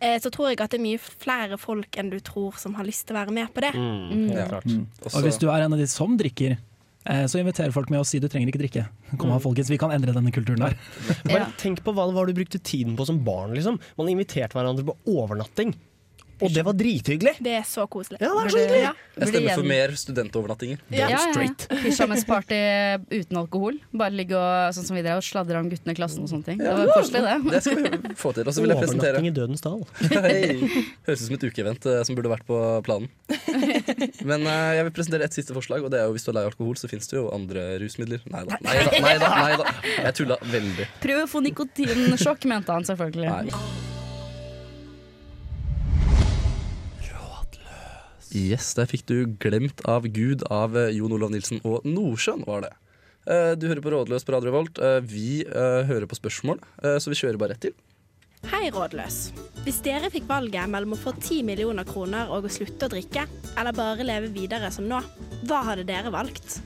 eh, 0.02 0.18
så 0.20 0.30
tror 0.34 0.50
jeg 0.52 0.60
at 0.66 0.76
det 0.76 0.82
er 0.82 0.86
mye 0.90 1.00
flere 1.00 1.58
folk 1.62 1.98
enn 1.98 2.12
du 2.12 2.20
tror 2.20 2.60
som 2.60 2.76
har 2.76 2.84
lyst 2.90 3.08
til 3.08 3.16
å 3.16 3.22
være 3.24 3.38
med 3.40 3.54
på 3.56 3.64
det. 3.64 3.74
Mm, 3.78 4.28
helt 4.28 4.42
Ja. 4.44 4.48
klart. 4.58 5.14
Og 5.16 5.22
hvis 5.24 5.40
du 5.40 5.48
er 5.50 5.62
en 5.64 5.74
av 5.74 5.80
de 5.80 5.88
som 5.88 6.18
drikker, 6.20 6.58
så 7.32 7.40
inviter 7.40 7.72
folk 7.72 7.92
med 7.94 8.02
å 8.02 8.08
si 8.08 8.20
du 8.20 8.28
trenger 8.32 8.52
ikke 8.52 8.62
drikke. 8.64 8.86
Kom 9.16 9.32
her, 9.32 9.42
folkens, 9.44 9.70
vi 9.72 9.80
kan 9.80 9.94
endre 9.96 10.16
denne 10.16 10.34
kulturen 10.36 10.66
der. 10.66 10.78
Bare 11.30 11.50
tenk 11.62 11.84
på 11.86 11.94
hva 11.96 12.08
det 12.10 12.18
var 12.18 12.28
du 12.28 12.36
brukte 12.36 12.60
tiden 12.60 12.98
på 13.00 13.08
som 13.08 13.22
barn. 13.24 13.54
Liksom. 13.56 13.80
Man 14.00 14.12
inviterte 14.12 14.58
hverandre 14.58 14.88
på 14.90 14.98
overnatting. 15.14 15.76
Og 16.46 16.54
det 16.54 16.64
var 16.66 16.78
drithyggelig! 16.78 17.36
Det 17.44 17.54
er 17.60 17.66
så 17.68 17.88
koselig. 17.92 18.20
Ja, 18.22 18.32
det 18.32 18.46
er 18.46 18.54
så 18.54 18.62
hyggelig! 18.62 18.82
Ja. 18.84 18.94
jeg 19.18 19.32
stemmer 19.32 19.58
for 19.58 19.70
mer 19.74 19.94
studentovernattinger. 19.98 20.82
Ja, 20.94 21.08
ja, 21.08 21.18
ja. 21.18 21.20
straight. 21.34 21.68
Uten 23.18 23.40
alkohol. 23.40 23.80
Bare 23.98 24.14
ligge 24.16 24.38
og, 24.38 24.74
sånn 24.76 24.88
som 24.88 24.98
vi 24.98 25.04
drev 25.06 25.20
og 25.20 25.26
sladre 25.26 25.60
om 25.60 25.70
guttene 25.72 25.96
i 25.96 25.98
klassen 25.98 26.24
og 26.24 26.32
sånne 26.32 26.46
ting. 26.48 26.62
Det 26.62 26.74
var 26.74 26.92
koselig, 26.94 27.24
det. 27.26 27.38
Det 27.56 27.62
skal 27.66 27.82
vi 27.82 28.14
få 28.20 28.34
til. 28.36 28.48
Og 28.48 28.56
så 28.56 28.64
vil 28.64 28.74
jeg 28.74 28.82
presentere 28.84 29.18
Overnatting 29.18 29.28
i 29.28 29.34
Dødens 29.36 29.62
dal. 29.66 29.82
Høres 31.08 31.22
ut 31.22 31.26
som 31.26 31.38
et 31.38 31.48
ukeevent 31.48 31.90
eh, 31.90 32.04
som 32.08 32.18
burde 32.18 32.32
vært 32.32 32.46
på 32.48 32.60
planen. 32.86 33.10
Men 34.30 34.46
eh, 34.46 34.78
jeg 34.78 34.88
vil 34.88 34.96
presentere 35.00 35.28
et 35.28 35.38
siste 35.38 35.58
forslag, 35.58 35.86
og 35.86 35.94
det 35.94 36.02
er 36.02 36.08
jo 36.08 36.16
hvis 36.18 36.28
du 36.28 36.32
er 36.34 36.40
lei 36.40 36.46
av 36.46 36.54
alkohol, 36.54 36.78
så 36.80 36.92
fins 36.92 37.10
det 37.10 37.20
jo 37.20 37.28
andre 37.34 37.68
rusmidler. 37.82 38.24
Nei 38.34 38.46
da. 38.48 38.62
Nei 38.68 39.18
da, 39.18 39.34
nei 39.34 39.60
da. 39.64 39.76
Jeg 39.98 40.18
tulla 40.22 40.40
veldig. 40.54 40.90
Prøv 41.04 41.26
å 41.26 41.28
få 41.32 41.44
nikotinsjokk, 41.48 42.50
mente 42.52 42.76
han 42.76 42.88
selvfølgelig. 42.88 43.30
Nei. 43.34 43.87
Yes, 48.36 48.74
der 48.76 48.86
fikk 48.90 49.06
du 49.08 49.26
'Glemt 49.26 49.82
av 49.88 50.04
Gud' 50.12 50.44
av 50.52 50.76
eh, 50.78 50.90
Jon 50.98 51.14
Olav 51.16 51.32
Nilsen 51.32 51.62
og 51.64 51.86
Nordsjøen, 51.88 52.44
var 52.48 52.62
det. 52.68 52.74
Eh, 53.28 53.56
Du 53.56 53.68
hører 53.68 53.82
på 53.82 53.92
Rådløs 53.94 54.26
på 54.28 54.34
Radio 54.36 54.52
Revolt. 54.52 54.80
Eh, 54.80 55.00
Vi 55.02 55.44
eh, 55.46 55.84
hører 55.88 56.08
på 56.08 56.16
spørsmål, 56.20 56.60
så 57.00 57.08
vi 57.10 57.16
kjører 57.16 57.38
bare 57.40 57.56
rett 57.56 57.62
til. 57.62 57.74
Hei, 58.48 58.70
rådløs. 58.70 59.32
Hvis 59.66 59.80
dere 59.84 60.12
fikk 60.14 60.28
valget 60.30 60.70
mellom 60.70 60.94
å 60.94 61.00
få 61.02 61.12
10 61.18 61.42
millioner 61.44 61.84
kroner 61.84 62.30
og 62.30 62.46
å 62.46 62.52
slutte 62.52 62.86
å 62.86 62.92
drikke, 62.92 63.26
eller 63.58 63.74
bare 63.74 64.06
leve 64.06 64.30
videre 64.32 64.70
som 64.72 64.86
nå, 64.88 65.02
hva 65.50 65.64
hadde 65.66 65.84
dere 65.88 66.12
valgt? 66.14 66.60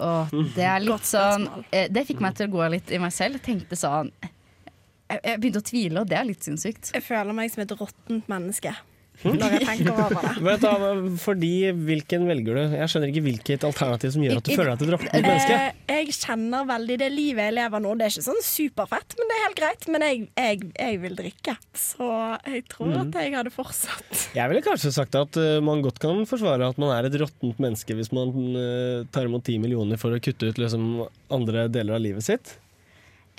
Åh, 0.00 0.28
det 0.56 0.64
er 0.64 0.80
litt 0.80 1.04
sånn 1.04 1.42
Det 1.70 2.06
fikk 2.08 2.22
meg 2.24 2.36
til 2.38 2.48
å 2.48 2.52
gå 2.54 2.68
litt 2.72 2.90
i 2.92 2.98
meg 3.02 3.12
selv. 3.12 3.36
Jeg 3.36 3.44
tenkte 3.44 3.76
sånn 3.76 4.08
Jeg, 4.22 5.18
jeg 5.24 5.40
begynte 5.42 5.60
å 5.60 5.66
tvile, 5.66 6.00
og 6.00 6.06
det 6.08 6.16
er 6.16 6.24
litt 6.28 6.46
sinnssykt. 6.46 6.92
Jeg 6.94 7.02
føler 7.02 7.34
meg 7.36 7.50
som 7.52 7.64
et 7.64 7.74
råttent 7.74 8.28
menneske. 8.30 8.72
Når 9.24 9.54
jeg 9.56 9.66
tenker 9.68 9.90
over 9.92 10.14
det. 10.16 11.10
Fordi 11.26 11.50
hvilken 11.76 12.24
velger 12.30 12.56
du? 12.56 12.76
Jeg 12.78 12.88
skjønner 12.92 13.10
ikke 13.12 13.22
hvilket 13.26 13.66
alternativ 13.68 14.14
som 14.14 14.22
gjør 14.24 14.38
at 14.40 14.46
du 14.48 14.52
føler 14.56 14.72
at 14.72 14.80
du 14.82 14.86
dropper 14.88 15.10
et 15.12 15.26
menneske. 15.26 15.58
Eh, 15.90 15.98
jeg 16.00 16.14
kjenner 16.16 16.68
veldig 16.70 16.96
det 17.02 17.10
livet 17.12 17.48
jeg 17.50 17.56
lever 17.58 17.84
nå. 17.84 17.92
Det 18.00 18.06
er 18.06 18.14
ikke 18.14 18.26
sånn 18.30 18.40
superfett, 18.46 19.16
men 19.18 19.28
det 19.30 19.36
er 19.36 19.44
helt 19.46 19.58
greit. 19.60 19.88
Men 19.92 20.06
jeg, 20.06 20.22
jeg, 20.40 20.70
jeg 20.80 21.00
vil 21.04 21.18
drikke, 21.20 21.56
så 21.76 22.10
jeg 22.48 22.64
tror 22.72 22.88
Mm. 22.90 22.96
at 23.04 23.20
jeg 23.22 23.34
hadde 23.36 23.50
fortsatt. 23.54 24.22
Jeg 24.34 24.50
ville 24.50 24.62
kanskje 24.64 24.90
sagt 24.94 25.14
at 25.20 25.36
eh, 25.38 25.60
man 25.62 25.82
godt 25.84 26.00
kan 26.02 26.24
forsvare 26.26 26.70
at 26.72 26.78
man 26.80 26.90
er 26.96 27.06
et 27.10 27.18
råttent 27.20 27.60
menneske 27.62 27.94
hvis 27.94 28.10
man 28.16 28.32
eh, 28.58 29.04
tar 29.14 29.28
imot 29.28 29.44
ti 29.46 29.58
millioner 29.62 30.00
for 30.00 30.16
å 30.16 30.18
kutte 30.22 30.48
ut 30.50 30.58
liksom, 30.58 30.88
andre 31.30 31.68
deler 31.70 31.98
av 31.98 32.02
livet 32.02 32.24
sitt. 32.26 32.56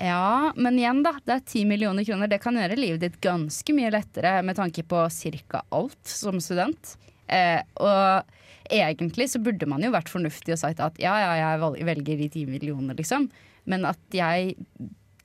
Ja, 0.02 0.52
men 0.56 0.78
igjen, 0.80 1.04
da. 1.06 1.12
Det 1.22 1.34
er 1.34 1.42
10 1.46 1.64
millioner 1.70 2.04
kroner. 2.04 2.30
Det 2.30 2.40
kan 2.42 2.56
gjøre 2.58 2.78
livet 2.78 3.04
ditt 3.04 3.20
ganske 3.22 3.74
mye 3.76 3.92
lettere 3.94 4.40
med 4.42 4.58
tanke 4.58 4.82
på 4.82 5.04
ca. 5.06 5.62
alt 5.70 6.10
som 6.10 6.40
student. 6.42 6.96
Eh, 7.30 7.60
og 7.78 8.26
egentlig 8.72 9.28
så 9.30 9.38
burde 9.42 9.68
man 9.70 9.84
jo 9.84 9.92
vært 9.94 10.10
fornuftig 10.10 10.56
og 10.56 10.58
sagt 10.64 10.82
at 10.82 10.98
ja, 11.02 11.14
ja, 11.22 11.30
jeg 11.38 11.86
velger 11.86 12.18
de 12.18 12.28
10 12.28 12.50
millionene, 12.50 12.96
liksom. 12.98 13.28
Men 13.70 13.86
at 13.86 14.16
jeg 14.16 14.56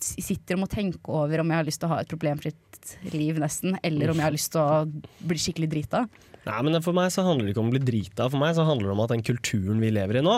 sitter 0.04 0.58
og 0.58 0.64
må 0.66 0.70
tenke 0.72 1.12
over 1.14 1.42
om 1.44 1.52
jeg 1.54 1.62
har 1.62 1.68
lyst 1.68 1.82
til 1.82 1.90
å 1.90 1.96
ha 1.96 2.00
et 2.04 2.12
problemfritt 2.12 2.96
liv, 3.14 3.38
nesten. 3.42 3.78
Eller 3.84 4.12
om 4.14 4.20
jeg 4.20 4.28
har 4.28 4.36
lyst 4.36 4.52
til 4.54 4.62
å 4.62 5.28
bli 5.28 5.40
skikkelig 5.42 5.70
drita. 5.74 6.06
Nei, 6.48 6.62
men 6.64 6.80
For 6.80 6.96
meg 6.96 7.10
så 7.12 7.26
handler 7.28 7.44
det 7.48 7.52
ikke 7.52 7.64
om 7.66 7.72
å 7.72 7.76
bli 7.76 7.82
drita. 7.84 8.30
For 8.32 8.40
meg 8.40 8.54
så 8.56 8.64
handler 8.68 8.88
det 8.88 8.94
om 8.96 9.02
at 9.04 9.12
den 9.12 9.24
kulturen 9.28 9.82
vi 9.84 9.90
lever 9.92 10.22
i 10.22 10.24
nå, 10.24 10.38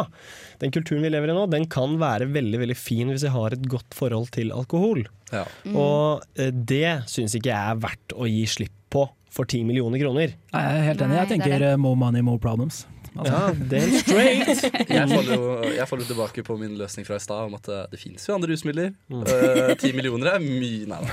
den 0.63 0.73
kulturen 0.73 1.05
vi 1.05 1.11
lever 1.13 1.29
i 1.29 1.35
nå, 1.37 1.43
den 1.53 1.67
kan 1.69 1.99
være 2.01 2.25
veldig 2.33 2.63
veldig 2.63 2.77
fin 2.79 3.11
hvis 3.13 3.27
jeg 3.27 3.35
har 3.35 3.53
et 3.53 3.67
godt 3.69 3.93
forhold 3.97 4.31
til 4.33 4.49
alkohol. 4.55 5.03
Ja. 5.29 5.43
Og 5.69 6.25
eh, 6.41 6.49
det 6.49 7.03
syns 7.11 7.37
ikke 7.37 7.51
jeg 7.53 7.75
er 7.75 7.83
verdt 7.85 8.15
å 8.17 8.25
gi 8.29 8.41
slipp 8.49 8.73
på 8.89 9.05
for 9.29 9.45
ti 9.45 9.61
millioner 9.61 10.01
kroner. 10.01 10.33
Nei, 10.55 10.61
jeg 10.65 10.79
er 10.79 10.87
helt 10.87 11.03
enig. 11.05 11.19
Jeg 11.19 11.27
er 11.27 11.31
tenker 11.35 11.53
det. 11.61 11.73
eh, 11.75 11.77
more 11.77 11.99
money, 12.01 12.25
more 12.25 12.41
problems. 12.41 12.87
Altså, 13.15 13.31
Ja, 13.33 13.53
damn 13.71 13.95
straight! 13.99 14.63
Jeg 14.99 15.07
faller, 15.09 15.33
jo, 15.35 15.53
jeg 15.75 15.87
faller 15.89 16.07
tilbake 16.09 16.43
på 16.45 16.55
min 16.59 16.75
løsning 16.79 17.05
fra 17.07 17.17
i 17.19 17.23
stad 17.23 17.49
om 17.49 17.55
at 17.57 17.67
eh, 17.71 17.85
det 17.91 17.99
finnes 18.01 18.25
jo 18.25 18.35
andre 18.35 18.51
rusmidler. 18.51 18.91
Ti 19.09 19.15
mm. 19.15 19.23
uh, 19.29 19.95
millioner 19.97 20.33
er 20.33 20.43
mye 20.43 20.87
Nei 20.89 20.99
da. 21.03 21.09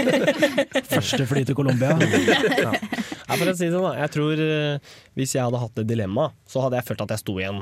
Første 0.94 1.26
fly 1.30 1.44
til 1.48 1.58
Colombia. 1.58 1.96
Ja, 3.30 3.36
for 3.38 3.46
å 3.46 3.52
si 3.54 3.68
det 3.68 3.74
sånn, 3.74 3.84
da. 3.86 3.92
Jeg 4.00 4.10
tror 4.16 4.40
eh, 4.42 4.94
Hvis 5.14 5.36
jeg 5.36 5.44
hadde 5.46 5.60
hatt 5.62 5.76
det 5.78 5.84
dilemma, 5.92 6.32
så 6.50 6.64
hadde 6.64 6.80
jeg 6.80 6.88
følt 6.88 7.04
at 7.04 7.12
jeg 7.14 7.22
sto 7.22 7.36
i 7.38 7.46
en 7.46 7.60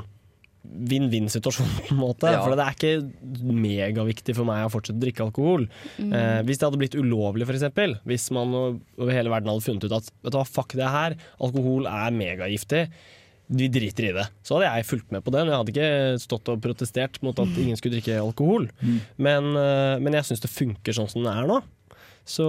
vinn-vinn-situasjon. 0.63 1.69
på 1.87 1.93
en 1.93 1.99
måte 2.01 2.31
Ja. 2.31 2.41
For 2.43 2.55
det 2.57 2.65
er 2.65 2.75
ikke 2.75 3.53
megaviktig 3.53 4.35
for 4.35 4.49
meg 4.49 4.65
å 4.65 4.71
fortsette 4.73 4.97
å 4.97 5.03
drikke 5.03 5.23
alkohol. 5.27 5.67
Eh, 5.99 6.41
hvis 6.45 6.59
det 6.59 6.67
hadde 6.67 6.81
blitt 6.81 6.97
ulovlig, 6.97 7.47
f.eks. 7.47 8.01
Hvis 8.05 8.29
man 8.35 8.53
over 8.55 9.13
hele 9.13 9.29
verden 9.29 9.53
hadde 9.53 9.65
funnet 9.65 9.85
ut 9.85 9.95
at 10.01 10.09
vet 10.09 10.33
du 10.33 10.39
hva, 10.39 10.45
fuck 10.45 10.75
det 10.77 10.89
her, 10.89 11.15
alkohol 11.39 11.87
er 11.89 12.11
megagiftig. 12.11 12.83
Vi 13.49 13.67
driter 13.73 14.05
i 14.09 14.13
det. 14.13 14.27
Så 14.45 14.55
hadde 14.57 14.69
jeg 14.69 14.85
fulgt 14.85 15.11
med 15.15 15.23
på 15.25 15.33
det. 15.33 15.41
Men 15.41 15.53
jeg 15.53 15.61
hadde 15.61 15.73
ikke 15.73 16.21
stått 16.21 16.51
og 16.53 16.61
protestert 16.61 17.17
mot 17.25 17.39
at 17.41 17.57
ingen 17.57 17.79
skulle 17.79 17.97
drikke 17.97 18.19
alkohol. 18.21 18.67
Men, 19.17 19.51
eh, 19.57 19.97
men 20.03 20.13
jeg 20.19 20.27
syns 20.29 20.43
det 20.45 20.51
funker 20.53 20.93
sånn 20.95 21.09
som 21.09 21.25
det 21.25 21.33
er 21.33 21.49
nå. 21.49 21.59
Så 22.29 22.45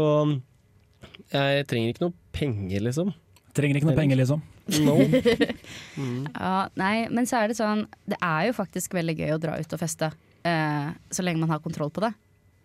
jeg 1.32 1.66
trenger 1.70 1.92
ikke 1.94 2.04
noe 2.04 2.16
penger, 2.36 2.84
liksom. 2.84 3.14
Trenger 3.56 3.80
ikke 3.80 3.88
noe 3.90 3.98
penger, 3.98 4.20
liksom. 4.20 4.42
No. 4.84 4.96
Ja, 6.40 6.68
nei, 6.78 7.08
men 7.10 7.26
så 7.26 7.40
er 7.40 7.50
det 7.50 7.56
sånn 7.58 7.80
Det 8.06 8.18
er 8.22 8.44
jo 8.46 8.52
faktisk 8.54 8.92
veldig 8.94 9.16
gøy 9.18 9.32
å 9.34 9.40
dra 9.42 9.56
ut 9.58 9.72
og 9.74 9.80
feste. 9.80 10.12
Eh, 10.46 10.90
så 11.10 11.24
lenge 11.24 11.42
man 11.42 11.50
har 11.52 11.62
kontroll 11.64 11.90
på 11.90 12.04
det. 12.04 12.12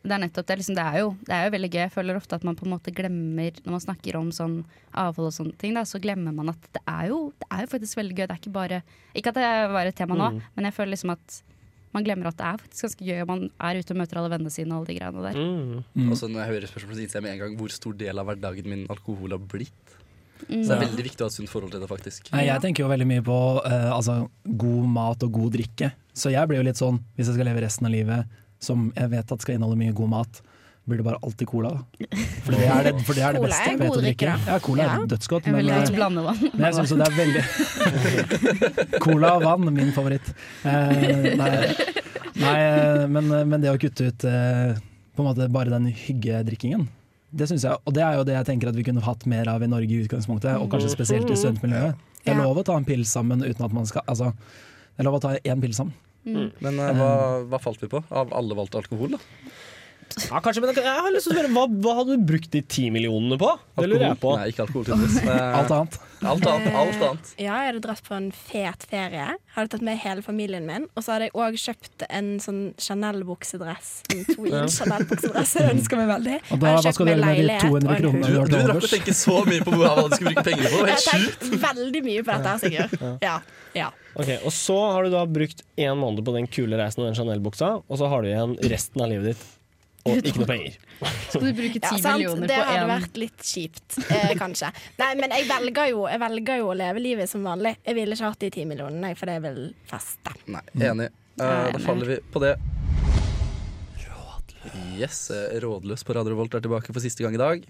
Det 0.05 0.13
er 0.13 0.21
nettopp 0.21 0.45
det. 0.51 0.57
Liksom, 0.61 0.75
det, 0.77 0.83
er 0.85 1.01
jo, 1.01 1.07
det 1.25 1.33
er 1.33 1.47
jo 1.47 1.53
veldig 1.55 1.69
gøy. 1.73 1.79
Jeg 1.81 1.93
føler 1.95 2.19
ofte 2.19 2.37
at 2.37 2.45
man 2.45 2.57
på 2.59 2.67
en 2.67 2.73
måte 2.75 2.93
glemmer 2.93 3.57
Når 3.65 3.73
man 3.73 3.81
snakker 3.83 4.19
om 4.19 4.29
sånn 4.35 4.59
avhold 4.93 5.31
og 5.31 5.35
sånne 5.35 5.57
ting, 5.61 5.73
da, 5.77 5.81
så 5.89 5.99
glemmer 6.03 6.35
man 6.35 6.53
at 6.53 6.69
det 6.77 6.83
er, 6.85 7.09
jo, 7.09 7.31
det 7.41 7.49
er 7.49 7.65
jo 7.65 7.71
faktisk 7.73 7.97
veldig 7.99 8.15
gøy. 8.19 8.23
Det 8.29 8.35
er 8.35 8.41
ikke 8.43 8.55
bare 8.55 8.81
Ikke 9.17 9.33
at 9.33 9.39
det 9.41 9.49
var 9.73 9.89
et 9.89 9.97
tema 9.97 10.17
nå, 10.19 10.31
Mm. 10.35 10.41
men 10.55 10.65
jeg 10.69 10.77
føler 10.77 10.93
liksom 10.93 11.13
at 11.15 11.41
man 11.95 12.03
glemmer 12.03 12.27
at 12.27 12.35
det 12.37 12.45
er 12.45 12.57
faktisk 12.59 12.83
ganske 12.85 13.05
gøy. 13.07 13.19
og 13.23 13.27
Man 13.29 13.43
er 13.63 13.79
ute 13.79 13.93
og 13.95 13.99
møter 14.01 14.17
alle 14.19 14.31
vennene 14.33 14.51
sine 14.51 14.73
og 14.75 14.81
alle 14.83 14.89
de 14.91 14.95
greiene 14.99 15.21
der. 15.23 15.37
Mm. 15.39 15.83
Mm. 15.95 16.09
Og 16.11 16.17
så 16.19 16.27
når 16.27 16.41
jeg 16.43 16.51
hører 16.53 16.67
spørsmålet, 16.67 16.97
så 16.97 17.03
innser 17.05 17.19
jeg 17.21 17.23
med 17.23 17.33
en 17.35 17.43
gang 17.45 17.57
hvor 17.59 17.71
stor 17.71 17.93
del 17.95 18.19
av 18.19 18.27
hverdagen 18.27 18.67
min 18.67 18.85
alkohol 18.91 19.31
har 19.31 19.39
blitt. 19.39 19.93
Mm. 20.49 20.59
Så 20.59 20.67
det 20.67 20.75
er 20.75 20.81
veldig 20.83 21.05
viktig 21.07 21.23
å 21.23 21.29
ha 21.29 21.31
et 21.31 21.37
sunt 21.39 21.49
forhold 21.49 21.71
til 21.71 21.79
det, 21.79 21.87
faktisk. 21.87 22.27
Nei, 22.35 22.45
jeg 22.49 22.61
tenker 22.65 22.83
jo 22.83 22.89
veldig 22.91 23.07
mye 23.07 23.23
på 23.23 23.37
uh, 23.63 23.91
altså, 23.95 24.17
god 24.43 24.89
mat 24.91 25.23
og 25.23 25.31
god 25.39 25.55
drikke. 25.55 25.93
Så 26.11 26.33
jeg 26.35 26.51
blir 26.51 26.59
jo 26.59 26.67
litt 26.67 26.81
sånn, 26.81 26.99
hvis 27.15 27.29
jeg 27.31 27.37
skal 27.37 27.47
leve 27.47 27.63
resten 27.63 27.87
av 27.87 27.95
livet 27.95 28.41
som 28.65 28.89
jeg 28.95 29.12
vet 29.13 29.34
at 29.36 29.45
skal 29.45 29.58
inneholde 29.58 29.80
mye 29.80 29.95
god 29.95 30.12
mat, 30.12 30.41
blir 30.86 31.01
det 31.01 31.06
bare 31.08 31.19
alltid 31.25 31.49
cola. 31.49 31.71
For 32.45 32.54
det 32.54 32.65
er 32.69 32.88
det, 32.88 32.93
for 33.08 33.17
det, 33.17 33.23
er 33.25 33.38
det 33.38 33.43
beste 33.45 33.69
jeg 33.71 33.80
vet 33.82 33.95
å 33.95 34.01
drikke. 34.04 34.34
Ja, 34.47 34.58
cola 34.62 34.84
Ja. 34.86 34.97
er 34.99 35.08
dødsgodt, 35.13 35.47
Jeg 35.49 35.54
er 35.54 35.58
men, 35.58 35.69
eh, 35.73 36.43
men 36.58 36.65
jeg 36.67 36.73
syns 36.78 36.93
det 36.93 37.08
er 37.08 37.15
veldig 37.21 38.99
Cola 39.06 39.32
og 39.39 39.47
vann, 39.47 39.71
min 39.73 39.93
favoritt. 39.95 40.30
Eh, 40.65 41.32
nei, 41.39 41.49
nei 42.43 42.58
eh, 42.60 43.08
men, 43.10 43.34
men 43.49 43.63
det 43.63 43.73
å 43.73 43.80
kutte 43.82 44.12
ut 44.12 44.28
eh, 44.30 44.78
på 45.15 45.23
en 45.23 45.30
måte 45.32 45.49
bare 45.49 45.73
den 45.73 45.89
hyggedrikkingen, 45.89 46.86
det 47.36 47.49
synes 47.49 47.65
jeg, 47.67 47.82
og 47.84 47.95
det 47.95 48.04
er 48.06 48.19
jo 48.19 48.23
det 48.28 48.36
jeg 48.38 48.47
tenker 48.47 48.69
at 48.69 48.78
vi 48.78 48.86
kunne 48.88 49.04
hatt 49.04 49.25
mer 49.28 49.49
av 49.51 49.63
i 49.63 49.67
Norge 49.67 49.91
i 49.91 50.04
utgangspunktet, 50.06 50.56
og 50.62 50.69
kanskje 50.71 50.93
spesielt 50.93 51.32
i 51.32 51.36
studentmiljøet. 51.39 51.97
Det 52.25 52.34
er 52.34 52.39
lov 52.41 52.62
å 52.62 52.63
ta 52.65 52.78
en 52.80 52.86
pils 52.88 53.12
sammen 53.12 53.43
uten 53.43 53.65
at 53.65 53.73
man 53.75 53.86
skal 53.89 54.06
Altså, 54.10 54.32
det 54.95 55.04
er 55.04 55.08
lov 55.10 55.17
å 55.19 55.23
ta 55.25 55.34
én 55.36 55.62
pils 55.62 55.82
sammen. 55.82 55.93
Mm. 56.25 56.49
Men 56.65 56.81
eh, 56.81 56.91
hva, 56.97 57.09
hva 57.51 57.61
falt 57.61 57.81
vi 57.83 57.89
på? 57.91 58.01
Av 58.09 58.33
alle 58.35 58.57
valgte 58.57 58.81
alkohol, 58.81 59.15
da? 59.17 59.53
Ja, 60.15 60.39
kanskje, 60.39 60.62
men 60.63 60.71
jeg 60.78 60.86
har 60.88 61.12
lyst 61.12 61.28
til 61.28 61.34
å 61.34 61.36
spørre, 61.36 61.49
hva, 61.51 61.63
hva 61.84 61.93
hadde 61.99 62.15
du 62.15 62.25
brukt 62.30 62.51
de 62.54 62.62
ti 62.63 62.88
millionene 62.93 63.36
på? 63.39 63.49
Det 63.75 63.88
lurer 63.91 64.06
jeg 64.08 64.19
på. 64.21 64.32
Nei, 64.39 64.45
ikke 64.54 64.63
alkohol, 64.63 64.86
tydeligvis. 64.88 65.17
Eh, 65.25 65.56
Alt 65.60 65.73
annet. 65.75 65.97
alt 66.25 66.45
annet. 66.49 66.78
Alt 66.80 67.01
annet. 67.08 67.32
Ja, 67.36 67.58
jeg 67.60 67.71
hadde 67.73 67.82
dratt 67.84 68.01
på 68.06 68.15
en 68.15 68.30
fet 68.32 68.86
ferie. 68.89 69.25
Hadde 69.58 69.73
tatt 69.73 69.84
med 69.86 69.99
hele 69.99 70.23
familien 70.25 70.63
min. 70.69 70.88
Og 70.95 71.04
så 71.04 71.15
hadde 71.15 71.28
jeg 71.28 71.36
òg 71.36 71.58
kjøpt 71.60 72.06
en 72.08 72.30
sånn 72.43 72.62
Chanel-buksedress. 72.82 73.91
En 74.15 74.23
tweed 74.32 74.71
Chanel-buksedress. 74.78 75.54
Det 75.60 75.67
ønsker 75.73 76.01
meg 76.01 76.10
veldig. 76.13 76.38
Og 76.47 76.63
da, 76.63 76.71
Jeg 76.71 76.88
hva 76.88 76.95
skal 76.95 77.10
du 77.10 77.12
gjøre 77.12 77.19
med 77.19 77.36
de 77.36 77.43
leilighet 77.43 77.67
200 77.67 77.99
kronene 77.99 78.32
Du, 78.32 78.32
du 78.32 78.39
har 78.39 78.54
du 78.56 78.71
rakk 78.71 78.88
å 78.88 78.93
tenke 78.95 79.17
så 79.19 79.38
mye 79.51 79.67
på 79.67 79.75
hva 79.75 79.91
du 79.99 80.15
skulle 80.15 80.32
bruke 80.32 80.47
pengene 80.47 80.71
på. 80.71 80.80
Det 80.80 80.88
var 80.88 80.93
Jeg 80.93 81.04
helt 81.12 81.12
har 81.12 81.43
tenkt 81.43 81.67
veldig 81.67 82.04
mye 82.08 82.23
på 82.23 82.39
dette, 82.39 82.56
Sigurd. 82.63 83.19
Ja. 83.25 83.36
ja. 83.75 83.91
Ok, 84.15 84.32
Og 84.47 84.56
så 84.56 84.80
har 84.95 85.04
du 85.04 85.12
da 85.12 85.25
brukt 85.28 85.65
én 85.75 85.99
måned 85.99 86.23
på 86.23 86.34
den 86.39 86.47
kule 86.47 86.80
reisen 86.80 87.04
og 87.04 87.12
den 87.12 87.19
Chanel-buksa, 87.19 87.73
og 87.84 87.99
så 87.99 88.08
har 88.12 88.23
du 88.23 88.32
igjen 88.32 88.56
resten 88.71 89.04
av 89.04 89.12
livet 89.12 89.34
ditt 89.36 89.45
og 90.05 90.19
ikke 90.29 90.41
noe 90.43 90.47
penger. 90.49 90.75
Skal 91.01 91.41
du 91.41 91.51
bruke 91.57 91.79
Ja, 91.81 91.89
ti 91.89 92.01
sant? 92.01 92.19
millioner 92.21 92.47
Det 92.51 92.57
på 92.59 92.65
hadde 92.69 92.81
en... 92.85 92.91
vært 92.93 93.15
litt 93.17 93.45
kjipt, 93.49 93.97
eh, 94.13 94.33
kanskje. 94.37 94.69
Nei, 95.01 95.11
men 95.17 95.33
jeg 95.33 95.47
velger, 95.49 95.89
jo, 95.95 96.03
jeg 96.11 96.21
velger 96.21 96.61
jo 96.61 96.67
å 96.69 96.75
leve 96.77 97.01
livet 97.01 97.31
som 97.31 97.43
vanlig. 97.47 97.75
Jeg 97.85 97.97
ville 97.97 98.13
ikke 98.17 98.29
hatt 98.29 98.43
de 98.45 98.49
ti 98.53 98.65
millionene, 98.69 99.15
for 99.17 99.31
er 99.33 99.41
vil 99.47 99.61
feste. 99.89 100.35
Nei, 100.53 100.61
enig. 100.91 101.09
Eh, 101.41 101.71
da 101.73 101.81
faller 101.83 102.13
vi 102.13 102.19
på 102.31 102.43
det. 102.45 102.53
Rådløs. 104.05 104.77
Yes, 104.99 105.19
eh, 105.33 105.57
Rådløs 105.63 106.05
på 106.07 106.15
Radio 106.15 106.37
Volt 106.39 106.53
er 106.55 106.63
tilbake 106.63 106.93
for 106.93 107.03
siste 107.03 107.25
gang 107.25 107.35
i 107.35 107.41
dag. 107.41 107.65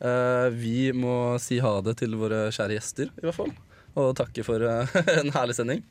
Eh, 0.00 0.48
vi 0.56 0.92
må 0.96 1.38
si 1.42 1.58
ha 1.64 1.74
det 1.84 1.96
til 2.00 2.14
våre 2.20 2.46
kjære 2.54 2.76
gjester, 2.78 3.10
i 3.16 3.24
hvert 3.26 3.36
fall. 3.40 3.50
Og 3.98 4.12
takke 4.20 4.44
for 4.46 4.62
en 5.16 5.32
herlig 5.34 5.56
sending. 5.58 5.82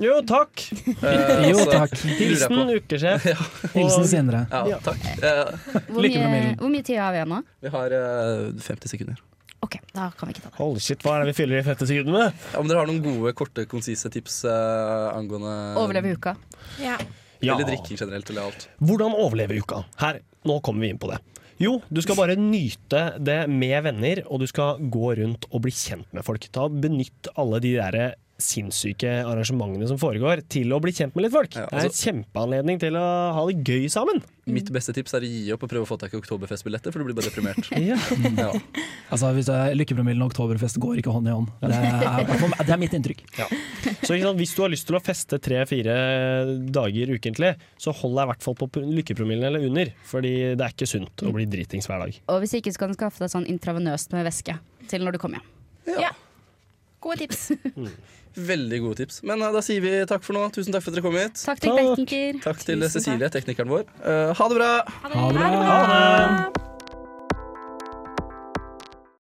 Jo, 0.00 0.20
takk! 0.26 0.62
Eh, 1.02 1.42
Jo, 1.50 1.58
så 1.58 1.66
takk. 1.70 1.96
Hilsen 2.18 2.70
ukesjef. 2.76 3.26
Ja. 3.32 3.36
Hilsen 3.74 4.06
senere. 4.08 4.44
Ja, 4.50 4.78
takk. 4.82 5.02
Eh, 5.18 5.42
Hvor 5.90 6.00
Lykke 6.04 6.22
med 6.22 6.24
mye, 6.24 6.30
mailen. 6.32 6.56
hvor 6.62 6.72
mye 6.72 6.86
tid 6.86 6.98
har 7.02 7.12
vi 7.12 7.20
igjen 7.20 7.32
nå? 7.34 7.42
vi 7.66 7.72
har 7.74 7.94
eh, 7.98 8.48
50 8.68 8.92
sekunder. 8.94 9.20
OK, 9.62 9.76
da 9.94 10.08
kan 10.18 10.26
vi 10.26 10.34
ikke 10.34 10.42
ta 10.46 10.50
det. 10.50 10.56
Hold 10.58 10.80
shit, 10.82 11.04
hva 11.06 11.16
er 11.16 11.22
det 11.22 11.32
vi 11.34 11.36
fyller 11.42 11.60
i 11.60 11.66
50 11.66 11.86
sekunder 11.92 12.16
med? 12.16 12.46
Om 12.58 12.70
dere 12.70 12.80
har 12.82 12.88
noen 12.90 13.02
gode, 13.04 13.34
korte, 13.38 13.66
konsise 13.70 14.10
tips 14.10 14.40
eh, 14.50 15.10
angående 15.14 15.52
Overleve 15.78 16.16
uka. 16.16 16.32
Ja. 16.82 16.96
Ja. 17.42 17.54
Eller 17.56 17.68
drikking 17.68 17.98
generelt, 18.00 18.30
eller 18.30 18.48
alt. 18.48 18.66
Hvordan 18.82 19.14
overleve 19.18 19.60
uka? 19.62 19.84
Her, 20.02 20.18
nå 20.46 20.58
kommer 20.66 20.86
vi 20.86 20.90
inn 20.94 20.98
på 21.02 21.10
det. 21.12 21.20
Jo, 21.62 21.76
du 21.94 22.00
skal 22.02 22.16
bare 22.18 22.34
nyte 22.38 23.04
det 23.22 23.44
med 23.50 23.84
venner, 23.86 24.24
og 24.26 24.42
du 24.42 24.48
skal 24.50 24.80
gå 24.90 25.12
rundt 25.20 25.46
og 25.50 25.62
bli 25.62 25.70
kjent 25.74 26.08
med 26.14 26.26
folk. 26.26 26.46
Ta 26.54 26.66
Benytt 26.70 27.30
alle 27.38 27.60
de 27.62 27.76
der 27.78 27.98
sinnssyke 28.42 29.10
arrangementene 29.22 29.86
som 29.90 29.98
foregår, 30.02 30.42
til 30.52 30.72
å 30.74 30.80
bli 30.82 30.92
kjent 30.92 31.14
med 31.16 31.26
litt 31.26 31.34
folk. 31.34 31.54
Ja, 31.56 31.66
Det 31.70 31.72
er 31.72 31.84
en 31.84 31.88
altså- 31.90 32.06
kjempeanledning 32.10 32.80
til 32.82 32.98
å 32.98 33.06
ha 33.38 33.46
det 33.48 33.62
gøy 33.64 33.88
sammen. 33.92 34.22
Mitt 34.50 34.68
beste 34.74 34.90
tips 34.92 35.14
er 35.14 35.22
å 35.22 35.28
gi 35.30 35.52
opp 35.54 35.62
og 35.62 35.70
prøve 35.70 35.86
å 35.86 35.88
få 35.92 35.96
tak 36.02 36.12
i 36.14 36.18
oktoberfestbilletter, 36.18 36.90
for 36.90 36.98
du 36.98 37.06
blir 37.06 37.14
bare 37.14 37.30
deprimert. 37.30 37.70
Ja. 37.82 37.96
Ja. 38.36 38.50
Altså, 39.12 39.28
hvis 39.36 39.46
det 39.46 39.54
er 39.54 39.74
Lykkepromillen 39.76 40.22
og 40.24 40.32
oktoberfest 40.32 40.78
går 40.82 40.98
ikke 41.02 41.12
hånd 41.14 41.28
i 41.28 41.34
hånd. 41.34 41.48
Det 41.60 41.70
er, 41.78 42.26
det 42.66 42.74
er 42.74 42.80
mitt 42.80 42.94
inntrykk. 42.96 43.22
Så 44.02 44.16
ikke 44.16 44.26
sant, 44.26 44.38
Hvis 44.40 44.54
du 44.56 44.62
har 44.64 44.70
lyst 44.72 44.86
til 44.88 44.96
å 44.98 45.02
feste 45.04 45.38
tre-fire 45.42 45.94
dager 46.72 47.12
ukentlig, 47.14 47.52
så 47.78 47.94
hold 47.94 48.16
deg 48.18 48.24
i 48.26 48.30
hvert 48.32 48.42
fall 48.46 48.56
på 48.58 48.68
lykkepromillen 48.82 49.44
eller 49.50 49.66
under. 49.68 49.92
Fordi 50.08 50.32
det 50.56 50.64
er 50.66 50.74
ikke 50.74 50.88
sunt 50.90 51.22
å 51.28 51.32
bli 51.34 51.46
dritings 51.46 51.86
hver 51.90 52.02
dag. 52.06 52.18
Og 52.32 52.42
hvis 52.42 52.56
ikke 52.58 52.72
så 52.74 52.82
kan 52.82 52.92
du 52.92 52.98
skaffe 52.98 53.22
deg 53.24 53.30
sånn 53.34 53.46
intravenøst 53.52 54.12
med 54.16 54.26
væske 54.26 54.58
til 54.90 55.04
når 55.06 55.16
du 55.18 55.22
kommer 55.22 55.38
hjem. 55.42 56.02
ja. 56.08 56.12
Gode 57.02 57.24
tips. 57.24 57.50
Veldig 58.52 58.80
gode 58.80 59.02
tips. 59.02 59.20
Men 59.28 59.42
eh, 59.42 59.52
da 59.52 59.62
sier 59.64 59.84
vi 59.84 59.94
takk 60.08 60.24
for 60.24 60.38
nå. 60.38 60.46
Tusen 60.54 60.72
takk 60.72 60.86
for 60.86 60.94
at 60.94 61.00
dere 61.00 61.06
kom 61.08 61.18
hit. 61.20 61.38
Takk 61.42 61.62
til 61.64 61.78
tekniker. 61.78 62.42
Takk 62.46 62.66
til 62.66 62.88
Cecilie, 62.94 63.32
teknikeren 63.34 63.72
vår. 63.72 63.88
Uh, 64.00 64.30
ha 64.38 64.50
det 64.52 64.60
bra! 64.60 64.74
Ha 65.02 65.14
det 65.14 65.24
bra. 65.38 65.48
Ha 65.70 65.80
det! 65.92 66.71